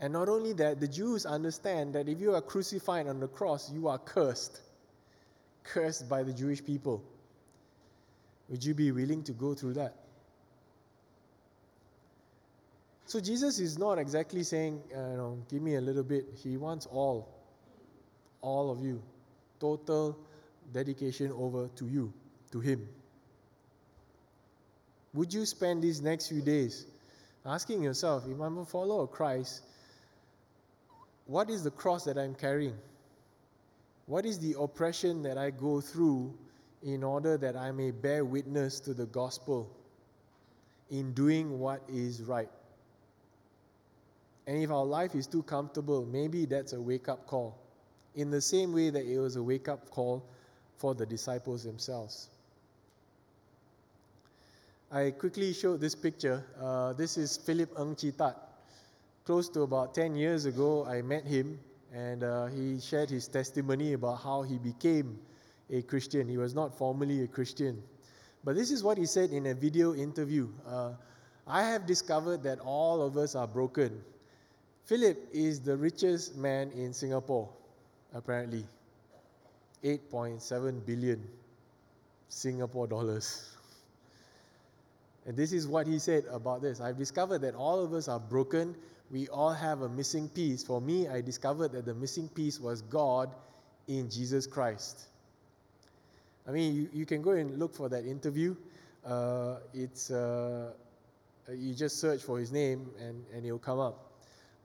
And 0.00 0.14
not 0.14 0.30
only 0.30 0.54
that, 0.54 0.80
the 0.80 0.88
Jews 0.88 1.26
understand 1.26 1.94
that 1.94 2.08
if 2.08 2.18
you 2.18 2.34
are 2.34 2.40
crucified 2.40 3.08
on 3.08 3.20
the 3.20 3.28
cross, 3.28 3.70
you 3.70 3.88
are 3.88 3.98
cursed. 3.98 4.58
Cursed 5.62 6.08
by 6.08 6.22
the 6.22 6.32
Jewish 6.32 6.64
people. 6.64 7.04
Would 8.48 8.64
you 8.64 8.72
be 8.72 8.90
willing 8.90 9.22
to 9.24 9.32
go 9.32 9.52
through 9.52 9.74
that? 9.74 9.96
So 13.04 13.20
Jesus 13.20 13.58
is 13.58 13.76
not 13.76 13.98
exactly 13.98 14.44
saying, 14.44 14.80
uh, 14.96 15.10
you 15.10 15.16
know, 15.18 15.38
give 15.50 15.60
me 15.60 15.74
a 15.74 15.80
little 15.82 16.04
bit. 16.04 16.24
He 16.42 16.56
wants 16.56 16.86
all 16.86 17.39
all 18.42 18.70
of 18.70 18.82
you. 18.82 19.02
Total 19.58 20.16
dedication 20.72 21.32
over 21.32 21.68
to 21.76 21.86
you, 21.86 22.12
to 22.52 22.60
Him. 22.60 22.88
Would 25.14 25.34
you 25.34 25.44
spend 25.44 25.82
these 25.82 26.00
next 26.00 26.28
few 26.28 26.40
days 26.40 26.86
asking 27.44 27.82
yourself, 27.82 28.24
if 28.28 28.40
I'm 28.40 28.58
a 28.58 28.64
follower 28.64 29.02
of 29.02 29.10
Christ, 29.10 29.62
what 31.26 31.50
is 31.50 31.64
the 31.64 31.70
cross 31.70 32.04
that 32.04 32.18
I'm 32.18 32.34
carrying? 32.34 32.76
What 34.06 34.26
is 34.26 34.38
the 34.38 34.56
oppression 34.58 35.22
that 35.22 35.38
I 35.38 35.50
go 35.50 35.80
through 35.80 36.34
in 36.82 37.04
order 37.04 37.36
that 37.38 37.56
I 37.56 37.70
may 37.72 37.90
bear 37.90 38.24
witness 38.24 38.80
to 38.80 38.94
the 38.94 39.06
gospel 39.06 39.70
in 40.90 41.12
doing 41.12 41.58
what 41.58 41.82
is 41.88 42.22
right? 42.22 42.50
And 44.46 44.62
if 44.62 44.70
our 44.70 44.84
life 44.84 45.14
is 45.14 45.26
too 45.26 45.42
comfortable, 45.42 46.04
maybe 46.04 46.46
that's 46.46 46.72
a 46.72 46.80
wake 46.80 47.08
up 47.08 47.26
call 47.26 47.56
in 48.14 48.30
the 48.30 48.40
same 48.40 48.72
way 48.72 48.90
that 48.90 49.04
it 49.04 49.18
was 49.18 49.36
a 49.36 49.42
wake 49.42 49.68
up 49.68 49.90
call 49.90 50.24
for 50.76 50.94
the 50.94 51.06
disciples 51.06 51.64
themselves. 51.64 52.28
I 54.90 55.12
quickly 55.12 55.52
showed 55.52 55.80
this 55.80 55.94
picture. 55.94 56.44
Uh, 56.60 56.92
this 56.94 57.16
is 57.16 57.36
Philip 57.36 57.70
Ng 57.78 57.94
Chee 57.94 58.10
Tat. 58.10 58.36
Close 59.24 59.48
to 59.50 59.62
about 59.62 59.94
10 59.94 60.16
years 60.16 60.46
ago, 60.46 60.84
I 60.84 61.02
met 61.02 61.24
him 61.24 61.60
and 61.94 62.24
uh, 62.24 62.46
he 62.46 62.80
shared 62.80 63.10
his 63.10 63.28
testimony 63.28 63.92
about 63.92 64.20
how 64.22 64.42
he 64.42 64.58
became 64.58 65.18
a 65.70 65.82
Christian. 65.82 66.28
He 66.28 66.38
was 66.38 66.54
not 66.54 66.76
formally 66.76 67.22
a 67.22 67.28
Christian. 67.28 67.82
But 68.42 68.56
this 68.56 68.70
is 68.70 68.82
what 68.82 68.98
he 68.98 69.06
said 69.06 69.30
in 69.30 69.46
a 69.46 69.54
video 69.54 69.94
interview 69.94 70.48
uh, 70.66 70.92
I 71.46 71.62
have 71.64 71.86
discovered 71.86 72.42
that 72.44 72.60
all 72.60 73.02
of 73.02 73.16
us 73.16 73.34
are 73.34 73.46
broken. 73.46 74.02
Philip 74.84 75.28
is 75.32 75.60
the 75.60 75.76
richest 75.76 76.36
man 76.36 76.70
in 76.70 76.92
Singapore 76.92 77.48
apparently 78.14 78.64
8.7 79.84 80.84
billion 80.84 81.22
Singapore 82.28 82.86
dollars. 82.86 83.56
And 85.26 85.36
this 85.36 85.52
is 85.52 85.66
what 85.68 85.86
he 85.86 85.98
said 85.98 86.24
about 86.30 86.62
this. 86.62 86.80
I've 86.80 86.96
discovered 86.96 87.38
that 87.40 87.54
all 87.54 87.82
of 87.82 87.92
us 87.92 88.08
are 88.08 88.20
broken. 88.20 88.74
We 89.10 89.28
all 89.28 89.52
have 89.52 89.82
a 89.82 89.88
missing 89.88 90.28
piece. 90.28 90.62
For 90.62 90.80
me, 90.80 91.08
I 91.08 91.20
discovered 91.20 91.72
that 91.72 91.84
the 91.84 91.94
missing 91.94 92.28
piece 92.28 92.58
was 92.58 92.82
God 92.82 93.30
in 93.88 94.08
Jesus 94.08 94.46
Christ. 94.46 95.06
I 96.48 96.52
mean, 96.52 96.74
you, 96.74 96.88
you 96.92 97.06
can 97.06 97.22
go 97.22 97.32
and 97.32 97.58
look 97.58 97.74
for 97.74 97.88
that 97.88 98.04
interview. 98.06 98.56
Uh, 99.04 99.56
it's, 99.74 100.10
uh, 100.10 100.72
you 101.52 101.74
just 101.74 101.98
search 101.98 102.22
for 102.22 102.38
his 102.38 102.52
name 102.52 102.90
and, 103.00 103.24
and 103.34 103.44
it'll 103.44 103.58
come 103.58 103.78
up. 103.78 104.12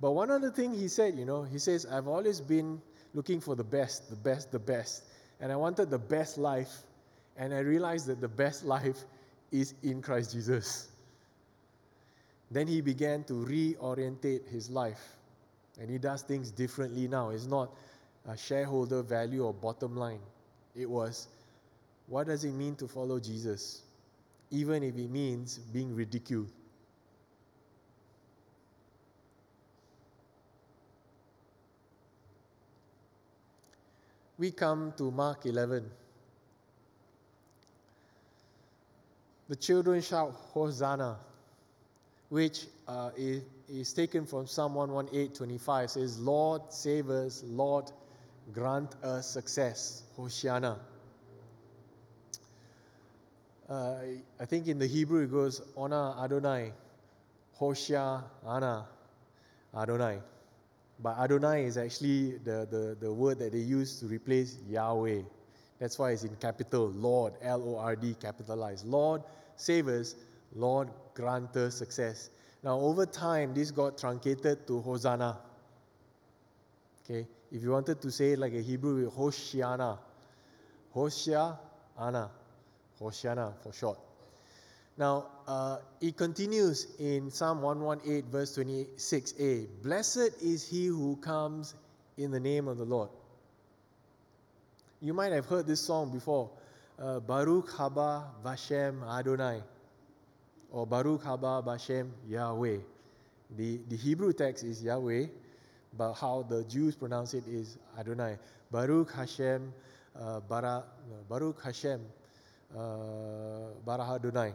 But 0.01 0.11
one 0.11 0.29
other 0.29 0.51
thing 0.51 0.73
he 0.73 0.87
said, 0.87 1.17
you 1.17 1.25
know, 1.25 1.43
he 1.43 1.57
says, 1.57 1.85
I've 1.85 2.07
always 2.07 2.41
been 2.41 2.81
looking 3.15 3.39
for 3.39 3.55
the 3.55 3.63
best, 3.63 4.09
the 4.09 4.15
best, 4.15 4.51
the 4.51 4.59
best. 4.59 5.05
And 5.39 5.51
I 5.51 5.55
wanted 5.55 5.89
the 5.89 5.97
best 5.97 6.37
life. 6.37 6.83
And 7.37 7.53
I 7.53 7.59
realized 7.59 8.07
that 8.07 8.21
the 8.21 8.27
best 8.27 8.65
life 8.65 9.05
is 9.51 9.73
in 9.83 10.01
Christ 10.01 10.33
Jesus. 10.33 10.89
Then 12.51 12.67
he 12.67 12.81
began 12.81 13.23
to 13.23 13.33
reorientate 13.33 14.47
his 14.47 14.69
life. 14.69 15.15
And 15.79 15.89
he 15.89 15.97
does 15.97 16.21
things 16.21 16.51
differently 16.51 17.07
now. 17.07 17.29
It's 17.29 17.47
not 17.47 17.71
a 18.27 18.37
shareholder 18.37 19.01
value 19.01 19.45
or 19.45 19.53
bottom 19.53 19.95
line. 19.95 20.19
It 20.75 20.89
was, 20.89 21.27
what 22.07 22.27
does 22.27 22.43
it 22.43 22.53
mean 22.53 22.75
to 22.75 22.87
follow 22.87 23.19
Jesus? 23.19 23.81
Even 24.51 24.83
if 24.83 24.95
it 24.97 25.09
means 25.09 25.57
being 25.57 25.95
ridiculed. 25.95 26.51
We 34.37 34.51
come 34.51 34.93
to 34.97 35.11
Mark 35.11 35.45
11. 35.45 35.89
The 39.47 39.55
children 39.55 40.01
shout, 40.01 40.33
Hosanna, 40.53 41.17
which 42.29 42.65
uh, 42.87 43.11
is, 43.15 43.43
is 43.69 43.93
taken 43.93 44.25
from 44.25 44.47
Psalm 44.47 44.73
118 44.73 45.33
25. 45.35 45.85
It 45.85 45.89
says, 45.89 46.19
Lord, 46.19 46.61
save 46.69 47.09
us, 47.09 47.43
Lord, 47.45 47.91
grant 48.51 48.95
us 49.03 49.29
success. 49.29 50.03
Hosanna. 50.17 50.79
Uh, 53.69 53.95
I 54.39 54.45
think 54.45 54.67
in 54.67 54.79
the 54.79 54.87
Hebrew 54.87 55.23
it 55.23 55.31
goes, 55.31 55.61
Ona 55.77 56.17
Adonai, 56.21 56.71
Hoshia 57.59 58.23
Adonai. 59.75 60.19
But 60.99 61.17
Adonai 61.17 61.65
is 61.65 61.77
actually 61.77 62.37
the, 62.37 62.67
the, 62.71 62.97
the 62.99 63.13
word 63.13 63.39
that 63.39 63.51
they 63.51 63.59
use 63.59 63.99
to 63.99 64.05
replace 64.05 64.57
Yahweh. 64.67 65.21
That's 65.79 65.99
why 65.99 66.11
it's 66.11 66.23
in 66.23 66.35
capital, 66.37 66.87
Lord, 66.87 67.33
L 67.41 67.61
O 67.65 67.77
R 67.77 67.95
D, 67.95 68.15
capitalized. 68.19 68.85
Lord, 68.85 69.21
save 69.57 69.87
us. 69.87 70.15
Lord, 70.55 70.89
grant 71.13 71.55
us 71.57 71.75
success. 71.75 72.29
Now, 72.63 72.79
over 72.79 73.05
time, 73.05 73.53
this 73.53 73.71
got 73.71 73.97
truncated 73.97 74.65
to 74.67 74.79
Hosanna. 74.79 75.37
Okay, 77.03 77.27
if 77.51 77.61
you 77.61 77.71
wanted 77.71 78.01
to 78.01 78.09
say 78.09 78.31
it 78.31 78.39
like 78.39 78.53
a 78.53 78.61
Hebrew, 78.61 79.11
Hoshiana. 79.11 79.99
Hoshiana. 80.95 82.29
Hoshiana 82.99 83.53
for 83.61 83.73
short. 83.73 83.99
Now, 84.97 85.27
uh, 85.45 85.77
it 85.99 86.15
continues 86.15 86.87
in 86.99 87.29
Psalm 87.29 87.61
118, 87.61 88.31
verse 88.31 88.57
26a 88.57 89.67
Blessed 89.83 90.41
is 90.41 90.67
he 90.67 90.85
who 90.85 91.17
comes 91.17 91.73
in 92.17 92.31
the 92.31 92.39
name 92.39 92.69
of 92.69 92.77
the 92.77 92.85
Lord. 92.85 93.09
You 95.01 95.13
might 95.13 95.33
have 95.33 95.45
heard 95.47 95.67
this 95.67 95.81
song 95.81 96.11
before 96.11 96.49
uh, 96.97 97.19
Baruch 97.19 97.69
haba 97.71 98.23
Vashem 98.41 99.05
Adonai, 99.05 99.61
or 100.71 100.87
Baruch 100.87 101.23
haba 101.23 101.63
Vashem 101.63 102.09
Yahweh. 102.29 102.77
The, 103.57 103.79
the 103.89 103.97
Hebrew 103.97 104.31
text 104.31 104.63
is 104.63 104.81
Yahweh, 104.81 105.25
but 105.97 106.13
how 106.13 106.45
the 106.47 106.63
Jews 106.63 106.95
pronounce 106.95 107.33
it 107.33 107.43
is 107.47 107.77
Adonai. 107.99 108.37
Baruch 108.71 109.11
Hashem, 109.11 109.73
uh, 110.17 110.39
bara, 110.39 110.85
Baruch 111.27 111.61
Hashem, 111.61 111.99
uh, 112.73 112.79
Barah 113.85 114.15
Adonai. 114.15 114.53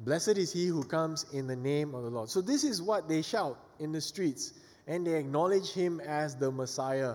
Blessed 0.00 0.36
is 0.36 0.52
he 0.52 0.66
who 0.66 0.84
comes 0.84 1.24
in 1.32 1.46
the 1.46 1.56
name 1.56 1.94
of 1.94 2.02
the 2.04 2.10
Lord. 2.10 2.28
So, 2.28 2.40
this 2.40 2.64
is 2.64 2.82
what 2.82 3.08
they 3.08 3.22
shout 3.22 3.58
in 3.78 3.92
the 3.92 4.00
streets, 4.00 4.52
and 4.86 5.06
they 5.06 5.14
acknowledge 5.14 5.72
him 5.72 6.00
as 6.00 6.36
the 6.36 6.50
Messiah. 6.50 7.14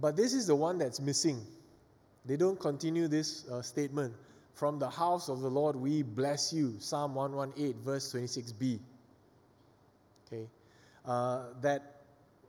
But 0.00 0.16
this 0.16 0.32
is 0.32 0.46
the 0.46 0.56
one 0.56 0.78
that's 0.78 1.00
missing. 1.00 1.40
They 2.24 2.36
don't 2.36 2.58
continue 2.58 3.08
this 3.08 3.48
uh, 3.48 3.62
statement. 3.62 4.14
From 4.54 4.80
the 4.80 4.90
house 4.90 5.28
of 5.28 5.40
the 5.40 5.48
Lord 5.48 5.76
we 5.76 6.02
bless 6.02 6.52
you. 6.52 6.74
Psalm 6.80 7.14
118, 7.14 7.80
verse 7.82 8.12
26b. 8.12 8.80
Okay. 10.26 10.48
Uh, 11.06 11.44
that 11.62 12.02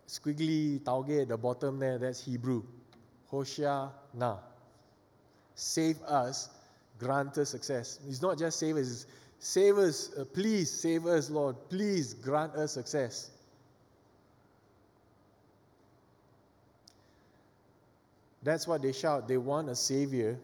squiggly 0.08 0.80
tauge 0.80 1.22
at 1.22 1.28
the 1.30 1.38
bottom 1.38 1.80
there, 1.80 2.00
that's 2.00 2.26
Hebrew. 2.26 2.64
Hoshia 3.32 3.92
na. 4.14 4.38
Save 5.54 6.02
us 6.02 6.50
grant 7.00 7.38
us 7.38 7.50
success. 7.50 8.00
It's 8.08 8.22
not 8.22 8.38
just 8.38 8.60
save 8.60 8.78
us, 8.78 9.08
save 9.40 9.78
us, 9.78 10.12
uh, 10.18 10.26
please 10.26 10.70
save 10.70 11.06
us, 11.06 11.30
Lord. 11.30 11.56
Please 11.70 12.14
grant 12.14 12.54
us 12.56 12.74
success. 12.74 13.32
That's 18.44 18.68
what 18.68 18.82
they 18.82 18.94
shout. 18.94 19.28
They 19.28 19.38
want 19.38 19.70
a 19.70 19.76
Savior. 19.76 20.38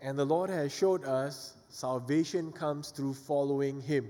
And 0.00 0.18
the 0.18 0.24
Lord 0.24 0.50
has 0.50 0.74
showed 0.74 1.04
us 1.04 1.54
salvation 1.68 2.52
comes 2.52 2.90
through 2.90 3.14
following 3.14 3.80
Him. 3.80 4.08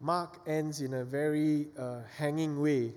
Mark 0.00 0.40
ends 0.48 0.80
in 0.80 0.94
a 0.94 1.04
very 1.04 1.68
uh, 1.78 2.00
hanging 2.16 2.60
way. 2.60 2.92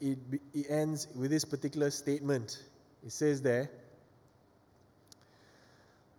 It, 0.00 0.18
it 0.52 0.66
ends 0.68 1.06
with 1.14 1.30
this 1.30 1.44
particular 1.44 1.90
statement. 1.90 2.64
It 3.04 3.12
says 3.12 3.40
there, 3.40 3.70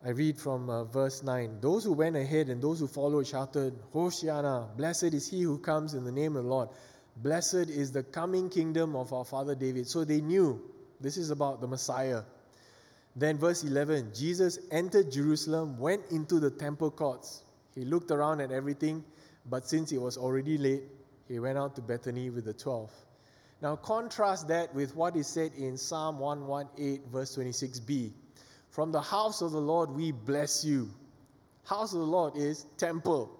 I 0.06 0.10
read 0.10 0.38
from 0.38 0.70
uh, 0.70 0.84
verse 0.86 1.24
9. 1.24 1.60
Those 1.60 1.84
who 1.84 1.94
went 1.94 2.16
ahead 2.16 2.50
and 2.50 2.62
those 2.62 2.80
who 2.80 2.88
followed 2.88 3.28
shouted, 3.28 3.74
Hosanna, 3.92 4.70
blessed 4.78 5.14
is 5.14 5.28
he 5.28 5.42
who 5.42 5.58
comes 5.58 5.96
in 5.96 6.04
the 6.04 6.12
name 6.12 6.36
of 6.36 6.44
the 6.44 6.50
Lord. 6.50 6.70
Blessed 7.18 7.70
is 7.70 7.92
the 7.92 8.04
coming 8.04 8.50
kingdom 8.50 8.96
of 8.96 9.12
our 9.12 9.26
father 9.26 9.56
David. 9.56 9.88
So 9.88 10.04
they 10.06 10.22
knew 10.22 10.62
this 11.02 11.18
is 11.18 11.32
about 11.32 11.62
the 11.62 11.68
Messiah. 11.68 12.22
Then, 13.16 13.40
verse 13.40 13.64
11 13.64 14.12
Jesus 14.14 14.60
entered 14.70 15.12
Jerusalem, 15.12 15.80
went 15.80 16.04
into 16.12 16.40
the 16.40 16.52
temple 16.52 16.92
courts. 16.92 17.44
He 17.74 17.84
looked 17.84 18.12
around 18.12 18.42
at 18.42 18.52
everything, 18.52 19.04
but 19.50 19.68
since 19.68 19.92
it 19.92 20.00
was 20.00 20.18
already 20.18 20.60
late, 20.60 20.84
he 21.28 21.40
went 21.40 21.58
out 21.58 21.76
to 21.76 21.82
Bethany 21.82 22.30
with 22.30 22.46
the 22.46 22.54
twelve. 22.54 22.92
Now, 23.62 23.76
contrast 23.76 24.48
that 24.50 24.74
with 24.76 24.96
what 24.96 25.16
is 25.16 25.26
said 25.26 25.52
in 25.58 25.78
Psalm 25.78 26.20
118, 26.20 27.10
verse 27.12 27.36
26b. 27.36 28.12
From 28.78 28.92
the 28.92 29.02
house 29.02 29.42
of 29.42 29.54
the 29.54 29.60
Lord 29.60 29.90
we 29.90 30.12
bless 30.12 30.64
you. 30.64 30.88
House 31.64 31.94
of 31.94 32.00
the 32.00 32.06
Lord 32.06 32.38
is 32.38 32.68
temple. 32.78 33.36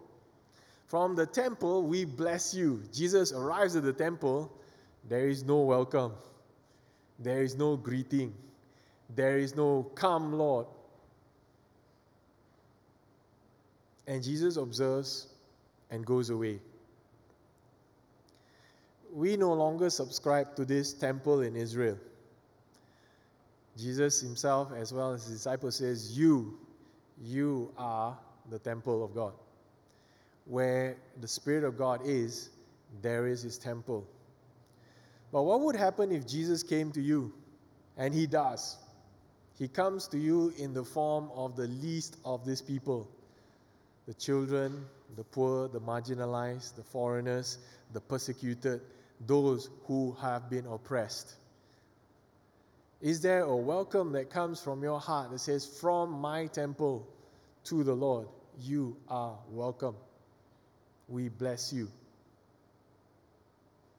From 0.88 1.16
the 1.16 1.28
temple 1.28 1.84
we 1.84 2.06
bless 2.06 2.56
you. 2.56 2.82
Jesus 2.92 3.32
arrives 3.32 3.76
at 3.76 3.84
the 3.84 3.94
temple, 3.94 4.52
there 5.08 5.30
is 5.30 5.44
no 5.44 5.58
welcome. 5.58 6.14
There 7.20 7.44
is 7.44 7.56
no 7.56 7.78
greeting. 7.78 8.34
There 9.16 9.38
is 9.38 9.56
no 9.56 9.84
come, 9.94 10.34
Lord. 10.34 10.66
And 14.08 14.24
Jesus 14.24 14.58
observes 14.58 15.28
and 15.92 16.04
goes 16.04 16.32
away. 16.32 16.60
We 19.14 19.38
no 19.38 19.54
longer 19.54 19.92
subscribe 19.92 20.56
to 20.56 20.66
this 20.66 20.94
temple 20.94 21.42
in 21.42 21.56
Israel. 21.56 22.00
Jesus 23.78 24.22
himself, 24.22 24.72
as 24.76 24.94
well 24.94 25.14
as 25.14 25.26
his 25.26 25.38
disciples, 25.38 25.76
says, 25.76 26.18
You, 26.18 26.58
you 27.22 27.72
are 27.78 28.18
the 28.50 28.60
temple 28.60 29.04
of 29.04 29.14
God. 29.14 29.34
Where 30.46 30.98
the 31.20 31.28
Spirit 31.28 31.64
of 31.64 31.78
God 31.78 32.02
is, 32.06 32.50
there 33.02 33.28
is 33.28 33.42
his 33.42 33.58
temple. 33.58 34.08
But 35.32 35.44
what 35.44 35.62
would 35.62 35.76
happen 35.76 36.12
if 36.12 36.26
Jesus 36.26 36.64
came 36.64 36.92
to 36.92 37.02
you? 37.02 37.34
And 37.98 38.14
he 38.14 38.28
does. 38.28 38.78
He 39.58 39.68
comes 39.68 40.08
to 40.10 40.18
you 40.18 40.54
in 40.58 40.74
the 40.74 40.84
form 40.84 41.30
of 41.36 41.56
the 41.56 41.68
least 41.68 42.18
of 42.24 42.46
these 42.46 42.62
people 42.62 43.10
the 44.08 44.14
children, 44.14 44.86
the 45.18 45.24
poor, 45.24 45.68
the 45.68 45.82
marginalized, 45.82 46.76
the 46.76 46.84
foreigners, 46.84 47.58
the 47.92 48.00
persecuted, 48.00 48.80
those 49.26 49.70
who 49.86 50.16
have 50.22 50.50
been 50.50 50.66
oppressed. 50.66 51.34
Is 53.02 53.22
there 53.22 53.42
a 53.42 53.56
welcome 53.56 54.14
that 54.14 54.32
comes 54.32 54.60
from 54.60 54.82
your 54.82 55.00
heart 55.00 55.32
that 55.32 55.40
says, 55.40 55.66
From 55.66 56.10
my 56.10 56.48
temple 56.48 57.08
to 57.66 57.84
the 57.84 57.94
Lord, 57.94 58.28
you 58.60 58.98
are 59.08 59.38
welcome? 59.50 59.96
We 61.08 61.30
bless 61.30 61.72
you. 61.72 61.90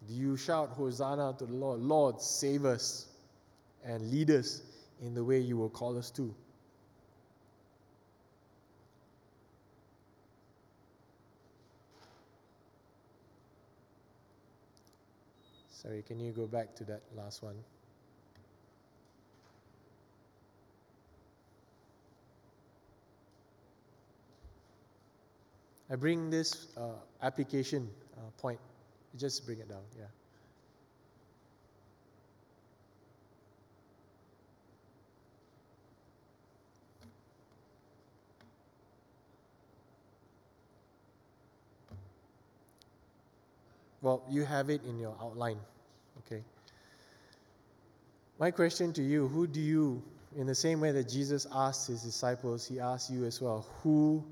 Do 0.08 0.14
you 0.14 0.36
shout 0.36 0.70
Hosanna 0.70 1.34
to 1.38 1.46
the 1.46 1.52
Lord? 1.52 1.80
Lord, 1.80 2.20
save 2.20 2.64
us 2.64 3.06
and 3.84 4.10
lead 4.10 4.30
us 4.30 4.62
in 5.00 5.14
the 5.14 5.22
way 5.22 5.38
you 5.38 5.56
will 5.56 5.70
call 5.70 5.96
us 5.96 6.10
to. 6.12 6.34
Sorry, 15.70 16.02
can 16.02 16.18
you 16.18 16.32
go 16.32 16.46
back 16.46 16.74
to 16.76 16.84
that 16.84 17.02
last 17.16 17.42
one? 17.42 17.54
I 25.90 25.96
bring 25.96 26.30
this 26.30 26.68
uh, 26.76 26.90
application 27.22 27.88
uh, 28.16 28.20
point. 28.38 28.60
Just 29.16 29.46
bring 29.46 29.58
it 29.58 29.68
down, 29.68 29.82
yeah. 29.98 30.04
Well, 44.00 44.22
you 44.30 44.44
have 44.44 44.70
it 44.70 44.82
in 44.84 44.98
your 44.98 45.14
outline. 45.20 45.58
Okay. 46.20 46.42
My 48.38 48.50
question 48.50 48.92
to 48.92 49.02
you 49.02 49.26
who 49.26 49.46
do 49.46 49.60
you, 49.60 50.02
in 50.36 50.46
the 50.46 50.54
same 50.54 50.80
way 50.80 50.92
that 50.92 51.08
Jesus 51.08 51.46
asked 51.52 51.88
his 51.88 52.02
disciples, 52.02 52.66
he 52.66 52.78
asked 52.78 53.10
you 53.10 53.24
as 53.24 53.40
well, 53.42 53.66
who 53.82 54.24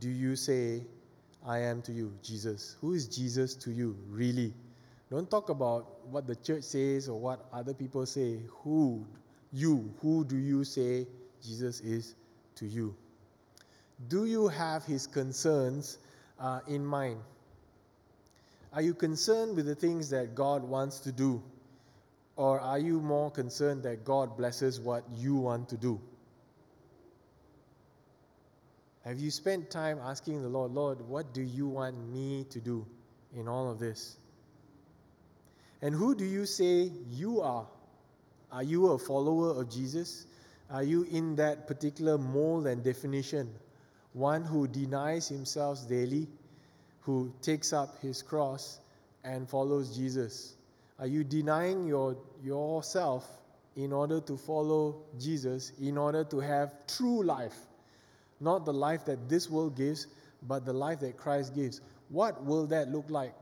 do 0.00 0.10
you 0.10 0.34
say 0.34 0.82
I 1.46 1.58
am 1.58 1.82
to 1.82 1.92
you? 1.92 2.12
Jesus. 2.22 2.76
Who 2.80 2.94
is 2.94 3.06
Jesus 3.06 3.54
to 3.56 3.70
you, 3.70 3.96
really? 4.08 4.54
Don't 5.10 5.30
talk 5.30 5.50
about 5.50 6.06
what 6.08 6.26
the 6.26 6.36
church 6.36 6.64
says 6.64 7.08
or 7.08 7.20
what 7.20 7.46
other 7.52 7.74
people 7.74 8.06
say. 8.06 8.40
Who, 8.62 9.04
you, 9.52 9.92
who 10.00 10.24
do 10.24 10.36
you 10.36 10.64
say 10.64 11.06
Jesus 11.42 11.80
is 11.80 12.14
to 12.56 12.66
you? 12.66 12.96
Do 14.08 14.24
you 14.24 14.48
have 14.48 14.84
his 14.84 15.06
concerns 15.06 15.98
uh, 16.40 16.60
in 16.66 16.84
mind? 16.84 17.20
Are 18.72 18.82
you 18.82 18.94
concerned 18.94 19.54
with 19.54 19.66
the 19.66 19.74
things 19.74 20.10
that 20.10 20.34
God 20.34 20.64
wants 20.64 21.00
to 21.00 21.12
do? 21.12 21.42
Or 22.36 22.58
are 22.58 22.78
you 22.78 23.00
more 23.00 23.30
concerned 23.30 23.84
that 23.84 24.04
God 24.04 24.36
blesses 24.36 24.80
what 24.80 25.04
you 25.14 25.36
want 25.36 25.68
to 25.68 25.76
do? 25.76 26.00
Have 29.04 29.18
you 29.18 29.30
spent 29.30 29.70
time 29.70 29.98
asking 30.02 30.40
the 30.40 30.48
Lord, 30.48 30.72
Lord, 30.72 31.00
what 31.06 31.34
do 31.34 31.42
you 31.42 31.68
want 31.68 31.94
me 32.08 32.46
to 32.48 32.58
do 32.58 32.86
in 33.36 33.48
all 33.48 33.70
of 33.70 33.78
this? 33.78 34.16
And 35.82 35.94
who 35.94 36.14
do 36.14 36.24
you 36.24 36.46
say 36.46 36.90
you 37.10 37.42
are? 37.42 37.66
Are 38.50 38.62
you 38.62 38.92
a 38.92 38.98
follower 38.98 39.60
of 39.60 39.68
Jesus? 39.68 40.26
Are 40.70 40.82
you 40.82 41.02
in 41.10 41.36
that 41.36 41.66
particular 41.66 42.16
mold 42.16 42.66
and 42.66 42.82
definition? 42.82 43.52
One 44.14 44.42
who 44.42 44.66
denies 44.66 45.28
himself 45.28 45.86
daily, 45.86 46.26
who 47.02 47.30
takes 47.42 47.74
up 47.74 48.00
his 48.00 48.22
cross 48.22 48.78
and 49.22 49.46
follows 49.46 49.94
Jesus? 49.94 50.54
Are 50.98 51.06
you 51.06 51.24
denying 51.24 51.86
your, 51.86 52.16
yourself 52.42 53.28
in 53.76 53.92
order 53.92 54.20
to 54.20 54.38
follow 54.38 55.02
Jesus, 55.18 55.72
in 55.78 55.98
order 55.98 56.24
to 56.24 56.40
have 56.40 56.72
true 56.86 57.22
life? 57.22 57.56
Not 58.40 58.64
the 58.64 58.72
life 58.72 59.04
that 59.06 59.28
this 59.28 59.48
world 59.48 59.76
gives, 59.76 60.06
but 60.42 60.64
the 60.64 60.72
life 60.72 61.00
that 61.00 61.16
Christ 61.16 61.54
gives. 61.54 61.80
What 62.08 62.44
will 62.44 62.66
that 62.66 62.90
look 62.90 63.08
like? 63.08 63.34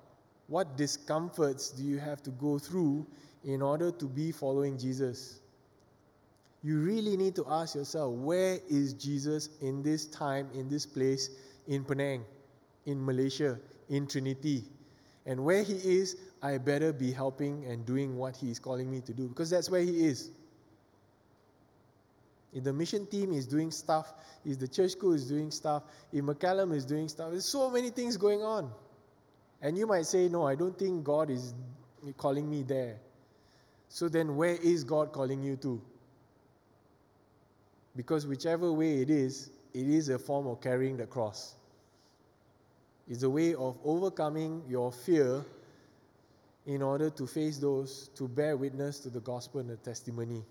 What 0.49 0.77
discomforts 0.77 1.71
do 1.71 1.83
you 1.83 1.99
have 1.99 2.23
to 2.25 2.31
go 2.31 2.59
through 2.59 3.07
in 3.45 3.63
order 3.63 3.91
to 3.91 4.07
be 4.07 4.33
following 4.33 4.79
Jesus? 4.79 5.41
You 6.63 6.79
really 6.79 7.17
need 7.17 7.35
to 7.37 7.45
ask 7.49 7.75
yourself 7.75 8.15
where 8.15 8.59
is 8.69 8.95
Jesus 8.95 9.49
in 9.61 9.83
this 9.83 10.07
time, 10.07 10.49
in 10.55 10.69
this 10.69 10.87
place, 10.87 11.31
in 11.67 11.85
Penang, 11.85 12.25
in 12.87 13.05
Malaysia, 13.05 13.59
in 13.89 14.07
Trinity? 14.07 14.65
And 15.27 15.45
where 15.45 15.63
He 15.63 15.75
is, 15.75 16.17
I 16.43 16.59
better 16.59 16.93
be 16.93 17.13
helping 17.13 17.65
and 17.65 17.85
doing 17.87 18.17
what 18.17 18.37
He 18.37 18.51
is 18.51 18.59
calling 18.59 18.91
me 18.91 19.01
to 19.03 19.13
do 19.13 19.29
because 19.29 19.51
that's 19.51 19.71
where 19.71 19.83
He 19.83 20.07
is. 20.07 20.31
If 22.53 22.65
the 22.65 22.73
mission 22.73 23.07
team 23.07 23.33
is 23.33 23.47
doing 23.47 23.71
stuff, 23.71 24.13
if 24.45 24.59
the 24.59 24.69
church 24.69 24.93
school 24.93 25.15
is 25.15 25.27
doing 25.27 25.51
stuff, 25.51 25.85
if 26.13 26.23
McCallum 26.23 26.75
is 26.75 26.85
doing 26.85 27.09
stuff, 27.09 27.31
there's 27.31 27.47
so 27.47 27.71
many 27.71 27.91
things 27.91 28.17
going 28.17 28.43
on. 28.43 28.71
And 29.63 29.79
you 29.79 29.87
might 29.87 30.07
say, 30.07 30.29
No, 30.29 30.47
I 30.47 30.55
don't 30.55 30.79
think 30.79 31.05
God 31.05 31.31
is 31.31 31.55
calling 32.17 32.51
me 32.51 32.63
there. 32.63 32.99
So 33.89 34.09
then, 34.09 34.37
where 34.37 34.57
is 34.57 34.85
God 34.85 35.13
calling 35.13 35.43
you 35.43 35.57
to? 35.57 35.81
Because 37.95 38.27
whichever 38.27 38.73
way 38.73 39.03
it 39.03 39.11
is, 39.11 39.51
it 39.75 39.87
is 39.87 40.09
a 40.09 40.19
form 40.19 40.47
of 40.47 40.61
carrying 40.61 40.97
the 40.97 41.07
cross. 41.07 41.55
It's 43.09 43.23
a 43.23 43.31
way 43.31 43.55
of 43.55 43.79
overcoming 43.85 44.63
your 44.69 44.93
fear 44.93 45.45
in 46.67 46.83
order 46.83 47.11
to 47.11 47.27
face 47.27 47.59
those, 47.59 48.09
to 48.15 48.29
bear 48.29 48.57
witness 48.57 48.99
to 49.01 49.11
the 49.11 49.21
gospel 49.21 49.61
and 49.61 49.71
the 49.71 49.77
testimony. 49.77 50.43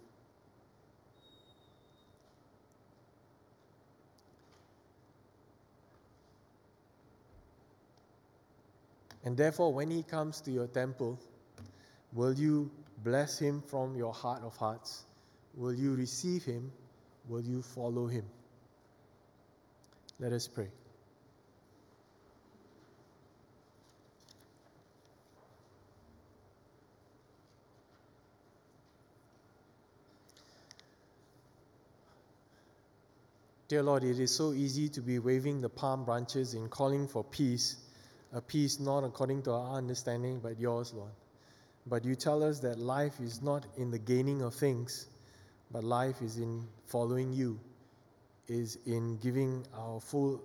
And 9.24 9.38
therefore, 9.38 9.74
when 9.74 9.92
he 9.92 10.04
comes 10.04 10.42
to 10.42 10.52
your 10.52 10.68
temple, 10.68 11.20
will 12.14 12.34
you 12.34 12.72
bless 13.04 13.38
him 13.38 13.62
from 13.62 13.96
your 13.96 14.14
heart 14.14 14.44
of 14.44 14.56
hearts? 14.58 15.04
Will 15.56 15.74
you 15.74 15.96
receive 15.96 16.44
him? 16.44 16.72
Will 17.28 17.42
you 17.42 17.62
follow 17.62 18.08
him? 18.08 18.26
Let 20.20 20.34
us 20.34 20.48
pray. 20.48 20.70
Dear 33.68 33.84
Lord, 33.84 34.04
it 34.04 34.20
is 34.20 34.36
so 34.36 34.52
easy 34.52 34.90
to 34.90 35.02
be 35.02 35.18
waving 35.18 35.62
the 35.62 35.70
palm 35.70 36.04
branches 36.04 36.56
and 36.56 36.70
calling 36.70 37.08
for 37.08 37.24
peace 37.24 37.78
a 38.34 38.42
peace 38.42 38.80
not 38.80 39.04
according 39.04 39.44
to 39.44 39.52
our 39.52 39.78
understanding, 39.78 40.40
but 40.42 40.60
yours, 40.60 40.94
Lord. 40.94 41.12
But 41.86 42.06
you 42.06 42.16
tell 42.16 42.44
us 42.44 42.60
that 42.60 42.80
life 42.80 43.20
is 43.20 43.42
not 43.42 43.66
in 43.78 43.92
the 43.92 44.00
gaining 44.00 44.42
of 44.42 44.54
things, 44.54 45.08
but 45.72 45.84
life 45.84 46.22
is 46.22 46.38
in 46.38 46.68
following 46.88 47.34
you, 47.34 47.60
is 48.48 48.78
in 48.86 49.18
giving 49.18 49.66
our 49.76 50.00
full 50.00 50.42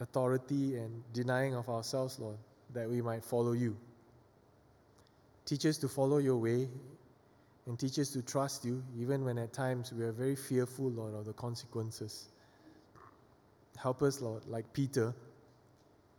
authority 0.00 0.76
and 0.76 1.02
denying 1.12 1.54
of 1.54 1.68
ourselves, 1.68 2.18
Lord, 2.18 2.36
that 2.74 2.88
we 2.88 3.00
might 3.00 3.24
follow 3.24 3.52
you. 3.52 3.76
Teach 5.44 5.64
us 5.66 5.78
to 5.78 5.88
follow 5.88 6.18
your 6.18 6.36
way 6.36 6.68
and 7.66 7.78
teach 7.78 7.98
us 7.98 8.10
to 8.10 8.22
trust 8.22 8.64
you, 8.64 8.82
even 8.98 9.24
when 9.24 9.38
at 9.38 9.52
times 9.52 9.92
we 9.92 10.04
are 10.04 10.12
very 10.12 10.36
fearful, 10.36 10.90
Lord, 10.90 11.14
of 11.14 11.24
the 11.24 11.32
consequences. 11.32 12.28
Help 13.80 14.02
us, 14.02 14.20
Lord, 14.20 14.44
like 14.46 14.72
Peter, 14.72 15.14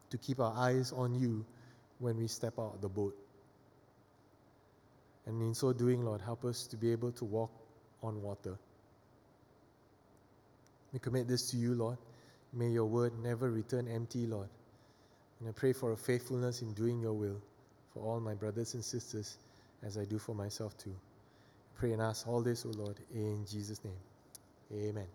to 0.09 0.17
keep 0.17 0.39
our 0.39 0.53
eyes 0.55 0.91
on 0.91 1.13
you 1.13 1.45
when 1.99 2.17
we 2.17 2.27
step 2.27 2.53
out 2.57 2.75
of 2.75 2.81
the 2.81 2.89
boat. 2.89 3.15
And 5.25 5.41
in 5.41 5.53
so 5.53 5.73
doing, 5.73 6.03
Lord, 6.03 6.21
help 6.21 6.45
us 6.45 6.65
to 6.67 6.77
be 6.77 6.91
able 6.91 7.11
to 7.13 7.25
walk 7.25 7.51
on 8.01 8.21
water. 8.21 8.57
We 10.93 10.99
commit 10.99 11.27
this 11.27 11.51
to 11.51 11.57
you, 11.57 11.75
Lord. 11.75 11.97
May 12.53 12.69
your 12.69 12.85
word 12.85 13.13
never 13.21 13.51
return 13.51 13.87
empty, 13.87 14.25
Lord. 14.25 14.49
And 15.39 15.49
I 15.49 15.51
pray 15.51 15.73
for 15.73 15.91
a 15.91 15.97
faithfulness 15.97 16.61
in 16.61 16.73
doing 16.73 16.99
your 16.99 17.13
will 17.13 17.41
for 17.93 18.01
all 18.03 18.19
my 18.19 18.33
brothers 18.33 18.73
and 18.73 18.83
sisters 18.83 19.37
as 19.83 19.97
I 19.97 20.05
do 20.05 20.17
for 20.17 20.33
myself 20.33 20.77
too. 20.77 20.95
Pray 21.75 21.93
and 21.93 22.01
ask 22.01 22.27
all 22.27 22.41
this, 22.41 22.65
O 22.65 22.69
Lord, 22.69 22.97
in 23.13 23.45
Jesus' 23.49 23.79
name. 23.83 23.93
Amen. 24.73 25.07